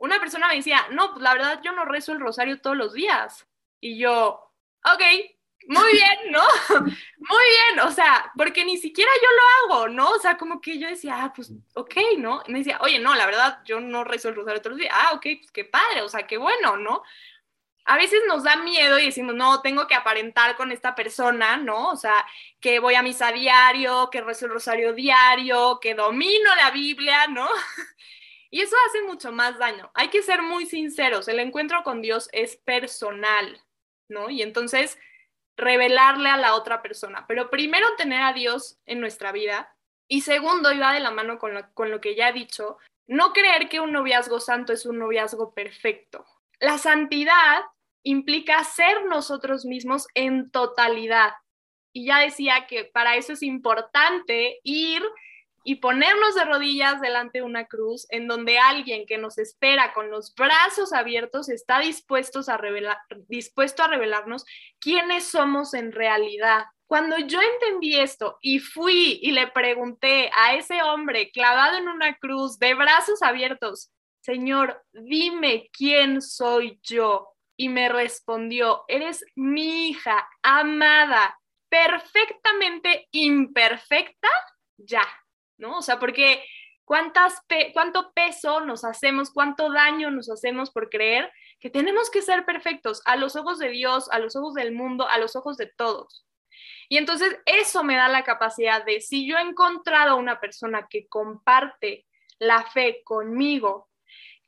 una 0.01 0.19
persona 0.19 0.47
me 0.47 0.55
decía, 0.55 0.88
no, 0.91 1.11
pues 1.11 1.21
la 1.21 1.34
verdad 1.34 1.61
yo 1.63 1.73
no 1.73 1.86
rezo 1.86 2.11
el 2.11 2.19
rosario 2.19 2.59
todos 2.59 2.75
los 2.75 2.93
días. 2.93 3.47
Y 3.79 3.99
yo, 3.99 4.51
ok, 4.84 5.01
muy 5.67 5.91
bien, 5.91 6.32
¿no? 6.32 6.41
Muy 7.29 7.43
bien, 7.43 7.79
o 7.88 7.91
sea, 7.91 8.32
porque 8.36 8.65
ni 8.65 8.77
siquiera 8.77 9.11
yo 9.21 9.27
lo 9.69 9.75
hago, 9.75 9.89
¿no? 9.89 10.09
O 10.09 10.17
sea, 10.17 10.38
como 10.38 10.59
que 10.59 10.79
yo 10.79 10.88
decía, 10.88 11.23
ah, 11.23 11.34
pues, 11.36 11.51
ok, 11.75 11.93
¿no? 12.17 12.41
Y 12.47 12.51
me 12.51 12.57
decía, 12.59 12.79
oye, 12.82 12.97
no, 12.97 13.13
la 13.13 13.27
verdad, 13.27 13.59
yo 13.63 13.79
no 13.79 14.03
rezo 14.03 14.29
el 14.29 14.36
rosario 14.36 14.59
todos 14.59 14.75
los 14.75 14.82
días. 14.82 14.93
Ah, 14.97 15.11
ok, 15.13 15.21
pues 15.39 15.51
qué 15.51 15.65
padre, 15.65 16.01
o 16.01 16.09
sea, 16.09 16.25
qué 16.25 16.38
bueno, 16.38 16.77
¿no? 16.77 17.03
A 17.86 17.97
veces 17.97 18.21
nos 18.27 18.43
da 18.43 18.57
miedo 18.57 18.99
y 18.99 19.05
decimos, 19.05 19.36
no, 19.36 19.61
tengo 19.61 19.88
que 19.88 19.95
aparentar 19.95 20.55
con 20.55 20.71
esta 20.71 20.95
persona, 20.95 21.57
¿no? 21.57 21.89
O 21.89 21.95
sea, 21.95 22.25
que 22.59 22.79
voy 22.79 22.95
a 22.95 23.01
misa 23.01 23.32
diario, 23.32 24.09
que 24.11 24.21
rezo 24.21 24.45
el 24.45 24.53
rosario 24.53 24.93
diario, 24.93 25.79
que 25.82 25.95
domino 25.95 26.55
la 26.55 26.71
Biblia, 26.71 27.27
¿no? 27.27 27.47
Y 28.53 28.59
eso 28.59 28.75
hace 28.89 29.01
mucho 29.03 29.32
más 29.32 29.57
daño. 29.59 29.89
Hay 29.93 30.09
que 30.09 30.21
ser 30.21 30.41
muy 30.41 30.65
sinceros, 30.65 31.29
el 31.29 31.39
encuentro 31.39 31.84
con 31.84 32.01
Dios 32.01 32.27
es 32.34 32.57
personal, 32.57 33.63
¿no? 34.09 34.29
Y 34.29 34.41
entonces 34.41 34.99
revelarle 35.55 36.29
a 36.29 36.36
la 36.36 36.55
otra 36.55 36.82
persona. 36.82 37.25
Pero 37.27 37.49
primero 37.49 37.95
tener 37.95 38.21
a 38.21 38.34
Dios 38.34 38.77
en 38.86 38.99
nuestra 38.99 39.32
vida 39.32 39.73
y 40.09 40.21
segundo, 40.21 40.73
y 40.73 40.79
va 40.79 40.93
de 40.93 40.99
la 40.99 41.11
mano 41.11 41.39
con 41.39 41.53
lo, 41.53 41.73
con 41.73 41.91
lo 41.91 42.01
que 42.01 42.15
ya 42.15 42.27
he 42.27 42.34
dicho, 42.34 42.77
no 43.07 43.32
creer 43.32 43.69
que 43.69 43.79
un 43.79 43.93
noviazgo 43.93 44.41
santo 44.41 44.73
es 44.73 44.86
un 44.86 44.99
noviazgo 44.99 45.53
perfecto. 45.53 46.25
La 46.62 46.78
santidad 46.78 47.64
implica 48.03 48.64
ser 48.64 49.05
nosotros 49.05 49.66
mismos 49.66 50.07
en 50.14 50.51
totalidad. 50.51 51.34
Y 51.91 52.05
ya 52.05 52.20
decía 52.20 52.68
que 52.68 52.86
para 52.86 53.16
eso 53.16 53.34
es 53.34 53.41
importante 53.41 54.59
ir 54.64 55.03
y 55.64 55.76
ponernos 55.76 56.36
de 56.36 56.45
rodillas 56.45 57.01
delante 57.01 57.39
de 57.39 57.45
una 57.45 57.66
cruz 57.66 58.05
en 58.09 58.28
donde 58.28 58.59
alguien 58.59 59.07
que 59.07 59.18
nos 59.18 59.39
espera 59.39 59.91
con 59.93 60.12
los 60.12 60.36
brazos 60.36 60.93
abiertos 60.93 61.49
está 61.49 61.80
dispuesto 61.80 62.41
a, 62.47 62.57
revelar, 62.57 62.97
dispuesto 63.28 63.84
a 63.84 63.88
revelarnos 63.88 64.45
quiénes 64.80 65.26
somos 65.26 65.74
en 65.74 65.91
realidad. 65.91 66.66
Cuando 66.86 67.18
yo 67.18 67.39
entendí 67.41 67.99
esto 67.99 68.38
y 68.39 68.59
fui 68.59 69.20
y 69.24 69.32
le 69.32 69.47
pregunté 69.47 70.30
a 70.36 70.53
ese 70.53 70.84
hombre 70.84 71.32
clavado 71.32 71.78
en 71.78 71.88
una 71.88 72.16
cruz 72.18 72.59
de 72.59 72.76
brazos 72.76 73.24
abiertos, 73.24 73.91
Señor, 74.22 74.84
dime 74.93 75.69
quién 75.74 76.22
soy 76.22 76.80
yo. 76.84 77.28
Y 77.57 77.69
me 77.69 77.89
respondió, 77.89 78.86
eres 78.88 79.24
mi 79.36 79.89
hija 79.89 80.28
amada, 80.41 81.39
perfectamente 81.69 83.07
imperfecta, 83.11 84.30
ya, 84.78 85.03
¿no? 85.57 85.78
O 85.78 85.82
sea, 85.84 85.99
porque 85.99 86.43
¿cuántas 86.86 87.39
cuánto 87.74 88.13
peso 88.13 88.61
nos 88.61 88.84
hacemos, 88.84 89.32
cuánto 89.32 89.72
daño 89.72 90.09
nos 90.09 90.30
hacemos 90.32 90.72
por 90.72 90.89
creer 90.89 91.32
que 91.59 91.69
tenemos 91.69 92.09
que 92.09 92.24
ser 92.24 92.45
perfectos 92.45 93.01
a 93.05 93.15
los 93.15 93.36
ojos 93.36 93.59
de 93.59 93.69
Dios, 93.69 94.09
a 94.11 94.17
los 94.17 94.36
ojos 94.36 94.55
del 94.55 94.72
mundo, 94.72 95.07
a 95.07 95.19
los 95.19 95.36
ojos 95.36 95.55
de 95.57 95.67
todos. 95.67 96.26
Y 96.89 96.97
entonces 96.97 97.39
eso 97.45 97.84
me 97.84 97.95
da 97.95 98.07
la 98.07 98.24
capacidad 98.24 98.84
de, 98.84 98.99
si 99.01 99.28
yo 99.28 99.38
he 99.38 99.41
encontrado 99.41 100.17
una 100.17 100.39
persona 100.39 100.88
que 100.89 101.07
comparte 101.07 102.07
la 102.39 102.63
fe 102.63 103.01
conmigo, 103.05 103.91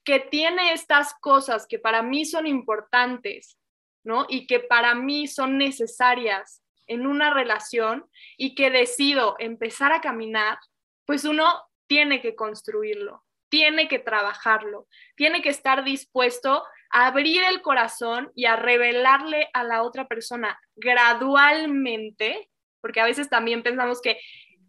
que 0.03 0.19
tiene 0.19 0.73
estas 0.73 1.13
cosas 1.15 1.65
que 1.67 1.79
para 1.79 2.01
mí 2.01 2.25
son 2.25 2.47
importantes, 2.47 3.57
¿no? 4.03 4.25
Y 4.29 4.47
que 4.47 4.59
para 4.59 4.95
mí 4.95 5.27
son 5.27 5.57
necesarias 5.57 6.61
en 6.87 7.07
una 7.07 7.33
relación 7.33 8.05
y 8.37 8.55
que 8.55 8.69
decido 8.69 9.35
empezar 9.39 9.93
a 9.93 10.01
caminar, 10.01 10.57
pues 11.05 11.25
uno 11.25 11.45
tiene 11.87 12.21
que 12.21 12.35
construirlo, 12.35 13.23
tiene 13.49 13.87
que 13.87 13.99
trabajarlo, 13.99 14.87
tiene 15.15 15.41
que 15.41 15.49
estar 15.49 15.83
dispuesto 15.83 16.63
a 16.91 17.07
abrir 17.07 17.43
el 17.43 17.61
corazón 17.61 18.31
y 18.35 18.45
a 18.45 18.55
revelarle 18.55 19.49
a 19.53 19.63
la 19.63 19.83
otra 19.83 20.07
persona 20.07 20.59
gradualmente, 20.75 22.49
porque 22.81 22.99
a 22.99 23.05
veces 23.05 23.29
también 23.29 23.63
pensamos 23.63 24.01
que 24.01 24.19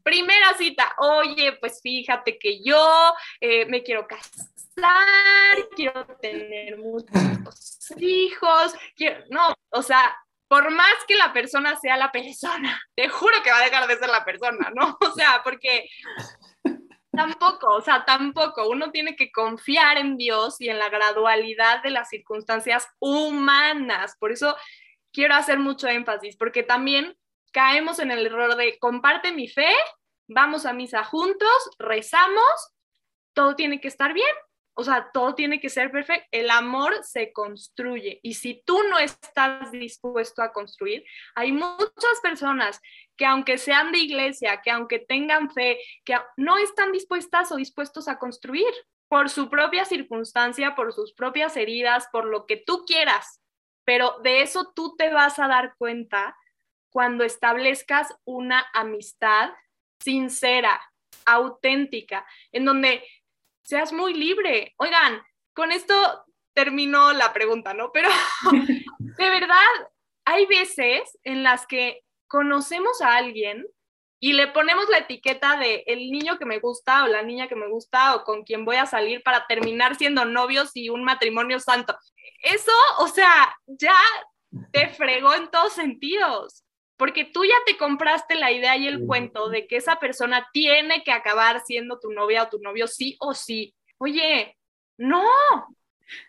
primera 0.04 0.54
cita, 0.56 0.94
oye, 0.98 1.56
pues 1.58 1.80
fíjate 1.82 2.38
que 2.38 2.62
yo 2.62 3.12
eh, 3.40 3.66
me 3.66 3.82
quiero 3.82 4.06
casar, 4.06 5.68
quiero 5.74 6.06
tener 6.20 6.78
muchos 6.78 7.90
hijos, 7.96 8.74
quiero, 8.94 9.24
no, 9.30 9.54
o 9.70 9.82
sea, 9.82 10.14
por 10.46 10.70
más 10.70 10.94
que 11.08 11.16
la 11.16 11.32
persona 11.32 11.74
sea 11.80 11.96
la 11.96 12.12
persona, 12.12 12.80
te 12.94 13.08
juro 13.08 13.34
que 13.42 13.50
va 13.50 13.58
a 13.58 13.64
dejar 13.64 13.88
de 13.88 13.98
ser 13.98 14.08
la 14.08 14.24
persona, 14.24 14.70
¿no? 14.74 14.96
O 15.00 15.12
sea, 15.12 15.40
porque 15.42 15.88
tampoco, 17.10 17.74
o 17.74 17.80
sea, 17.80 18.04
tampoco, 18.04 18.68
uno 18.68 18.90
tiene 18.90 19.16
que 19.16 19.32
confiar 19.32 19.96
en 19.96 20.16
Dios 20.16 20.60
y 20.60 20.68
en 20.68 20.78
la 20.78 20.90
gradualidad 20.90 21.82
de 21.82 21.90
las 21.90 22.08
circunstancias 22.08 22.86
humanas. 22.98 24.16
Por 24.18 24.32
eso 24.32 24.56
quiero 25.12 25.34
hacer 25.34 25.58
mucho 25.58 25.88
énfasis, 25.88 26.36
porque 26.36 26.62
también 26.62 27.16
caemos 27.54 28.00
en 28.00 28.10
el 28.10 28.26
error 28.26 28.56
de 28.56 28.78
comparte 28.80 29.32
mi 29.32 29.48
fe, 29.48 29.72
vamos 30.26 30.66
a 30.66 30.72
misa 30.72 31.04
juntos, 31.04 31.70
rezamos, 31.78 32.72
todo 33.32 33.54
tiene 33.54 33.80
que 33.80 33.88
estar 33.88 34.12
bien. 34.12 34.34
O 34.76 34.82
sea, 34.82 35.08
todo 35.14 35.36
tiene 35.36 35.60
que 35.60 35.68
ser 35.68 35.92
perfecto. 35.92 36.26
El 36.32 36.50
amor 36.50 36.92
se 37.04 37.32
construye. 37.32 38.18
Y 38.24 38.34
si 38.34 38.64
tú 38.66 38.82
no 38.90 38.98
estás 38.98 39.70
dispuesto 39.70 40.42
a 40.42 40.52
construir, 40.52 41.04
hay 41.36 41.52
muchas 41.52 42.20
personas 42.20 42.80
que 43.16 43.24
aunque 43.24 43.56
sean 43.56 43.92
de 43.92 43.98
iglesia, 43.98 44.60
que 44.62 44.72
aunque 44.72 44.98
tengan 44.98 45.48
fe, 45.52 45.78
que 46.04 46.16
no 46.36 46.58
están 46.58 46.90
dispuestas 46.90 47.52
o 47.52 47.56
dispuestos 47.56 48.08
a 48.08 48.18
construir 48.18 48.66
por 49.08 49.30
su 49.30 49.48
propia 49.48 49.84
circunstancia, 49.84 50.74
por 50.74 50.92
sus 50.92 51.12
propias 51.12 51.56
heridas, 51.56 52.08
por 52.10 52.24
lo 52.24 52.46
que 52.46 52.56
tú 52.56 52.84
quieras. 52.84 53.40
Pero 53.84 54.18
de 54.24 54.42
eso 54.42 54.72
tú 54.74 54.96
te 54.96 55.12
vas 55.12 55.38
a 55.38 55.46
dar 55.46 55.76
cuenta 55.78 56.36
cuando 56.94 57.24
establezcas 57.24 58.14
una 58.24 58.64
amistad 58.72 59.50
sincera, 59.98 60.80
auténtica, 61.26 62.24
en 62.52 62.64
donde 62.64 63.04
seas 63.64 63.92
muy 63.92 64.14
libre. 64.14 64.74
Oigan, 64.76 65.20
con 65.54 65.72
esto 65.72 66.24
terminó 66.52 67.12
la 67.12 67.32
pregunta, 67.32 67.74
¿no? 67.74 67.90
Pero 67.90 68.08
de 69.00 69.28
verdad, 69.28 69.56
hay 70.24 70.46
veces 70.46 71.18
en 71.24 71.42
las 71.42 71.66
que 71.66 72.04
conocemos 72.28 73.02
a 73.02 73.16
alguien 73.16 73.66
y 74.20 74.34
le 74.34 74.46
ponemos 74.46 74.88
la 74.88 74.98
etiqueta 74.98 75.56
de 75.56 75.82
el 75.88 76.12
niño 76.12 76.38
que 76.38 76.46
me 76.46 76.60
gusta 76.60 77.02
o 77.02 77.08
la 77.08 77.24
niña 77.24 77.48
que 77.48 77.56
me 77.56 77.66
gusta 77.66 78.14
o 78.14 78.22
con 78.22 78.44
quien 78.44 78.64
voy 78.64 78.76
a 78.76 78.86
salir 78.86 79.20
para 79.24 79.48
terminar 79.48 79.96
siendo 79.96 80.24
novios 80.26 80.70
y 80.74 80.90
un 80.90 81.02
matrimonio 81.02 81.58
santo. 81.58 81.98
Eso, 82.40 82.70
o 83.00 83.08
sea, 83.08 83.52
ya 83.66 83.96
te 84.70 84.90
fregó 84.90 85.34
en 85.34 85.50
todos 85.50 85.72
sentidos, 85.72 86.64
porque 87.04 87.26
tú 87.26 87.44
ya 87.44 87.56
te 87.66 87.76
compraste 87.76 88.34
la 88.34 88.50
idea 88.50 88.78
y 88.78 88.86
el 88.86 89.04
cuento 89.04 89.50
de 89.50 89.66
que 89.66 89.76
esa 89.76 89.96
persona 89.96 90.48
tiene 90.54 91.04
que 91.04 91.12
acabar 91.12 91.60
siendo 91.60 92.00
tu 92.00 92.10
novia 92.10 92.44
o 92.44 92.48
tu 92.48 92.58
novio 92.60 92.86
sí 92.86 93.14
o 93.20 93.34
sí. 93.34 93.74
Oye, 93.98 94.56
no, 94.96 95.22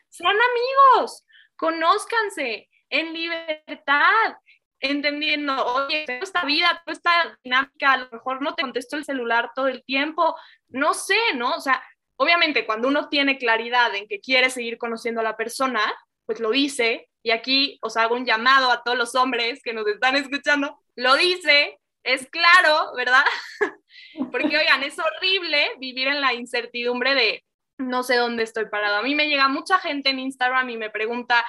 sean 0.10 0.36
amigos, 0.36 1.26
conózcanse 1.56 2.70
en 2.90 3.14
libertad, 3.14 4.36
entendiendo, 4.82 5.66
oye, 5.66 6.04
esta 6.10 6.44
vida, 6.44 6.84
esta 6.88 7.40
dinámica, 7.42 7.94
a 7.94 7.98
lo 8.00 8.10
mejor 8.12 8.42
no 8.42 8.54
te 8.54 8.64
contesto 8.64 8.98
el 8.98 9.06
celular 9.06 9.52
todo 9.56 9.70
el 9.70 9.82
tiempo, 9.86 10.36
no 10.68 10.94
sé, 10.94 11.16
¿no? 11.36 11.56
O 11.56 11.62
sea, 11.62 11.82
obviamente 12.18 12.66
cuando 12.66 12.90
uno 12.90 13.08
tiene 13.08 13.38
claridad 13.38 13.96
en 13.96 14.10
que 14.10 14.20
quiere 14.20 14.50
seguir 14.50 14.78
conociendo 14.78 15.22
a 15.22 15.24
la 15.24 15.38
persona, 15.38 15.80
pues 16.26 16.42
lo 16.42 16.50
dice, 16.50 17.08
y 17.26 17.32
aquí 17.32 17.80
os 17.82 17.98
hago 17.98 18.14
un 18.14 18.24
llamado 18.24 18.70
a 18.70 18.84
todos 18.84 18.96
los 18.96 19.16
hombres 19.16 19.60
que 19.64 19.74
nos 19.74 19.88
están 19.88 20.16
escuchando, 20.16 20.80
lo 20.96 21.16
dice, 21.16 21.80
es 22.04 22.30
claro, 22.30 22.94
¿verdad? 22.96 23.24
Porque, 24.32 24.56
oigan, 24.56 24.84
es 24.84 24.96
horrible 25.00 25.72
vivir 25.80 26.08
en 26.08 26.22
la 26.22 26.36
incertidumbre 26.36 27.16
de 27.16 27.44
no 27.80 28.04
sé 28.04 28.18
dónde 28.18 28.44
estoy 28.44 28.68
parado. 28.68 28.98
A 28.98 29.02
mí 29.02 29.16
me 29.16 29.28
llega 29.28 29.48
mucha 29.48 29.80
gente 29.80 30.12
en 30.12 30.20
Instagram 30.20 30.70
y 30.70 30.78
me 30.78 30.92
pregunta, 30.92 31.44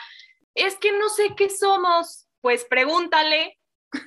es 0.55 0.79
que 0.79 0.93
no 0.93 1.11
sé 1.11 1.35
qué 1.37 1.51
somos, 1.51 2.27
pues 2.41 2.64
pregúntale, 2.64 3.59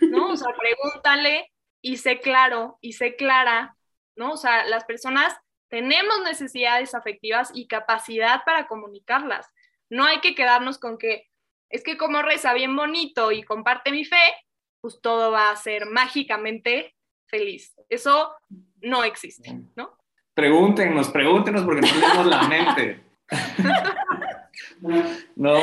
¿no? 0.01 0.29
O 0.29 0.37
sea, 0.37 0.51
pregúntale 0.57 1.53
y 1.83 1.97
sé 1.97 2.19
claro 2.19 2.79
y 2.81 2.93
sé 2.93 3.15
clara, 3.15 3.77
¿no? 4.15 4.31
O 4.31 4.37
sea, 4.37 4.65
las 4.65 4.85
personas 4.85 5.37
tenemos 5.69 6.23
necesidades 6.23 6.95
afectivas 6.95 7.51
y 7.53 7.67
capacidad 7.67 8.43
para 8.43 8.65
comunicarlas. 8.65 9.45
No 9.91 10.05
hay 10.05 10.19
que 10.19 10.33
quedarnos 10.33 10.79
con 10.79 10.97
que 10.97 11.28
es 11.69 11.83
que 11.83 11.97
como 11.97 12.21
reza 12.21 12.53
bien 12.53 12.75
bonito 12.75 13.31
y 13.31 13.43
comparte 13.43 13.91
mi 13.91 14.05
fe, 14.05 14.17
pues 14.81 14.99
todo 15.01 15.31
va 15.31 15.51
a 15.51 15.55
ser 15.55 15.85
mágicamente 15.85 16.95
feliz. 17.27 17.75
Eso 17.89 18.31
no 18.81 19.03
existe, 19.03 19.59
¿no? 19.75 19.97
Pregúntenos, 20.33 21.09
pregúntenos 21.09 21.63
porque 21.63 21.81
no 21.81 21.87
tenemos 21.87 22.25
la 22.25 22.43
mente. 22.43 23.03
no, 25.35 25.59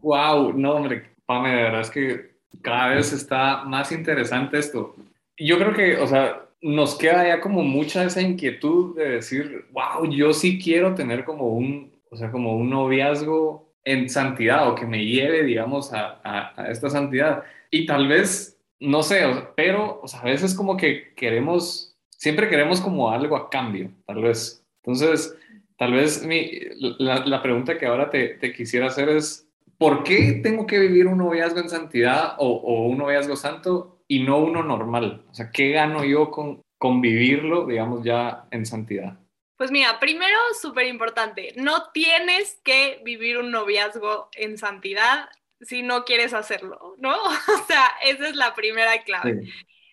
wow, 0.00 0.52
no, 0.52 0.74
hombre, 0.74 1.14
Pame, 1.26 1.50
de 1.50 1.62
verdad 1.62 1.80
es 1.80 1.90
que 1.90 2.30
cada 2.62 2.88
vez 2.88 3.12
está 3.12 3.64
más 3.64 3.92
interesante 3.92 4.58
esto. 4.58 4.94
Yo 5.36 5.58
creo 5.58 5.72
que, 5.72 5.96
o 5.96 6.06
sea, 6.06 6.46
nos 6.60 6.96
queda 6.96 7.26
ya 7.26 7.40
como 7.40 7.62
mucha 7.62 8.04
esa 8.04 8.20
inquietud 8.20 8.96
de 8.96 9.10
decir, 9.10 9.66
wow, 9.72 10.10
yo 10.10 10.32
sí 10.32 10.60
quiero 10.62 10.94
tener 10.94 11.24
como 11.24 11.48
un, 11.48 11.92
o 12.10 12.16
sea, 12.16 12.30
como 12.30 12.56
un 12.56 12.68
noviazgo 12.68 13.69
en 13.84 14.08
santidad 14.08 14.68
o 14.68 14.74
que 14.74 14.86
me 14.86 15.04
lleve, 15.04 15.44
digamos, 15.44 15.92
a, 15.92 16.20
a, 16.24 16.70
esta 16.70 16.90
santidad. 16.90 17.44
Y 17.70 17.86
tal 17.86 18.08
vez, 18.08 18.58
no 18.78 19.02
sé, 19.02 19.22
pero, 19.56 20.00
o 20.02 20.08
sea, 20.08 20.20
a 20.20 20.24
veces 20.24 20.54
como 20.54 20.76
que 20.76 21.14
queremos, 21.14 21.96
siempre 22.10 22.48
queremos 22.48 22.80
como 22.80 23.10
algo 23.10 23.36
a 23.36 23.50
cambio, 23.50 23.90
tal 24.06 24.22
vez. 24.22 24.64
Entonces, 24.82 25.36
tal 25.76 25.92
vez 25.92 26.24
mi, 26.26 26.50
la, 26.98 27.24
la 27.26 27.42
pregunta 27.42 27.78
que 27.78 27.86
ahora 27.86 28.10
te, 28.10 28.28
te 28.30 28.52
quisiera 28.52 28.86
hacer 28.86 29.08
es, 29.08 29.50
¿por 29.80 30.04
qué 30.04 30.40
tengo 30.42 30.66
que 30.66 30.78
vivir 30.78 31.06
un 31.06 31.16
noviazgo 31.16 31.58
en 31.58 31.70
santidad 31.70 32.34
o, 32.36 32.84
un 32.84 32.98
noviazgo 32.98 33.34
santo 33.34 34.02
y 34.06 34.22
no 34.22 34.38
uno 34.38 34.62
normal? 34.62 35.24
O 35.30 35.34
sea, 35.34 35.50
¿qué 35.50 35.70
gano 35.70 36.04
yo 36.04 36.30
con, 36.30 36.60
con 36.78 37.00
vivirlo, 37.00 37.66
digamos, 37.66 38.04
ya 38.04 38.44
en 38.50 38.66
santidad? 38.66 39.19
Pues 39.60 39.70
mira, 39.70 40.00
primero, 40.00 40.38
súper 40.58 40.86
importante, 40.86 41.52
no 41.54 41.90
tienes 41.90 42.58
que 42.64 43.02
vivir 43.04 43.36
un 43.36 43.50
noviazgo 43.50 44.30
en 44.32 44.56
santidad 44.56 45.28
si 45.60 45.82
no 45.82 46.06
quieres 46.06 46.32
hacerlo, 46.32 46.94
¿no? 46.96 47.14
O 47.62 47.66
sea, 47.66 47.92
esa 48.02 48.28
es 48.28 48.36
la 48.36 48.54
primera 48.54 49.02
clave. 49.02 49.52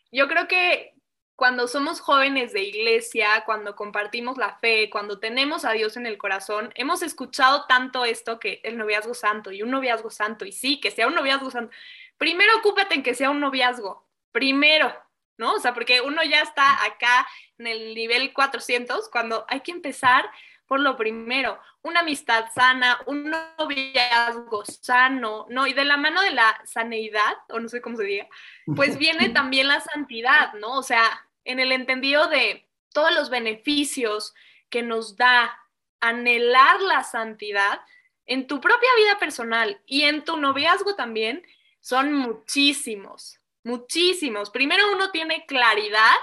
Yo 0.09 0.29
creo 0.29 0.47
que 0.47 0.93
cuando 1.35 1.67
somos 1.67 1.99
jóvenes 1.99 2.53
de 2.53 2.63
iglesia, 2.63 3.43
cuando 3.45 3.75
compartimos 3.75 4.37
la 4.37 4.57
fe, 4.57 4.89
cuando 4.89 5.19
tenemos 5.19 5.65
a 5.65 5.73
Dios 5.73 5.97
en 5.97 6.05
el 6.05 6.17
corazón, 6.17 6.71
hemos 6.75 7.01
escuchado 7.01 7.65
tanto 7.67 8.05
esto 8.05 8.39
que 8.39 8.61
el 8.63 8.77
noviazgo 8.77 9.15
santo 9.15 9.51
y 9.51 9.63
un 9.63 9.71
noviazgo 9.71 10.09
santo, 10.09 10.45
y 10.45 10.53
sí, 10.53 10.79
que 10.79 10.91
sea 10.91 11.07
un 11.07 11.15
noviazgo 11.15 11.51
santo. 11.51 11.75
Primero 12.17 12.53
ocúpate 12.59 12.95
en 12.95 13.03
que 13.03 13.15
sea 13.15 13.31
un 13.31 13.41
noviazgo, 13.41 14.07
primero, 14.31 14.95
¿no? 15.37 15.53
O 15.53 15.59
sea, 15.59 15.73
porque 15.73 16.01
uno 16.01 16.23
ya 16.23 16.41
está 16.41 16.83
acá 16.83 17.27
en 17.57 17.67
el 17.67 17.95
nivel 17.95 18.33
400, 18.33 19.09
cuando 19.09 19.45
hay 19.47 19.61
que 19.61 19.71
empezar 19.71 20.29
por 20.67 20.81
lo 20.81 20.97
primero, 20.97 21.59
una 21.81 22.01
amistad 22.01 22.45
sana, 22.53 22.99
un 23.05 23.31
noviazgo 23.57 24.65
sano, 24.65 25.47
¿no? 25.49 25.65
Y 25.65 25.73
de 25.73 25.85
la 25.85 25.95
mano 25.95 26.21
de 26.21 26.31
la 26.31 26.61
saneidad, 26.65 27.37
o 27.49 27.59
no 27.59 27.69
sé 27.69 27.81
cómo 27.81 27.95
se 27.95 28.03
diga, 28.03 28.27
pues 28.75 28.97
viene 28.99 29.29
también 29.29 29.69
la 29.69 29.79
santidad, 29.79 30.53
¿no? 30.55 30.73
O 30.73 30.83
sea, 30.83 31.03
en 31.45 31.59
el 31.59 31.71
entendido 31.71 32.27
de 32.27 32.67
todos 32.91 33.15
los 33.15 33.29
beneficios 33.29 34.33
que 34.69 34.83
nos 34.83 35.15
da 35.15 35.57
anhelar 36.01 36.81
la 36.81 37.03
santidad 37.03 37.79
en 38.25 38.45
tu 38.45 38.59
propia 38.59 38.89
vida 38.97 39.17
personal 39.17 39.81
y 39.85 40.03
en 40.03 40.25
tu 40.25 40.35
noviazgo 40.35 40.95
también, 40.95 41.47
son 41.79 42.13
muchísimos, 42.13 43.39
muchísimos. 43.67 44.49
Primero 44.49 44.91
uno 44.93 45.11
tiene 45.11 45.45
claridad 45.45 46.15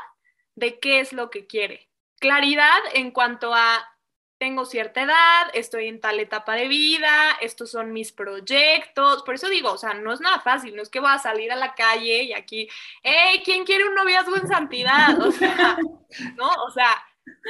de 0.56 0.80
qué 0.80 1.00
es 1.00 1.12
lo 1.12 1.30
que 1.30 1.46
quiere. 1.46 1.88
Claridad 2.18 2.78
en 2.94 3.10
cuanto 3.10 3.54
a 3.54 3.86
tengo 4.38 4.64
cierta 4.64 5.02
edad, 5.02 5.50
estoy 5.52 5.86
en 5.88 6.00
tal 6.00 6.18
etapa 6.20 6.54
de 6.54 6.68
vida, 6.68 7.36
estos 7.40 7.70
son 7.70 7.92
mis 7.92 8.12
proyectos. 8.12 9.22
Por 9.22 9.36
eso 9.36 9.48
digo, 9.48 9.72
o 9.72 9.78
sea, 9.78 9.94
no 9.94 10.12
es 10.12 10.20
nada 10.20 10.40
fácil, 10.40 10.74
no 10.74 10.82
es 10.82 10.90
que 10.90 11.00
voy 11.00 11.10
a 11.10 11.18
salir 11.18 11.52
a 11.52 11.56
la 11.56 11.74
calle 11.74 12.24
y 12.24 12.32
aquí, 12.32 12.68
hey, 13.02 13.42
¿quién 13.44 13.64
quiere 13.64 13.86
un 13.86 13.94
noviazgo 13.94 14.36
en 14.36 14.48
santidad? 14.48 15.20
O 15.20 15.30
sea, 15.30 15.76
¿no? 16.36 16.48
O 16.66 16.70
sea, 16.70 17.02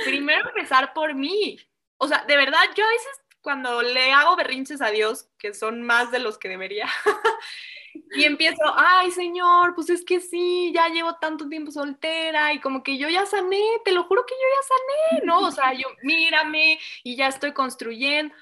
primero 0.05 0.49
empezar 0.49 0.92
por 0.92 1.14
mí. 1.14 1.59
O 1.97 2.07
sea, 2.07 2.24
de 2.26 2.36
verdad, 2.36 2.62
yo 2.76 2.84
a 2.84 2.90
veces 2.90 3.20
cuando 3.40 3.82
le 3.82 4.12
hago 4.12 4.36
berrinches 4.36 4.80
a 4.80 4.90
Dios, 4.90 5.28
que 5.38 5.53
son 5.53 5.82
más 5.82 6.11
de 6.11 6.18
los 6.18 6.38
que 6.38 6.49
debería, 6.49 6.88
y 8.16 8.24
empiezo, 8.24 8.62
ay 8.76 9.11
Señor, 9.11 9.74
pues 9.74 9.90
es 9.90 10.05
que 10.05 10.20
sí, 10.20 10.72
ya 10.74 10.88
llevo 10.88 11.16
tanto 11.16 11.49
tiempo 11.49 11.70
soltera 11.70 12.53
y 12.53 12.61
como 12.61 12.82
que 12.82 12.99
yo 12.99 13.09
ya 13.09 13.26
sané, 13.26 13.62
te 13.84 13.92
lo 13.92 14.05
juro 14.05 14.24
que 14.26 14.34
yo 14.34 14.49
ya 14.57 14.68
sané, 14.68 15.26
¿no? 15.26 15.40
O 15.40 15.51
sea, 15.51 15.72
yo 15.72 15.88
mírame 16.03 16.78
y 17.03 17.16
ya 17.16 17.28
estoy 17.28 17.53
construyendo. 17.53 18.34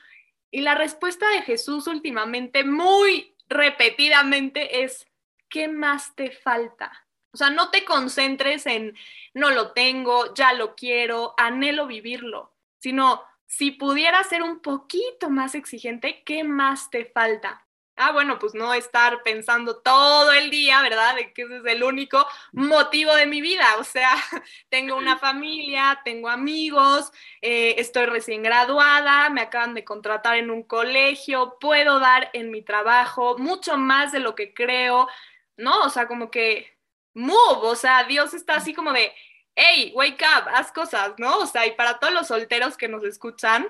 Y 0.51 0.61
la 0.61 0.75
respuesta 0.75 1.29
de 1.31 1.43
Jesús 1.43 1.87
últimamente, 1.87 2.65
muy 2.65 3.35
repetidamente, 3.49 4.85
es, 4.85 5.07
¿qué 5.49 5.69
más 5.69 6.15
te 6.15 6.31
falta? 6.31 7.07
O 7.33 7.37
sea, 7.39 7.49
no 7.49 7.71
te 7.71 7.85
concentres 7.85 8.67
en 8.67 8.95
no 9.33 9.51
lo 9.51 9.73
tengo, 9.73 10.35
ya 10.35 10.53
lo 10.53 10.75
quiero, 10.75 11.35
anhelo 11.39 11.87
vivirlo, 11.87 12.55
sino 12.79 13.23
si 13.47 13.71
pudieras 13.71 14.29
ser 14.29 14.43
un 14.43 14.61
poquito 14.61 15.31
más 15.31 15.55
exigente, 15.55 16.23
¿qué 16.25 16.45
más 16.45 16.91
te 16.91 17.07
falta? 17.07 17.67
Ah, 17.97 18.11
bueno, 18.13 18.39
pues 18.39 18.55
no 18.55 18.73
estar 18.73 19.23
pensando 19.23 19.77
todo 19.81 20.33
el 20.33 20.51
día, 20.51 20.81
¿verdad? 20.81 21.15
De 21.15 21.33
que 21.33 21.43
ese 21.43 21.59
es 21.59 21.65
el 21.67 21.85
único 21.85 22.27
motivo 22.53 23.15
de 23.15 23.27
mi 23.27 23.41
vida. 23.43 23.67
O 23.79 23.85
sea, 23.85 24.11
tengo 24.71 24.97
una 24.97 25.19
familia, 25.19 26.01
tengo 26.05 26.29
amigos, 26.31 27.13
eh, 27.43 27.75
estoy 27.79 28.07
recién 28.07 28.43
graduada, 28.43 29.29
me 29.31 29.43
acaban 29.43 29.75
de 29.75 29.85
contratar 29.85 30.37
en 30.37 30.51
un 30.51 30.63
colegio, 30.63 31.59
puedo 31.61 32.01
dar 32.01 32.31
en 32.33 32.51
mi 32.51 32.63
trabajo 32.63 33.37
mucho 33.39 33.77
más 33.77 34.11
de 34.11 34.21
lo 34.21 34.35
que 34.35 34.55
creo, 34.55 35.09
¿no? 35.57 35.83
O 35.83 35.91
sea, 35.91 36.09
como 36.09 36.31
que 36.31 36.79
move, 37.15 37.67
o 37.69 37.77
sea, 37.77 38.05
Dios 38.05 38.35
está 38.35 38.57
así 38.57 38.75
como 38.75 38.93
de, 38.93 39.13
hey, 39.55 39.93
wake 39.95 40.23
up, 40.23 40.49
haz 40.55 40.73
cosas, 40.73 41.13
¿no? 41.19 41.39
O 41.39 41.47
sea, 41.47 41.67
y 41.67 41.73
para 41.73 41.99
todos 41.99 42.13
los 42.15 42.29
solteros 42.29 42.77
que 42.77 42.89
nos 42.89 43.05
escuchan, 43.05 43.69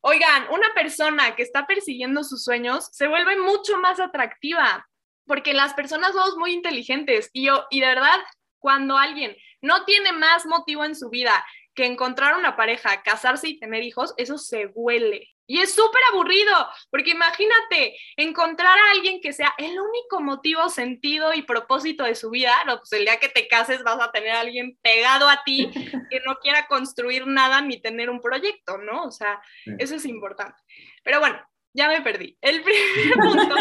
oigan, 0.00 0.46
una 0.50 0.72
persona 0.74 1.34
que 1.36 1.42
está 1.42 1.66
persiguiendo 1.66 2.24
sus 2.24 2.44
sueños 2.44 2.88
se 2.92 3.08
vuelve 3.08 3.38
mucho 3.38 3.78
más 3.78 4.00
atractiva, 4.00 4.88
porque 5.26 5.54
las 5.54 5.74
personas 5.74 6.12
somos 6.12 6.36
muy 6.36 6.52
inteligentes 6.52 7.30
y 7.32 7.48
y 7.70 7.80
de 7.80 7.86
verdad, 7.86 8.18
cuando 8.58 8.96
alguien 8.96 9.36
no 9.60 9.84
tiene 9.84 10.12
más 10.12 10.46
motivo 10.46 10.84
en 10.84 10.94
su 10.94 11.10
vida 11.10 11.44
que 11.74 11.86
encontrar 11.86 12.36
una 12.36 12.56
pareja, 12.56 13.02
casarse 13.02 13.48
y 13.48 13.58
tener 13.58 13.82
hijos, 13.82 14.14
eso 14.16 14.36
se 14.38 14.66
huele. 14.74 15.28
Y 15.50 15.60
es 15.60 15.74
súper 15.74 16.02
aburrido, 16.12 16.54
porque 16.90 17.12
imagínate 17.12 17.96
encontrar 18.16 18.78
a 18.78 18.90
alguien 18.90 19.22
que 19.22 19.32
sea 19.32 19.54
el 19.56 19.80
único 19.80 20.20
motivo, 20.20 20.68
sentido 20.68 21.32
y 21.32 21.40
propósito 21.40 22.04
de 22.04 22.14
su 22.14 22.28
vida. 22.28 22.52
No, 22.66 22.76
pues 22.76 22.92
el 22.92 23.06
día 23.06 23.18
que 23.18 23.30
te 23.30 23.48
cases 23.48 23.82
vas 23.82 23.98
a 23.98 24.12
tener 24.12 24.32
a 24.32 24.40
alguien 24.40 24.78
pegado 24.82 25.26
a 25.26 25.42
ti 25.44 25.70
que 26.10 26.20
no 26.26 26.36
quiera 26.36 26.66
construir 26.66 27.26
nada 27.26 27.62
ni 27.62 27.80
tener 27.80 28.10
un 28.10 28.20
proyecto, 28.20 28.76
¿no? 28.76 29.04
O 29.04 29.10
sea, 29.10 29.40
eso 29.78 29.94
es 29.94 30.04
importante. 30.04 30.60
Pero 31.02 31.18
bueno, 31.18 31.40
ya 31.72 31.88
me 31.88 32.02
perdí. 32.02 32.36
El 32.42 32.62
primer 32.64 33.14
punto, 33.14 33.56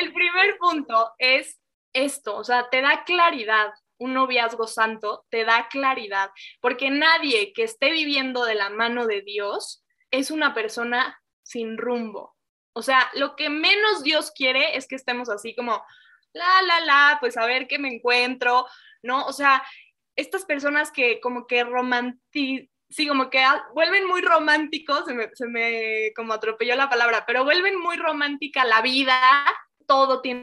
el 0.00 0.12
primer 0.12 0.58
punto 0.58 1.14
es 1.18 1.58
esto, 1.94 2.36
o 2.36 2.44
sea, 2.44 2.68
te 2.68 2.82
da 2.82 3.04
claridad. 3.04 3.72
Un 3.96 4.14
noviazgo 4.14 4.66
santo 4.66 5.26
te 5.30 5.44
da 5.44 5.68
claridad, 5.68 6.30
porque 6.60 6.90
nadie 6.90 7.52
que 7.54 7.64
esté 7.64 7.90
viviendo 7.90 8.44
de 8.44 8.54
la 8.54 8.70
mano 8.70 9.06
de 9.06 9.20
Dios 9.20 9.84
es 10.10 10.30
una 10.30 10.54
persona 10.54 11.20
sin 11.42 11.78
rumbo. 11.78 12.36
O 12.72 12.82
sea, 12.82 13.10
lo 13.14 13.36
que 13.36 13.50
menos 13.50 14.02
Dios 14.02 14.30
quiere 14.30 14.76
es 14.76 14.86
que 14.86 14.96
estemos 14.96 15.28
así 15.28 15.54
como, 15.54 15.82
la, 16.32 16.62
la, 16.62 16.80
la, 16.80 17.16
pues 17.20 17.36
a 17.36 17.46
ver 17.46 17.66
qué 17.66 17.78
me 17.78 17.92
encuentro, 17.92 18.66
¿no? 19.02 19.26
O 19.26 19.32
sea, 19.32 19.62
estas 20.16 20.44
personas 20.44 20.92
que 20.92 21.20
como 21.20 21.46
que 21.46 21.64
romanti 21.64 22.70
sí, 22.90 23.06
como 23.06 23.30
que 23.30 23.42
vuelven 23.72 24.06
muy 24.06 24.20
románticos, 24.20 25.04
se 25.06 25.14
me, 25.14 25.30
se 25.34 25.46
me 25.46 26.12
como 26.14 26.32
atropelló 26.32 26.74
la 26.74 26.90
palabra, 26.90 27.24
pero 27.26 27.44
vuelven 27.44 27.78
muy 27.78 27.96
romántica 27.96 28.64
la 28.64 28.82
vida, 28.82 29.20
todo 29.86 30.20
tiene 30.20 30.42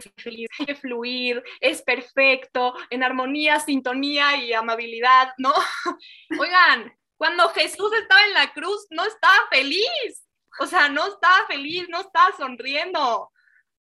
que 0.65 0.75
fluir, 0.75 1.43
es 1.59 1.81
perfecto, 1.81 2.73
en 2.89 3.03
armonía, 3.03 3.59
sintonía 3.59 4.37
y 4.37 4.53
amabilidad, 4.53 5.33
¿no? 5.37 5.53
Oigan, 6.39 6.96
cuando 7.17 7.49
Jesús 7.49 7.91
estaba 7.93 8.23
en 8.25 8.33
la 8.33 8.53
cruz, 8.53 8.87
no 8.91 9.03
estaba 9.03 9.47
feliz. 9.51 10.25
O 10.59 10.65
sea, 10.65 10.89
no 10.89 11.05
estaba 11.07 11.45
feliz, 11.47 11.87
no 11.89 12.01
estaba 12.01 12.35
sonriendo. 12.37 13.31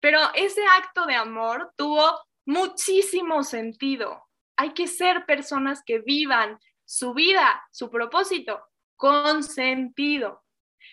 Pero 0.01 0.21
ese 0.35 0.65
acto 0.67 1.07
de 1.07 1.15
amor 1.15 1.73
tuvo 1.77 2.21
muchísimo 2.47 3.43
sentido. 3.43 4.27
Hay 4.57 4.73
que 4.73 4.87
ser 4.87 5.27
personas 5.27 5.83
que 5.85 6.01
vivan 6.01 6.59
su 6.85 7.15
vida, 7.15 7.63
su 7.71 7.91
propósito, 7.91 8.61
con 8.97 9.43
sentido. 9.43 10.45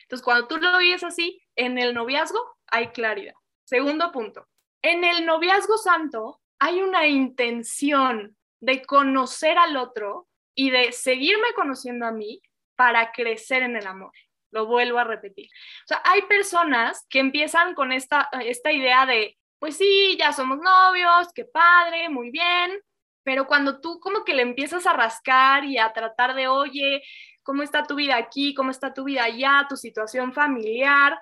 Entonces, 0.04 0.24
cuando 0.24 0.48
tú 0.48 0.58
lo 0.58 0.78
vives 0.78 1.04
así, 1.04 1.42
en 1.56 1.78
el 1.78 1.94
noviazgo 1.94 2.58
hay 2.68 2.90
claridad. 2.90 3.34
Segundo 3.64 4.12
punto, 4.12 4.48
en 4.82 5.04
el 5.04 5.26
noviazgo 5.26 5.78
santo 5.78 6.42
hay 6.60 6.82
una 6.82 7.08
intención 7.08 8.38
de 8.60 8.84
conocer 8.84 9.58
al 9.58 9.78
otro 9.78 10.28
y 10.56 10.72
de 10.72 10.92
seguirme 10.92 11.54
conociendo 11.54 12.06
a 12.06 12.12
mí 12.12 12.42
para 12.76 13.12
crecer 13.12 13.62
en 13.62 13.76
el 13.76 13.86
amor. 13.86 14.12
Lo 14.52 14.66
vuelvo 14.66 15.00
a 15.00 15.04
repetir. 15.04 15.50
O 15.84 15.88
sea, 15.88 16.02
hay 16.06 16.22
personas 16.24 17.06
que 17.10 17.20
empiezan 17.20 17.76
con 17.76 17.92
esta, 17.92 18.30
esta 18.42 18.72
idea 18.72 19.06
de, 19.06 19.38
pues 19.60 19.78
sí, 19.78 20.16
ya 20.18 20.32
somos 20.32 20.60
novios, 20.60 21.28
qué 21.34 21.46
padre, 21.46 22.10
muy 22.10 22.32
bien, 22.32 22.82
pero 23.24 23.48
cuando 23.48 23.82
tú 23.82 24.00
como 24.00 24.24
que 24.24 24.34
le 24.34 24.44
empiezas 24.44 24.86
a 24.86 24.94
rascar 24.94 25.66
y 25.66 25.78
a 25.78 25.92
tratar 25.92 26.36
de, 26.36 26.48
oye, 26.48 27.04
¿cómo 27.44 27.64
está 27.64 27.84
tu 27.84 27.96
vida 27.96 28.16
aquí? 28.16 28.54
¿Cómo 28.54 28.72
está 28.72 28.94
tu 28.94 29.04
vida 29.04 29.24
allá? 29.24 29.66
¿Tu 29.68 29.76
situación 29.76 30.32
familiar? 30.32 31.20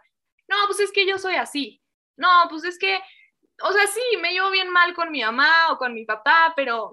No, 0.47 0.57
pues 0.67 0.79
es 0.81 0.91
que 0.91 1.07
yo 1.07 1.17
soy 1.17 1.36
así. 1.36 1.81
No, 2.15 2.27
pues 2.49 2.65
es 2.65 2.77
que, 2.77 2.99
o 3.61 3.71
sea, 3.71 3.88
sí, 3.88 4.01
me 4.21 4.34
llevo 4.34 4.51
bien 4.51 4.69
mal 4.69 4.93
con 4.93 5.11
mi 5.11 5.21
mamá 5.21 5.71
o 5.71 5.77
con 5.77 5.93
mi 5.93 6.05
papá, 6.05 6.53
pero 6.55 6.91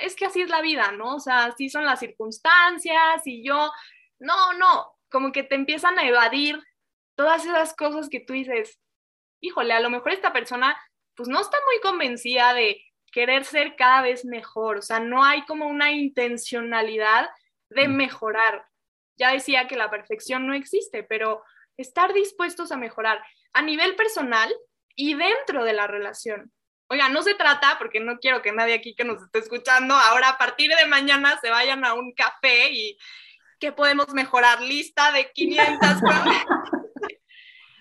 es 0.00 0.16
que 0.16 0.26
así 0.26 0.42
es 0.42 0.50
la 0.50 0.62
vida, 0.62 0.92
¿no? 0.92 1.16
O 1.16 1.20
sea, 1.20 1.46
así 1.46 1.68
son 1.68 1.84
las 1.84 2.00
circunstancias 2.00 3.22
y 3.24 3.44
yo, 3.46 3.70
no, 4.18 4.52
no, 4.54 4.92
como 5.10 5.32
que 5.32 5.42
te 5.42 5.54
empiezan 5.54 5.98
a 5.98 6.06
evadir 6.06 6.62
todas 7.16 7.44
esas 7.44 7.74
cosas 7.74 8.08
que 8.08 8.20
tú 8.20 8.32
dices, 8.32 8.80
híjole, 9.40 9.72
a 9.72 9.80
lo 9.80 9.90
mejor 9.90 10.12
esta 10.12 10.32
persona 10.32 10.76
pues 11.14 11.28
no 11.28 11.40
está 11.40 11.56
muy 11.66 11.80
convencida 11.80 12.54
de 12.54 12.82
querer 13.12 13.44
ser 13.44 13.76
cada 13.76 14.02
vez 14.02 14.24
mejor, 14.24 14.78
o 14.78 14.82
sea, 14.82 14.98
no 14.98 15.22
hay 15.22 15.44
como 15.44 15.68
una 15.68 15.92
intencionalidad 15.92 17.28
de 17.70 17.88
mm. 17.88 17.94
mejorar. 17.94 18.66
Ya 19.16 19.30
decía 19.30 19.68
que 19.68 19.76
la 19.76 19.90
perfección 19.90 20.48
no 20.48 20.54
existe, 20.54 21.04
pero 21.04 21.44
estar 21.76 22.12
dispuestos 22.12 22.72
a 22.72 22.76
mejorar 22.76 23.24
a 23.52 23.62
nivel 23.62 23.94
personal 23.94 24.52
y 24.96 25.14
dentro 25.14 25.64
de 25.64 25.72
la 25.72 25.86
relación. 25.86 26.52
Oiga, 26.88 27.08
no 27.08 27.22
se 27.22 27.34
trata, 27.34 27.76
porque 27.78 28.00
no 28.00 28.18
quiero 28.18 28.42
que 28.42 28.52
nadie 28.52 28.74
aquí 28.74 28.94
que 28.94 29.04
nos 29.04 29.22
esté 29.22 29.38
escuchando 29.38 29.94
ahora 29.94 30.30
a 30.30 30.38
partir 30.38 30.70
de 30.70 30.86
mañana 30.86 31.38
se 31.40 31.50
vayan 31.50 31.84
a 31.84 31.94
un 31.94 32.12
café 32.12 32.70
y 32.70 32.98
que 33.58 33.72
podemos 33.72 34.08
mejorar 34.12 34.60
lista 34.60 35.12
de 35.12 35.30
500 35.32 35.88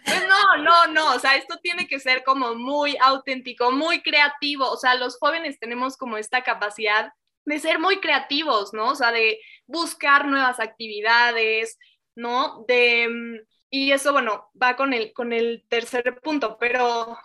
Pues 0.06 0.22
no, 0.28 0.58
no, 0.64 0.88
no, 0.88 1.16
o 1.16 1.20
sea, 1.20 1.36
esto 1.38 1.58
tiene 1.62 1.88
que 1.88 1.98
ser 1.98 2.26
como 2.26 2.56
muy 2.56 2.98
auténtico, 3.02 3.72
muy 3.72 4.02
creativo, 4.02 4.70
o 4.70 4.76
sea, 4.76 4.96
los 4.96 5.18
jóvenes 5.18 5.60
tenemos 5.60 5.96
como 5.96 6.18
esta 6.18 6.44
capacidad 6.44 7.14
de 7.46 7.60
ser 7.60 7.80
muy 7.80 8.02
creativos, 8.02 8.74
¿no? 8.74 8.90
O 8.90 8.96
sea, 8.96 9.14
de 9.14 9.40
buscar 9.66 10.28
nuevas 10.28 10.60
actividades, 10.60 11.78
¿no? 12.16 12.66
De, 12.68 13.08
mm, 13.10 13.48
y 13.70 13.92
eso, 13.92 14.12
bueno, 14.12 14.52
va 14.62 14.76
con 14.76 14.94
el, 14.94 15.14
con 15.14 15.32
el 15.32 15.66
tercer 15.70 16.20
punto, 16.22 16.58
pero 16.60 17.18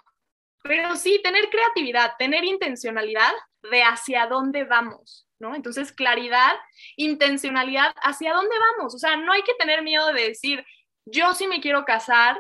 pero 0.63 0.97
sí, 0.97 1.21
tener 1.23 1.49
creatividad, 1.51 2.13
tener 2.19 2.45
intencionalidad 2.45 3.33
de 3.71 3.83
hacia 3.83 4.27
dónde 4.27 4.65
vamos, 4.65 5.27
¿no? 5.39 5.55
Entonces, 5.55 5.93
claridad, 5.93 6.57
intencionalidad, 6.97 7.93
hacia 8.03 8.35
dónde 8.35 8.57
vamos. 8.59 8.95
O 8.95 8.99
sea, 8.99 9.17
no 9.17 9.33
hay 9.33 9.43
que 9.43 9.55
tener 9.55 9.83
miedo 9.83 10.13
de 10.13 10.29
decir, 10.29 10.65
yo 11.05 11.35
sí 11.35 11.47
me 11.47 11.61
quiero 11.61 11.85
casar 11.85 12.39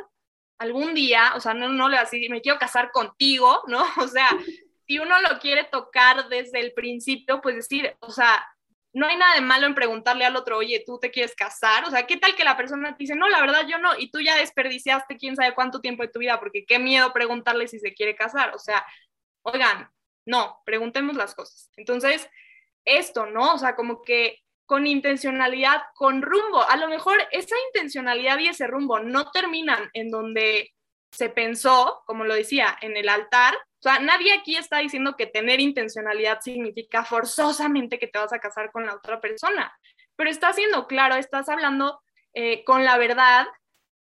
algún 0.58 0.94
día, 0.94 1.32
o 1.36 1.40
sea, 1.40 1.54
no, 1.54 1.68
no 1.68 1.88
le 1.88 1.98
así, 1.98 2.28
me 2.28 2.40
quiero 2.40 2.58
casar 2.58 2.90
contigo, 2.90 3.62
¿no? 3.66 3.84
O 3.98 4.08
sea, 4.08 4.28
si 4.86 4.98
uno 4.98 5.20
lo 5.20 5.38
quiere 5.38 5.64
tocar 5.64 6.28
desde 6.28 6.60
el 6.60 6.72
principio, 6.72 7.40
pues 7.40 7.56
decir, 7.56 7.96
o 8.00 8.10
sea, 8.10 8.44
no 8.92 9.06
hay 9.06 9.16
nada 9.16 9.34
de 9.34 9.40
malo 9.40 9.66
en 9.66 9.74
preguntarle 9.74 10.24
al 10.24 10.36
otro, 10.36 10.58
oye, 10.58 10.82
¿tú 10.86 10.98
te 10.98 11.10
quieres 11.10 11.34
casar? 11.34 11.84
O 11.84 11.90
sea, 11.90 12.06
¿qué 12.06 12.16
tal 12.16 12.34
que 12.34 12.44
la 12.44 12.56
persona 12.56 12.96
te 12.96 13.04
dice, 13.04 13.14
no, 13.14 13.28
la 13.28 13.40
verdad 13.40 13.66
yo 13.68 13.78
no, 13.78 13.90
y 13.98 14.10
tú 14.10 14.20
ya 14.20 14.36
desperdiciaste 14.36 15.16
quién 15.16 15.36
sabe 15.36 15.54
cuánto 15.54 15.80
tiempo 15.80 16.02
de 16.02 16.08
tu 16.08 16.18
vida, 16.18 16.40
porque 16.40 16.64
qué 16.64 16.78
miedo 16.78 17.12
preguntarle 17.12 17.68
si 17.68 17.78
se 17.78 17.94
quiere 17.94 18.16
casar. 18.16 18.54
O 18.54 18.58
sea, 18.58 18.84
oigan, 19.42 19.90
no, 20.26 20.62
preguntemos 20.64 21.16
las 21.16 21.34
cosas. 21.34 21.70
Entonces, 21.76 22.28
esto, 22.84 23.26
¿no? 23.26 23.54
O 23.54 23.58
sea, 23.58 23.76
como 23.76 24.02
que 24.02 24.40
con 24.66 24.86
intencionalidad, 24.86 25.82
con 25.94 26.20
rumbo. 26.20 26.62
A 26.62 26.76
lo 26.76 26.88
mejor 26.88 27.18
esa 27.32 27.56
intencionalidad 27.68 28.38
y 28.38 28.48
ese 28.48 28.66
rumbo 28.66 29.00
no 29.00 29.30
terminan 29.30 29.88
en 29.94 30.10
donde 30.10 30.74
se 31.10 31.30
pensó, 31.30 32.02
como 32.06 32.24
lo 32.24 32.34
decía, 32.34 32.76
en 32.82 32.96
el 32.96 33.08
altar, 33.08 33.56
o 33.78 33.82
sea, 33.82 34.00
nadie 34.00 34.32
aquí 34.32 34.56
está 34.56 34.78
diciendo 34.78 35.14
que 35.16 35.26
tener 35.26 35.60
intencionalidad 35.60 36.40
significa 36.40 37.04
forzosamente 37.04 38.00
que 38.00 38.08
te 38.08 38.18
vas 38.18 38.32
a 38.32 38.40
casar 38.40 38.72
con 38.72 38.84
la 38.84 38.94
otra 38.94 39.20
persona, 39.20 39.72
pero 40.16 40.30
está 40.30 40.52
siendo 40.52 40.88
claro, 40.88 41.14
estás 41.14 41.48
hablando 41.48 42.00
eh, 42.34 42.64
con 42.64 42.84
la 42.84 42.98
verdad 42.98 43.46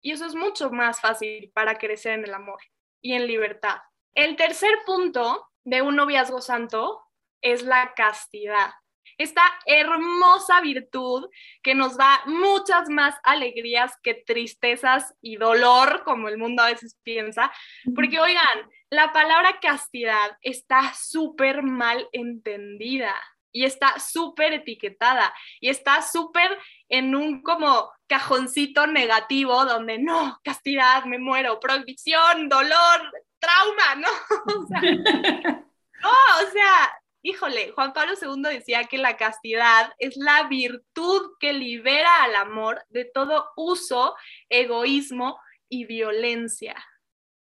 y 0.00 0.12
eso 0.12 0.24
es 0.24 0.34
mucho 0.34 0.70
más 0.70 1.00
fácil 1.00 1.50
para 1.52 1.76
crecer 1.76 2.12
en 2.12 2.24
el 2.24 2.32
amor 2.32 2.60
y 3.02 3.12
en 3.12 3.26
libertad. 3.26 3.76
El 4.14 4.36
tercer 4.36 4.78
punto 4.86 5.46
de 5.64 5.82
un 5.82 5.96
noviazgo 5.96 6.40
santo 6.40 7.02
es 7.42 7.62
la 7.62 7.92
castidad. 7.94 8.70
Esta 9.18 9.42
hermosa 9.66 10.60
virtud 10.60 11.28
que 11.62 11.74
nos 11.74 11.96
da 11.96 12.20
muchas 12.26 12.88
más 12.88 13.14
alegrías 13.22 13.92
que 14.02 14.14
tristezas 14.14 15.14
y 15.20 15.36
dolor, 15.36 16.02
como 16.04 16.28
el 16.28 16.38
mundo 16.38 16.62
a 16.62 16.70
veces 16.70 16.98
piensa. 17.02 17.52
Porque, 17.94 18.20
oigan, 18.20 18.70
la 18.90 19.12
palabra 19.12 19.58
castidad 19.60 20.36
está 20.42 20.92
súper 20.94 21.62
mal 21.62 22.08
entendida 22.12 23.14
y 23.56 23.64
está 23.64 23.98
súper 23.98 24.52
etiquetada 24.52 25.32
y 25.60 25.70
está 25.70 26.02
súper 26.02 26.58
en 26.90 27.14
un 27.14 27.42
como 27.42 27.90
cajoncito 28.06 28.86
negativo 28.86 29.64
donde 29.64 29.98
no, 29.98 30.38
castidad, 30.44 31.04
me 31.06 31.18
muero, 31.18 31.58
prohibición, 31.58 32.50
dolor, 32.50 33.10
trauma, 33.38 33.94
¿no? 33.96 34.08
O 34.62 34.66
sea, 34.66 34.80
no, 36.02 36.10
o 36.10 36.50
sea, 36.52 37.00
híjole, 37.26 37.72
Juan 37.72 37.92
Pablo 37.92 38.14
II 38.20 38.42
decía 38.42 38.84
que 38.84 38.98
la 38.98 39.16
castidad 39.16 39.92
es 39.98 40.16
la 40.16 40.44
virtud 40.44 41.32
que 41.40 41.52
libera 41.52 42.22
al 42.22 42.36
amor 42.36 42.84
de 42.88 43.04
todo 43.04 43.50
uso, 43.56 44.14
egoísmo 44.48 45.36
y 45.68 45.86
violencia. 45.86 46.76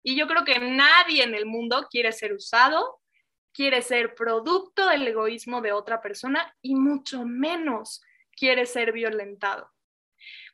Y 0.02 0.16
yo 0.16 0.28
creo 0.28 0.46
que 0.46 0.60
nadie 0.60 1.24
en 1.24 1.36
el 1.36 1.46
mundo 1.46 1.88
quiere 1.90 2.14
ser 2.14 2.32
usado, 2.32 3.02
quiere 3.54 3.82
ser 3.82 4.16
producto 4.16 4.88
del 4.88 5.06
egoísmo 5.06 5.60
de 5.62 5.74
otra 5.74 6.02
persona 6.02 6.56
y 6.62 6.76
mucho 6.76 7.26
menos 7.26 8.02
quiere 8.32 8.66
ser 8.66 8.94
violentado. 8.94 9.70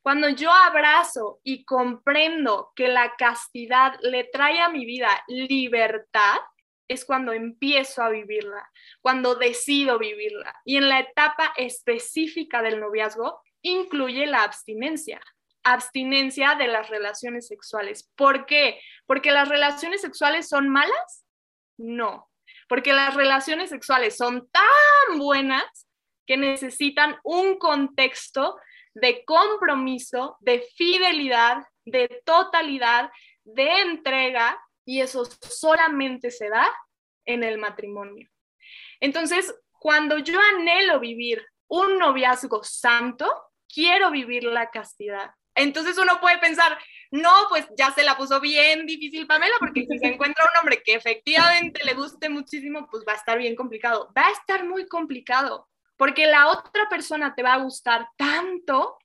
Cuando 0.01 0.29
yo 0.29 0.51
abrazo 0.51 1.41
y 1.43 1.63
comprendo 1.63 2.71
que 2.75 2.87
la 2.87 3.15
castidad 3.17 3.99
le 4.01 4.23
trae 4.23 4.59
a 4.61 4.69
mi 4.69 4.83
vida 4.83 5.09
libertad, 5.27 6.37
es 6.91 7.05
cuando 7.05 7.33
empiezo 7.33 8.03
a 8.03 8.09
vivirla, 8.09 8.69
cuando 9.01 9.35
decido 9.35 9.97
vivirla. 9.97 10.55
Y 10.65 10.77
en 10.77 10.89
la 10.89 10.99
etapa 10.99 11.53
específica 11.57 12.61
del 12.61 12.79
noviazgo 12.79 13.41
incluye 13.61 14.25
la 14.25 14.43
abstinencia, 14.43 15.21
abstinencia 15.63 16.55
de 16.55 16.67
las 16.67 16.89
relaciones 16.89 17.47
sexuales. 17.47 18.09
¿Por 18.15 18.45
qué? 18.45 18.81
¿Porque 19.05 19.31
las 19.31 19.49
relaciones 19.49 20.01
sexuales 20.01 20.49
son 20.49 20.69
malas? 20.69 21.25
No, 21.77 22.29
porque 22.67 22.93
las 22.93 23.15
relaciones 23.15 23.69
sexuales 23.69 24.17
son 24.17 24.49
tan 24.49 25.17
buenas 25.17 25.87
que 26.25 26.37
necesitan 26.37 27.17
un 27.23 27.57
contexto 27.57 28.57
de 28.93 29.23
compromiso, 29.25 30.37
de 30.41 30.65
fidelidad, 30.75 31.65
de 31.85 32.21
totalidad, 32.25 33.11
de 33.43 33.81
entrega 33.81 34.59
y 34.85 35.01
eso 35.01 35.25
solamente 35.25 36.31
se 36.31 36.49
da 36.49 36.67
en 37.25 37.43
el 37.43 37.57
matrimonio. 37.57 38.29
Entonces, 38.99 39.53
cuando 39.71 40.17
yo 40.17 40.39
anhelo 40.39 40.99
vivir 40.99 41.45
un 41.67 41.97
noviazgo 41.97 42.63
santo, 42.63 43.31
quiero 43.67 44.11
vivir 44.11 44.43
la 44.43 44.69
castidad. 44.69 45.31
Entonces 45.55 45.97
uno 45.97 46.19
puede 46.21 46.37
pensar, 46.37 46.77
no, 47.11 47.31
pues 47.49 47.67
ya 47.77 47.91
se 47.91 48.03
la 48.03 48.17
puso 48.17 48.39
bien 48.39 48.85
difícil 48.85 49.27
Pamela, 49.27 49.55
porque 49.59 49.85
si 49.85 49.99
se 49.99 50.07
encuentra 50.07 50.45
un 50.45 50.59
hombre 50.59 50.81
que 50.83 50.93
efectivamente 50.93 51.83
le 51.83 51.93
guste 51.93 52.29
muchísimo, 52.29 52.87
pues 52.89 53.03
va 53.07 53.13
a 53.13 53.17
estar 53.17 53.37
bien 53.37 53.55
complicado. 53.55 54.11
Va 54.17 54.27
a 54.27 54.31
estar 54.31 54.65
muy 54.65 54.87
complicado, 54.87 55.67
porque 55.97 56.25
la 56.25 56.47
otra 56.47 56.87
persona 56.89 57.35
te 57.35 57.43
va 57.43 57.53
a 57.53 57.63
gustar 57.63 58.07
tanto 58.17 58.97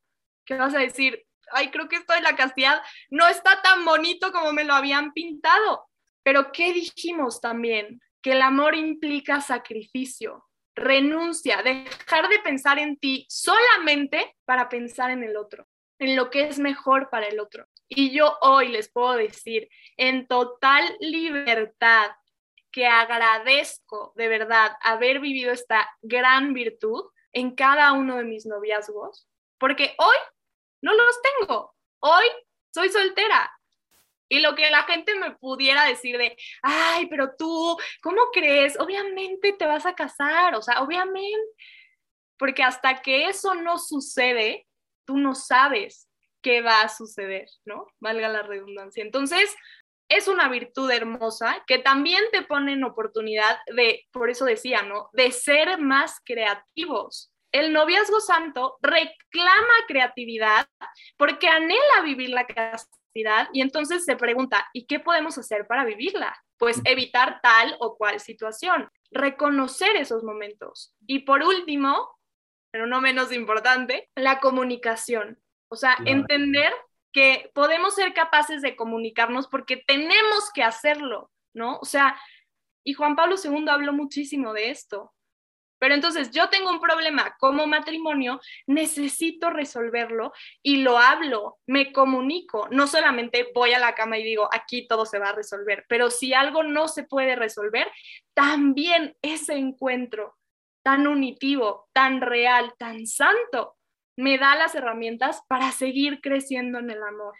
que 0.44 0.54
vas 0.54 0.74
a 0.74 0.78
decir, 0.78 1.25
ay, 1.52 1.70
creo 1.70 1.88
que 1.88 1.96
esto 1.96 2.14
de 2.14 2.20
la 2.20 2.36
castidad 2.36 2.80
no 3.10 3.26
está 3.28 3.62
tan 3.62 3.84
bonito 3.84 4.32
como 4.32 4.52
me 4.52 4.64
lo 4.64 4.74
habían 4.74 5.12
pintado. 5.12 5.86
Pero 6.22 6.52
¿qué 6.52 6.72
dijimos 6.72 7.40
también? 7.40 8.00
Que 8.22 8.32
el 8.32 8.42
amor 8.42 8.74
implica 8.74 9.40
sacrificio, 9.40 10.44
renuncia, 10.74 11.62
dejar 11.62 12.28
de 12.28 12.40
pensar 12.40 12.78
en 12.78 12.96
ti 12.96 13.26
solamente 13.28 14.36
para 14.44 14.68
pensar 14.68 15.10
en 15.10 15.22
el 15.22 15.36
otro, 15.36 15.66
en 15.98 16.16
lo 16.16 16.30
que 16.30 16.48
es 16.48 16.58
mejor 16.58 17.10
para 17.10 17.26
el 17.26 17.38
otro. 17.38 17.66
Y 17.88 18.10
yo 18.10 18.36
hoy 18.40 18.68
les 18.68 18.90
puedo 18.90 19.12
decir 19.12 19.68
en 19.96 20.26
total 20.26 20.84
libertad 21.00 22.10
que 22.72 22.86
agradezco 22.86 24.12
de 24.16 24.28
verdad 24.28 24.72
haber 24.82 25.20
vivido 25.20 25.52
esta 25.52 25.88
gran 26.02 26.52
virtud 26.52 27.04
en 27.32 27.54
cada 27.54 27.92
uno 27.92 28.16
de 28.16 28.24
mis 28.24 28.46
noviazgos, 28.46 29.28
porque 29.58 29.94
hoy 29.98 30.16
no 30.82 30.94
los 30.94 31.20
tengo. 31.22 31.74
Hoy 32.00 32.24
soy 32.72 32.88
soltera. 32.90 33.50
Y 34.28 34.40
lo 34.40 34.54
que 34.54 34.70
la 34.70 34.82
gente 34.82 35.14
me 35.14 35.36
pudiera 35.36 35.84
decir 35.84 36.18
de, 36.18 36.36
ay, 36.62 37.06
pero 37.06 37.36
tú, 37.36 37.76
¿cómo 38.02 38.22
crees? 38.32 38.78
Obviamente 38.80 39.52
te 39.52 39.66
vas 39.66 39.86
a 39.86 39.94
casar, 39.94 40.56
o 40.56 40.62
sea, 40.62 40.82
obviamente, 40.82 41.48
porque 42.36 42.64
hasta 42.64 43.02
que 43.02 43.28
eso 43.28 43.54
no 43.54 43.78
sucede, 43.78 44.66
tú 45.04 45.16
no 45.16 45.34
sabes 45.34 46.08
qué 46.42 46.60
va 46.60 46.82
a 46.82 46.88
suceder, 46.88 47.48
¿no? 47.64 47.86
Valga 48.00 48.28
la 48.28 48.42
redundancia. 48.42 49.02
Entonces, 49.02 49.54
es 50.08 50.28
una 50.28 50.48
virtud 50.48 50.90
hermosa 50.90 51.62
que 51.66 51.78
también 51.78 52.22
te 52.32 52.42
pone 52.42 52.72
en 52.72 52.84
oportunidad 52.84 53.58
de, 53.74 54.06
por 54.12 54.30
eso 54.30 54.44
decía, 54.44 54.82
¿no? 54.82 55.08
De 55.12 55.32
ser 55.32 55.78
más 55.78 56.20
creativos 56.24 57.32
el 57.58 57.72
noviazgo 57.72 58.20
santo 58.20 58.76
reclama 58.80 59.74
creatividad 59.88 60.68
porque 61.16 61.48
anhela 61.48 62.02
vivir 62.04 62.30
la 62.30 62.46
castidad 62.46 63.48
y 63.52 63.60
entonces 63.60 64.04
se 64.04 64.16
pregunta, 64.16 64.68
¿y 64.72 64.86
qué 64.86 65.00
podemos 65.00 65.38
hacer 65.38 65.66
para 65.66 65.84
vivirla? 65.84 66.36
Pues 66.58 66.80
evitar 66.84 67.40
tal 67.42 67.76
o 67.80 67.96
cual 67.96 68.20
situación, 68.20 68.90
reconocer 69.10 69.96
esos 69.96 70.22
momentos. 70.22 70.94
Y 71.06 71.20
por 71.20 71.42
último, 71.42 72.10
pero 72.70 72.86
no 72.86 73.00
menos 73.00 73.32
importante, 73.32 74.10
la 74.14 74.40
comunicación. 74.40 75.40
O 75.68 75.76
sea, 75.76 75.96
entender 76.04 76.72
que 77.12 77.50
podemos 77.54 77.94
ser 77.94 78.12
capaces 78.12 78.60
de 78.60 78.76
comunicarnos 78.76 79.48
porque 79.48 79.78
tenemos 79.78 80.50
que 80.54 80.62
hacerlo, 80.62 81.30
¿no? 81.54 81.78
O 81.78 81.84
sea, 81.84 82.20
y 82.84 82.92
Juan 82.92 83.16
Pablo 83.16 83.36
II 83.42 83.64
habló 83.68 83.92
muchísimo 83.92 84.52
de 84.52 84.70
esto. 84.70 85.12
Pero 85.78 85.94
entonces 85.94 86.30
yo 86.30 86.48
tengo 86.48 86.70
un 86.70 86.80
problema 86.80 87.36
como 87.38 87.66
matrimonio, 87.66 88.40
necesito 88.66 89.50
resolverlo 89.50 90.32
y 90.62 90.78
lo 90.78 90.98
hablo, 90.98 91.58
me 91.66 91.92
comunico. 91.92 92.68
No 92.70 92.86
solamente 92.86 93.48
voy 93.54 93.72
a 93.72 93.78
la 93.78 93.94
cama 93.94 94.18
y 94.18 94.24
digo, 94.24 94.48
aquí 94.52 94.86
todo 94.86 95.06
se 95.06 95.18
va 95.18 95.30
a 95.30 95.34
resolver, 95.34 95.84
pero 95.88 96.10
si 96.10 96.34
algo 96.34 96.62
no 96.62 96.88
se 96.88 97.04
puede 97.04 97.36
resolver, 97.36 97.90
también 98.34 99.16
ese 99.22 99.54
encuentro 99.54 100.36
tan 100.82 101.06
unitivo, 101.06 101.88
tan 101.92 102.20
real, 102.20 102.72
tan 102.78 103.06
santo, 103.06 103.76
me 104.16 104.38
da 104.38 104.54
las 104.54 104.74
herramientas 104.74 105.42
para 105.48 105.72
seguir 105.72 106.20
creciendo 106.20 106.78
en 106.78 106.90
el 106.90 107.02
amor. 107.02 107.34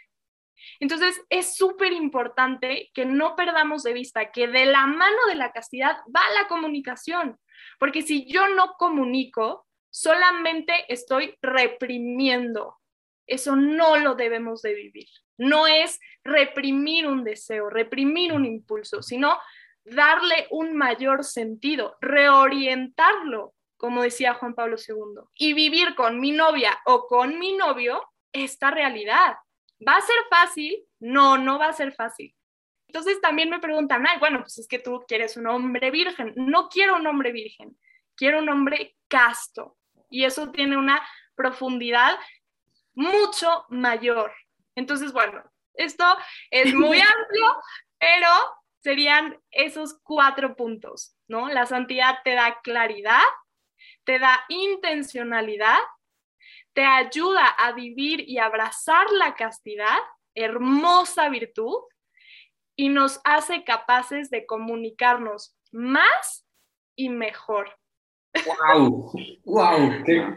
Entonces, 0.81 1.21
es 1.31 1.57
súper 1.57 1.93
importante 1.93 2.91
que 2.93 3.05
no 3.05 3.37
perdamos 3.37 3.83
de 3.83 3.93
vista 3.93 4.31
que 4.33 4.49
de 4.49 4.67
la 4.67 4.87
mano 4.87 5.17
de 5.29 5.37
la 5.37 5.53
castidad 5.53 5.99
va 6.15 6.23
la 6.35 6.49
comunicación. 6.49 7.39
Porque 7.79 8.03
si 8.03 8.31
yo 8.31 8.49
no 8.49 8.75
comunico, 8.79 9.67
solamente 9.91 10.73
estoy 10.89 11.37
reprimiendo. 11.41 12.79
Eso 13.27 13.57
no 13.57 13.97
lo 13.97 14.15
debemos 14.15 14.63
de 14.63 14.75
vivir. 14.75 15.09
No 15.39 15.67
es 15.67 15.99
reprimir 16.23 17.07
un 17.07 17.25
deseo, 17.25 17.71
reprimir 17.71 18.33
un 18.33 18.45
impulso, 18.45 19.03
sino 19.03 19.39
darle 19.85 20.47
un 20.51 20.77
mayor 20.77 21.25
sentido, 21.25 21.97
reorientarlo, 22.01 23.55
como 23.77 24.03
decía 24.03 24.35
Juan 24.35 24.55
Pablo 24.55 24.77
II, 24.77 25.23
y 25.35 25.55
vivir 25.55 25.95
con 25.95 26.21
mi 26.21 26.33
novia 26.33 26.79
o 26.85 27.07
con 27.07 27.39
mi 27.39 27.57
novio 27.57 28.03
esta 28.33 28.71
realidad. 28.71 29.37
¿Va 29.87 29.97
a 29.97 30.01
ser 30.01 30.17
fácil? 30.29 30.85
No, 31.01 31.39
no 31.39 31.59
va 31.59 31.69
a 31.69 31.73
ser 31.73 31.93
fácil. 31.93 32.36
Entonces 32.89 33.21
también 33.21 33.51
me 33.51 33.59
preguntan, 33.59 34.07
ay, 34.07 34.19
bueno, 34.19 34.41
pues 34.41 34.59
es 34.59 34.69
que 34.69 34.79
tú 34.79 35.05
quieres 35.07 35.37
un 35.37 35.47
hombre 35.47 35.91
virgen. 35.91 36.33
No 36.37 36.69
quiero 36.69 36.97
un 36.97 37.07
hombre 37.07 37.33
virgen, 37.33 37.77
quiero 38.15 38.39
un 38.39 38.49
hombre 38.49 38.97
casto. 39.09 39.77
Y 40.09 40.25
eso 40.25 40.51
tiene 40.51 40.77
una 40.77 41.07
profundidad 41.35 42.19
mucho 42.95 43.65
mayor. 43.69 44.33
Entonces, 44.75 45.13
bueno, 45.13 45.43
esto 45.75 46.05
es 46.51 46.75
muy 46.75 47.01
amplio, 47.01 47.57
pero 47.99 48.29
serían 48.83 49.39
esos 49.51 49.99
cuatro 50.03 50.55
puntos, 50.55 51.17
¿no? 51.29 51.49
La 51.49 51.67
santidad 51.67 52.19
te 52.25 52.35
da 52.35 52.61
claridad, 52.63 53.23
te 54.05 54.19
da 54.19 54.45
intencionalidad, 54.49 55.79
te 56.73 56.85
ayuda 56.85 57.47
a 57.49 57.73
vivir 57.73 58.21
y 58.29 58.39
abrazar 58.39 59.11
la 59.11 59.35
castidad, 59.35 59.99
hermosa 60.35 61.29
virtud, 61.29 61.79
y 62.77 62.89
nos 62.91 63.21
hace 63.25 63.65
capaces 63.65 64.31
de 64.31 64.47
comunicarnos 64.47 65.57
más 65.73 66.47
y 66.95 67.09
mejor. 67.09 67.71
¡Wow! 68.75 69.13
¡Wow! 69.45 69.91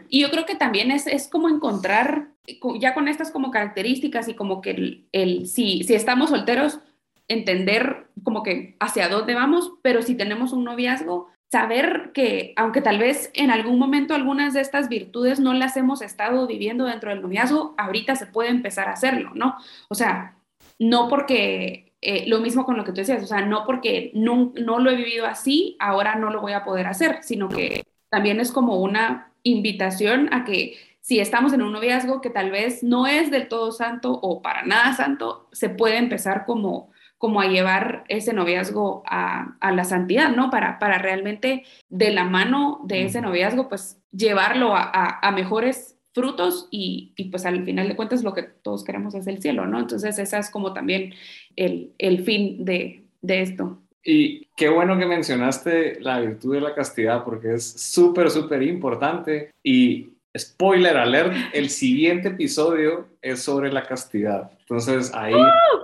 Y 0.08 0.22
yo 0.22 0.30
creo 0.30 0.46
que 0.46 0.54
también 0.54 0.90
es, 0.90 1.06
es, 1.06 1.28
como 1.28 1.48
encontrar, 1.48 2.30
ya 2.78 2.94
con 2.94 3.08
estas 3.08 3.30
como 3.30 3.50
características 3.50 4.28
y 4.28 4.34
como 4.34 4.62
que 4.62 4.70
el, 4.70 5.08
el, 5.12 5.46
si, 5.46 5.84
si 5.84 5.94
estamos 5.94 6.30
solteros, 6.30 6.80
entender 7.28 8.08
como 8.24 8.42
que 8.42 8.76
hacia 8.80 9.08
dónde 9.08 9.34
vamos, 9.34 9.72
pero 9.82 10.02
si 10.02 10.16
tenemos 10.16 10.52
un 10.52 10.64
noviazgo, 10.64 11.28
saber 11.50 12.12
que 12.14 12.52
aunque 12.56 12.80
tal 12.80 12.98
vez 12.98 13.30
en 13.34 13.50
algún 13.50 13.78
momento 13.78 14.14
algunas 14.14 14.54
de 14.54 14.60
estas 14.60 14.88
virtudes 14.88 15.40
no 15.40 15.52
las 15.52 15.76
hemos 15.76 16.00
estado 16.00 16.46
viviendo 16.46 16.84
dentro 16.84 17.10
del 17.10 17.22
noviazgo, 17.22 17.74
ahorita 17.76 18.16
se 18.16 18.26
puede 18.26 18.50
empezar 18.50 18.88
a 18.88 18.92
hacerlo, 18.92 19.32
¿no? 19.34 19.56
O 19.88 19.94
sea, 19.94 20.36
no 20.78 21.08
porque, 21.08 21.89
eh, 22.00 22.24
lo 22.26 22.40
mismo 22.40 22.64
con 22.64 22.76
lo 22.76 22.84
que 22.84 22.92
tú 22.92 22.98
decías, 22.98 23.22
o 23.22 23.26
sea, 23.26 23.42
no 23.42 23.64
porque 23.66 24.10
no, 24.14 24.52
no 24.54 24.78
lo 24.78 24.90
he 24.90 24.96
vivido 24.96 25.26
así, 25.26 25.76
ahora 25.78 26.16
no 26.16 26.30
lo 26.30 26.40
voy 26.40 26.52
a 26.52 26.64
poder 26.64 26.86
hacer, 26.86 27.18
sino 27.22 27.48
que 27.48 27.84
también 28.08 28.40
es 28.40 28.52
como 28.52 28.76
una 28.76 29.32
invitación 29.42 30.32
a 30.32 30.44
que 30.44 30.76
si 31.00 31.18
estamos 31.18 31.52
en 31.52 31.62
un 31.62 31.72
noviazgo 31.72 32.20
que 32.20 32.30
tal 32.30 32.50
vez 32.50 32.82
no 32.82 33.06
es 33.06 33.30
del 33.30 33.48
todo 33.48 33.72
santo 33.72 34.12
o 34.12 34.42
para 34.42 34.64
nada 34.64 34.92
santo, 34.94 35.48
se 35.52 35.68
puede 35.68 35.96
empezar 35.96 36.44
como 36.46 36.90
como 37.20 37.42
a 37.42 37.48
llevar 37.48 38.04
ese 38.08 38.32
noviazgo 38.32 39.02
a, 39.04 39.54
la 39.60 39.84
santidad, 39.84 40.34
¿no? 40.34 40.48
Para, 40.48 40.78
para 40.78 40.96
realmente 40.96 41.64
de 41.90 42.12
la 42.12 42.24
mano 42.24 42.80
de 42.84 43.04
ese 43.04 43.20
noviazgo, 43.20 43.68
pues 43.68 44.00
llevarlo 44.10 44.72
a, 44.74 45.30
mejores 45.34 45.98
frutos 46.12 46.68
y, 46.70 47.12
pues 47.30 47.46
al 47.46 47.64
final 47.64 47.88
de 47.88 47.96
cuentas 47.96 48.22
lo 48.22 48.34
que 48.34 48.42
todos 48.42 48.84
queremos 48.84 49.14
es 49.14 49.26
el 49.26 49.40
cielo, 49.40 49.66
¿no? 49.66 49.78
Entonces 49.78 50.18
esa 50.18 50.38
es 50.38 50.50
como 50.50 50.72
también 50.72 51.14
el, 51.56 52.24
fin 52.24 52.64
de, 52.64 53.04
de 53.22 53.42
esto. 53.42 53.78
Y 54.02 54.46
qué 54.56 54.68
bueno 54.68 54.98
que 54.98 55.06
mencionaste 55.06 56.00
la 56.00 56.20
virtud 56.20 56.54
de 56.54 56.60
la 56.62 56.74
castidad 56.74 57.22
porque 57.24 57.54
es 57.54 57.64
súper, 57.64 58.30
súper 58.30 58.62
importante 58.62 59.50
y 59.62 60.10
Spoiler 60.38 60.96
alert, 60.96 61.34
el 61.52 61.70
siguiente 61.70 62.28
episodio 62.28 63.08
es 63.20 63.42
sobre 63.42 63.72
la 63.72 63.84
castidad. 63.84 64.50
Entonces 64.60 65.12
ahí... 65.12 65.34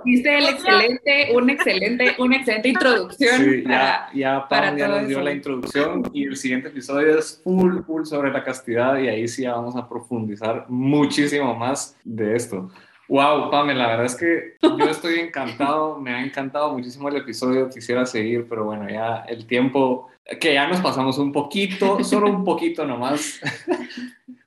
Dice 0.05 0.37
el 0.37 0.45
excelente, 0.45 1.35
un 1.35 1.49
excelente, 1.49 2.15
una 2.17 2.37
excelente 2.37 2.69
introducción. 2.69 3.43
Sí, 3.43 3.63
ya, 3.67 4.09
ya 4.13 4.47
Pam 4.47 4.77
ya 4.77 4.87
nos 4.87 5.05
dio 5.05 5.21
la 5.21 5.33
introducción 5.33 6.09
y 6.13 6.23
el 6.23 6.37
siguiente 6.37 6.69
episodio 6.69 7.19
es 7.19 7.41
full, 7.43 7.81
full 7.81 8.05
sobre 8.05 8.31
la 8.31 8.41
castidad 8.41 8.97
y 8.99 9.09
ahí 9.09 9.27
sí 9.27 9.45
vamos 9.45 9.75
a 9.75 9.89
profundizar 9.89 10.65
muchísimo 10.69 11.53
más 11.53 11.97
de 12.05 12.37
esto. 12.37 12.71
Wow, 13.09 13.49
Pamela, 13.49 13.83
la 13.83 13.87
verdad 13.89 14.05
es 14.05 14.15
que 14.15 14.57
yo 14.61 14.85
estoy 14.89 15.19
encantado, 15.19 15.97
me 15.97 16.13
ha 16.13 16.21
encantado 16.21 16.73
muchísimo 16.73 17.07
el 17.07 17.17
episodio, 17.17 17.69
quisiera 17.69 18.05
seguir, 18.05 18.47
pero 18.49 18.65
bueno, 18.65 18.89
ya 18.89 19.23
el 19.29 19.45
tiempo, 19.45 20.09
que 20.39 20.53
ya 20.53 20.67
nos 20.67 20.81
pasamos 20.81 21.17
un 21.17 21.31
poquito, 21.31 22.03
solo 22.03 22.29
un 22.29 22.43
poquito 22.43 22.85
nomás, 22.85 23.39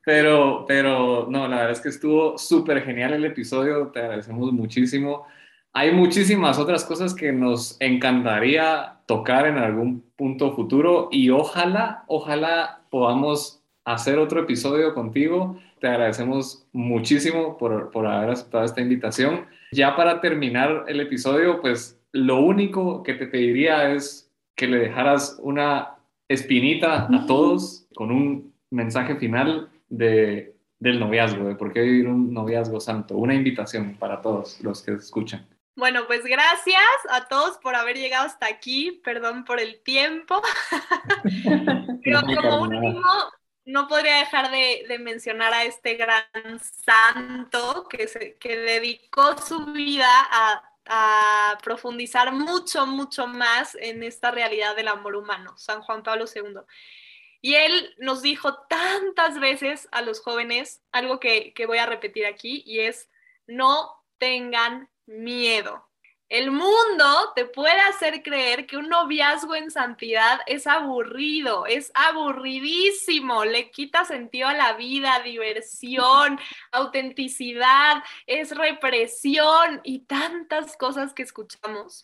pero, 0.05 0.65
pero 0.67 1.27
no, 1.31 1.49
la 1.49 1.57
verdad 1.57 1.73
es 1.73 1.81
que 1.81 1.89
estuvo 1.89 2.39
súper 2.39 2.83
genial 2.83 3.13
el 3.15 3.25
episodio, 3.25 3.89
te 3.89 4.01
agradecemos 4.01 4.53
muchísimo. 4.53 5.27
Hay 5.73 5.93
muchísimas 5.93 6.59
otras 6.59 6.85
cosas 6.85 7.15
que 7.15 7.33
nos 7.33 7.77
encantaría 7.81 8.99
tocar 9.07 9.47
en 9.47 9.57
algún 9.57 10.03
punto 10.17 10.53
futuro 10.53 11.09
y 11.13 11.31
ojalá, 11.31 12.05
ojalá 12.09 12.83
podamos 12.91 13.63
hacer 13.85 14.19
otro 14.19 14.41
episodio 14.41 14.95
contigo 14.95 15.57
te 15.81 15.89
agradecemos 15.89 16.67
muchísimo 16.73 17.57
por, 17.59 17.91
por 17.91 18.07
haber 18.07 18.31
aceptado 18.31 18.65
esta 18.65 18.81
invitación. 18.81 19.47
Ya 19.73 19.97
para 19.97 20.21
terminar 20.21 20.85
el 20.87 21.01
episodio, 21.01 21.61
pues 21.61 21.99
lo 22.13 22.41
único 22.41 23.03
que 23.03 23.15
te 23.15 23.27
pediría 23.27 23.93
es 23.93 24.30
que 24.61 24.67
le 24.67 24.79
dejaras 24.79 25.39
una 25.41 25.97
espinita 26.29 27.09
a 27.11 27.27
todos 27.27 27.87
con 27.95 28.11
un 28.11 28.55
mensaje 28.69 29.17
final 29.17 29.71
de, 29.89 30.55
del 30.79 31.01
noviazgo, 31.01 31.49
de 31.49 31.55
por 31.55 31.73
qué 31.73 31.81
vivir 31.81 32.07
un 32.07 32.35
noviazgo 32.35 32.79
santo, 32.79 33.17
una 33.17 33.35
invitación 33.35 33.97
para 33.99 34.21
todos 34.21 34.61
los 34.61 34.83
que 34.83 34.93
escuchan. 34.93 35.49
Bueno, 35.77 36.03
pues 36.07 36.25
gracias 36.25 36.85
a 37.09 37.27
todos 37.27 37.57
por 37.57 37.75
haber 37.75 37.97
llegado 37.97 38.27
hasta 38.27 38.49
aquí, 38.49 39.01
perdón 39.03 39.47
por 39.47 39.61
el 39.61 39.81
tiempo, 39.83 40.43
pero 42.05 42.21
como 42.21 42.61
último, 42.61 43.03
no 43.65 43.89
podría 43.89 44.17
dejar 44.17 44.51
de, 44.51 44.99
mencionar 44.99 45.55
a 45.55 45.65
este 45.65 45.95
gran 45.95 46.23
santo 46.61 47.89
que, 47.89 48.07
se, 48.09 48.37
que 48.37 48.59
dedicó 48.59 49.39
su 49.39 49.73
vida 49.73 50.07
a, 50.31 50.70
profundizar 51.63 52.33
mucho, 52.33 52.87
mucho 52.87 53.27
más 53.27 53.77
en 53.77 54.03
esta 54.03 54.31
realidad 54.31 54.77
del 54.77 54.89
amor 54.89 55.17
humano, 55.17 55.57
San 55.57 55.83
Juan 55.83 56.03
Pablo 56.03 56.25
II. 56.33 56.61
Y 57.43 57.55
él 57.55 57.95
nos 57.99 58.23
dijo 58.23 58.59
tantas 58.69 59.41
veces 59.41 59.89
a 59.93 60.03
los 60.03 60.21
jóvenes 60.21 60.83
algo 60.93 61.21
que, 61.21 61.55
que 61.55 61.67
voy 61.67 61.79
a 61.79 61.87
repetir 61.87 62.27
aquí 62.27 62.63
y 62.67 62.81
es, 62.81 63.09
no 63.47 64.05
tengan 64.19 64.91
miedo. 65.07 65.90
El 66.31 66.53
mundo 66.53 67.33
te 67.35 67.45
puede 67.45 67.81
hacer 67.81 68.23
creer 68.23 68.65
que 68.65 68.77
un 68.77 68.89
noviazgo 68.89 69.57
en 69.57 69.69
santidad 69.69 70.39
es 70.47 70.69
aburrido, 70.69 71.67
es 71.67 71.91
aburridísimo, 71.93 73.45
le 73.45 73.73
quita 73.73 74.05
sentido 74.05 74.47
a 74.47 74.55
la 74.55 74.75
vida, 74.75 75.19
diversión, 75.25 76.39
autenticidad, 76.71 78.05
es 78.29 78.57
represión 78.57 79.81
y 79.83 80.07
tantas 80.07 80.77
cosas 80.77 81.15
que 81.15 81.25
escuchamos. 81.25 82.03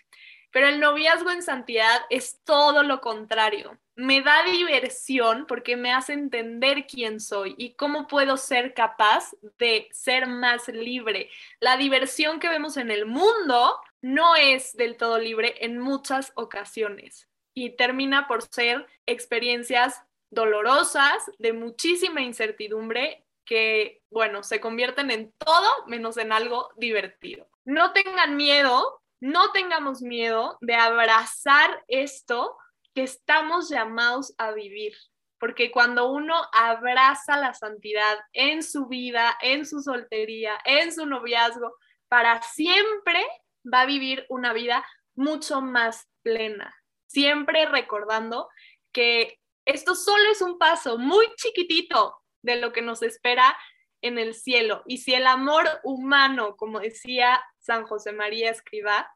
Pero 0.51 0.69
el 0.69 0.81
noviazgo 0.81 1.31
en 1.31 1.43
santidad 1.43 2.01
es 2.11 2.41
todo 2.43 2.83
lo 2.83 3.01
contrario. 3.01 3.79
Me 3.95 4.23
da 4.23 4.43
diversión 4.43 5.47
porque 5.47 5.77
me 5.77 5.93
hace 5.93 6.15
entender 6.15 6.89
quién 6.89 7.21
soy 7.21 7.55
y 7.59 7.75
cómo 7.75 8.09
puedo 8.09 8.37
ser 8.37 8.75
capaz 8.75 9.31
de 9.59 9.89
ser 9.93 10.27
más 10.27 10.67
libre. 10.67 11.31
La 11.61 11.77
diversión 11.77 12.41
que 12.41 12.49
vemos 12.49 12.77
en 12.77 12.91
el 12.91 13.07
mundo 13.07 13.79
no 14.07 14.37
es 14.37 14.77
del 14.77 14.97
todo 14.97 15.19
libre 15.19 15.57
en 15.65 15.81
muchas 15.81 16.31
ocasiones 16.37 17.29
y 17.55 17.71
termina 17.71 18.29
por 18.29 18.43
ser 18.43 18.87
experiencias 19.05 20.01
dolorosas, 20.31 21.29
de 21.39 21.53
muchísima 21.53 22.21
incertidumbre, 22.21 23.27
que, 23.45 24.03
bueno, 24.09 24.45
se 24.45 24.61
convierten 24.61 25.11
en 25.11 25.33
todo 25.39 25.87
menos 25.89 26.19
en 26.19 26.31
algo 26.31 26.71
divertido. 26.77 27.49
No 27.65 27.93
tengan 27.93 28.37
miedo, 28.37 29.03
no 29.19 29.51
tengamos 29.51 30.03
miedo 30.03 30.57
de 30.61 30.77
abrazar 30.77 31.83
esto 31.89 32.57
que 32.95 33.03
estamos 33.03 33.69
llamados 33.69 34.37
a 34.39 34.53
vivir, 34.53 34.95
porque 35.41 35.73
cuando 35.73 36.13
uno 36.13 36.43
abraza 36.53 37.39
la 37.39 37.55
santidad 37.55 38.19
en 38.33 38.63
su 38.63 38.87
vida, 38.87 39.37
en 39.43 39.67
su 39.67 39.81
soltería, 39.81 40.57
en 40.65 40.93
su 40.93 41.07
noviazgo, 41.07 41.75
para 42.09 42.41
siempre 42.43 43.27
va 43.73 43.83
a 43.83 43.87
vivir 43.87 44.27
una 44.29 44.53
vida 44.53 44.87
mucho 45.15 45.61
más 45.61 46.09
plena, 46.23 46.75
siempre 47.07 47.67
recordando 47.67 48.49
que 48.93 49.39
esto 49.65 49.95
solo 49.95 50.31
es 50.31 50.43
un 50.43 50.59
paso 50.59 50.99
muy 50.99 51.27
chiquitito 51.37 52.17
de 52.43 52.57
lo 52.57 52.73
que 52.73 52.83
nos 52.83 53.03
espera 53.03 53.57
en 54.01 54.19
el 54.19 54.35
cielo. 54.35 54.83
Y 54.87 54.99
si 54.99 55.15
el 55.15 55.27
amor 55.27 55.67
humano, 55.83 56.57
como 56.57 56.81
decía 56.81 57.43
San 57.59 57.85
José 57.85 58.13
María 58.13 58.51
Escribá, 58.51 59.11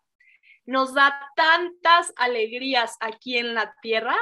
nos 0.66 0.94
da 0.94 1.30
tantas 1.36 2.12
alegrías 2.16 2.96
aquí 3.00 3.38
en 3.38 3.54
la 3.54 3.74
tierra, 3.80 4.16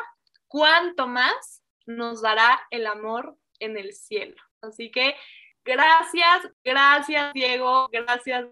cuánto 0.46 1.06
más 1.06 1.62
nos 1.86 2.22
dará 2.22 2.60
el 2.70 2.86
amor 2.86 3.36
en 3.58 3.76
el 3.76 3.92
cielo. 3.92 4.36
Así 4.60 4.90
que 4.90 5.16
gracias, 5.64 6.48
gracias 6.64 7.32
Diego, 7.32 7.88
gracias 7.90 8.46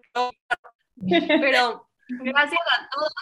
pero 1.07 1.89
gracias 2.09 2.61
a 2.79 2.89
todos, 2.91 3.13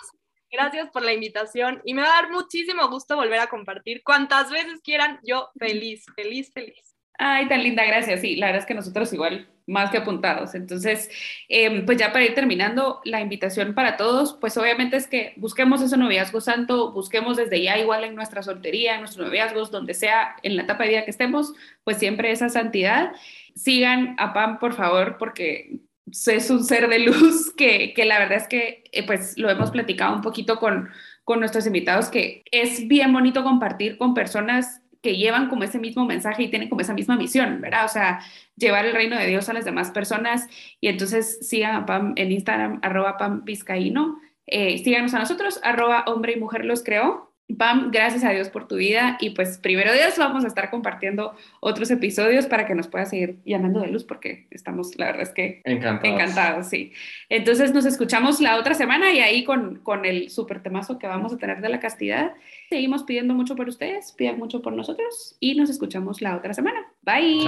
gracias 0.50 0.90
por 0.90 1.02
la 1.02 1.12
invitación 1.12 1.82
y 1.84 1.94
me 1.94 2.02
va 2.02 2.08
a 2.08 2.22
dar 2.22 2.30
muchísimo 2.30 2.88
gusto 2.88 3.16
volver 3.16 3.40
a 3.40 3.48
compartir 3.48 4.02
cuantas 4.02 4.50
veces 4.50 4.80
quieran. 4.82 5.18
Yo 5.24 5.50
feliz, 5.58 6.04
feliz, 6.14 6.52
feliz. 6.52 6.94
Ay, 7.18 7.48
tan 7.48 7.62
linda, 7.62 7.84
gracias. 7.84 8.20
Sí, 8.20 8.36
la 8.36 8.46
verdad 8.46 8.62
es 8.62 8.66
que 8.66 8.74
nosotros 8.74 9.12
igual 9.12 9.48
más 9.66 9.90
que 9.90 9.98
apuntados. 9.98 10.54
Entonces, 10.54 11.10
em, 11.48 11.86
pues 11.86 11.96
ya 11.98 12.12
para 12.12 12.24
ir 12.24 12.34
terminando, 12.34 13.00
la 13.04 13.20
invitación 13.20 13.74
para 13.74 13.96
todos, 13.96 14.36
pues 14.40 14.56
obviamente 14.56 14.96
es 14.96 15.06
que 15.06 15.32
busquemos 15.36 15.80
ese 15.80 15.96
noviazgo 15.96 16.40
santo, 16.40 16.92
busquemos 16.92 17.36
desde 17.36 17.62
ya 17.62 17.78
igual 17.78 18.04
en 18.04 18.14
nuestra 18.14 18.42
soltería, 18.42 18.94
en 18.94 19.00
nuestros 19.00 19.26
noviazgos, 19.26 19.70
donde 19.70 19.94
sea, 19.94 20.36
en 20.42 20.56
la 20.56 20.62
etapa 20.62 20.84
de 20.84 20.90
vida 20.90 21.04
que 21.04 21.10
estemos, 21.10 21.54
pues 21.84 21.98
siempre 21.98 22.30
esa 22.30 22.48
santidad. 22.48 23.12
Sigan 23.54 24.16
a 24.18 24.32
Pam, 24.34 24.58
por 24.58 24.74
favor, 24.74 25.16
porque 25.18 25.78
es 26.26 26.50
un 26.50 26.64
ser 26.64 26.88
de 26.88 27.00
luz 27.00 27.52
que, 27.56 27.92
que 27.94 28.04
la 28.04 28.18
verdad 28.18 28.38
es 28.38 28.48
que 28.48 28.84
eh, 28.92 29.06
pues 29.06 29.36
lo 29.38 29.50
hemos 29.50 29.70
platicado 29.70 30.14
un 30.14 30.22
poquito 30.22 30.58
con, 30.58 30.88
con 31.24 31.40
nuestros 31.40 31.66
invitados, 31.66 32.08
que 32.08 32.44
es 32.50 32.86
bien 32.86 33.12
bonito 33.12 33.42
compartir 33.42 33.98
con 33.98 34.14
personas 34.14 34.80
que 35.04 35.16
llevan 35.16 35.50
como 35.50 35.64
ese 35.64 35.78
mismo 35.78 36.06
mensaje 36.06 36.44
y 36.44 36.48
tienen 36.48 36.70
como 36.70 36.80
esa 36.80 36.94
misma 36.94 37.16
misión, 37.16 37.60
¿verdad? 37.60 37.84
O 37.84 37.88
sea, 37.88 38.20
llevar 38.56 38.86
el 38.86 38.94
reino 38.94 39.18
de 39.18 39.26
Dios 39.26 39.50
a 39.50 39.52
las 39.52 39.66
demás 39.66 39.90
personas. 39.90 40.48
Y 40.80 40.88
entonces 40.88 41.46
sigan 41.46 41.76
a 41.76 41.84
Pam 41.84 42.14
en 42.16 42.32
Instagram, 42.32 42.80
arroba 42.82 43.18
Pam 43.18 43.44
Vizcaíno. 43.44 44.18
Eh, 44.46 44.78
síganos 44.78 45.12
a 45.12 45.18
nosotros, 45.18 45.60
arroba 45.62 46.04
hombre 46.06 46.32
y 46.32 46.40
mujer 46.40 46.64
los 46.64 46.82
creó. 46.82 47.33
Pam, 47.58 47.90
gracias 47.90 48.24
a 48.24 48.30
Dios 48.30 48.48
por 48.48 48.66
tu 48.66 48.76
vida 48.76 49.18
y 49.20 49.30
pues 49.30 49.58
primero 49.58 49.92
Dios 49.92 50.16
vamos 50.16 50.44
a 50.44 50.46
estar 50.46 50.70
compartiendo 50.70 51.34
otros 51.60 51.90
episodios 51.90 52.46
para 52.46 52.66
que 52.66 52.74
nos 52.74 52.88
puedas 52.88 53.10
seguir 53.10 53.36
llamando 53.44 53.80
de 53.80 53.88
luz 53.88 54.02
porque 54.02 54.46
estamos, 54.50 54.96
la 54.96 55.06
verdad 55.06 55.24
es 55.24 55.28
que 55.28 55.60
encantados. 55.64 56.14
encantados, 56.14 56.68
sí. 56.68 56.92
Entonces 57.28 57.74
nos 57.74 57.84
escuchamos 57.84 58.40
la 58.40 58.58
otra 58.58 58.72
semana 58.72 59.12
y 59.12 59.20
ahí 59.20 59.44
con, 59.44 59.80
con 59.80 60.06
el 60.06 60.30
super 60.30 60.62
temazo 60.62 60.98
que 60.98 61.06
vamos 61.06 61.34
a 61.34 61.36
tener 61.36 61.60
de 61.60 61.68
la 61.68 61.80
castidad. 61.80 62.32
Seguimos 62.70 63.02
pidiendo 63.02 63.34
mucho 63.34 63.56
por 63.56 63.68
ustedes, 63.68 64.12
pidan 64.12 64.38
mucho 64.38 64.62
por 64.62 64.72
nosotros 64.72 65.36
y 65.38 65.54
nos 65.54 65.68
escuchamos 65.68 66.22
la 66.22 66.36
otra 66.36 66.54
semana. 66.54 66.86
Bye. 67.02 67.44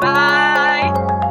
Bye. 0.00 1.26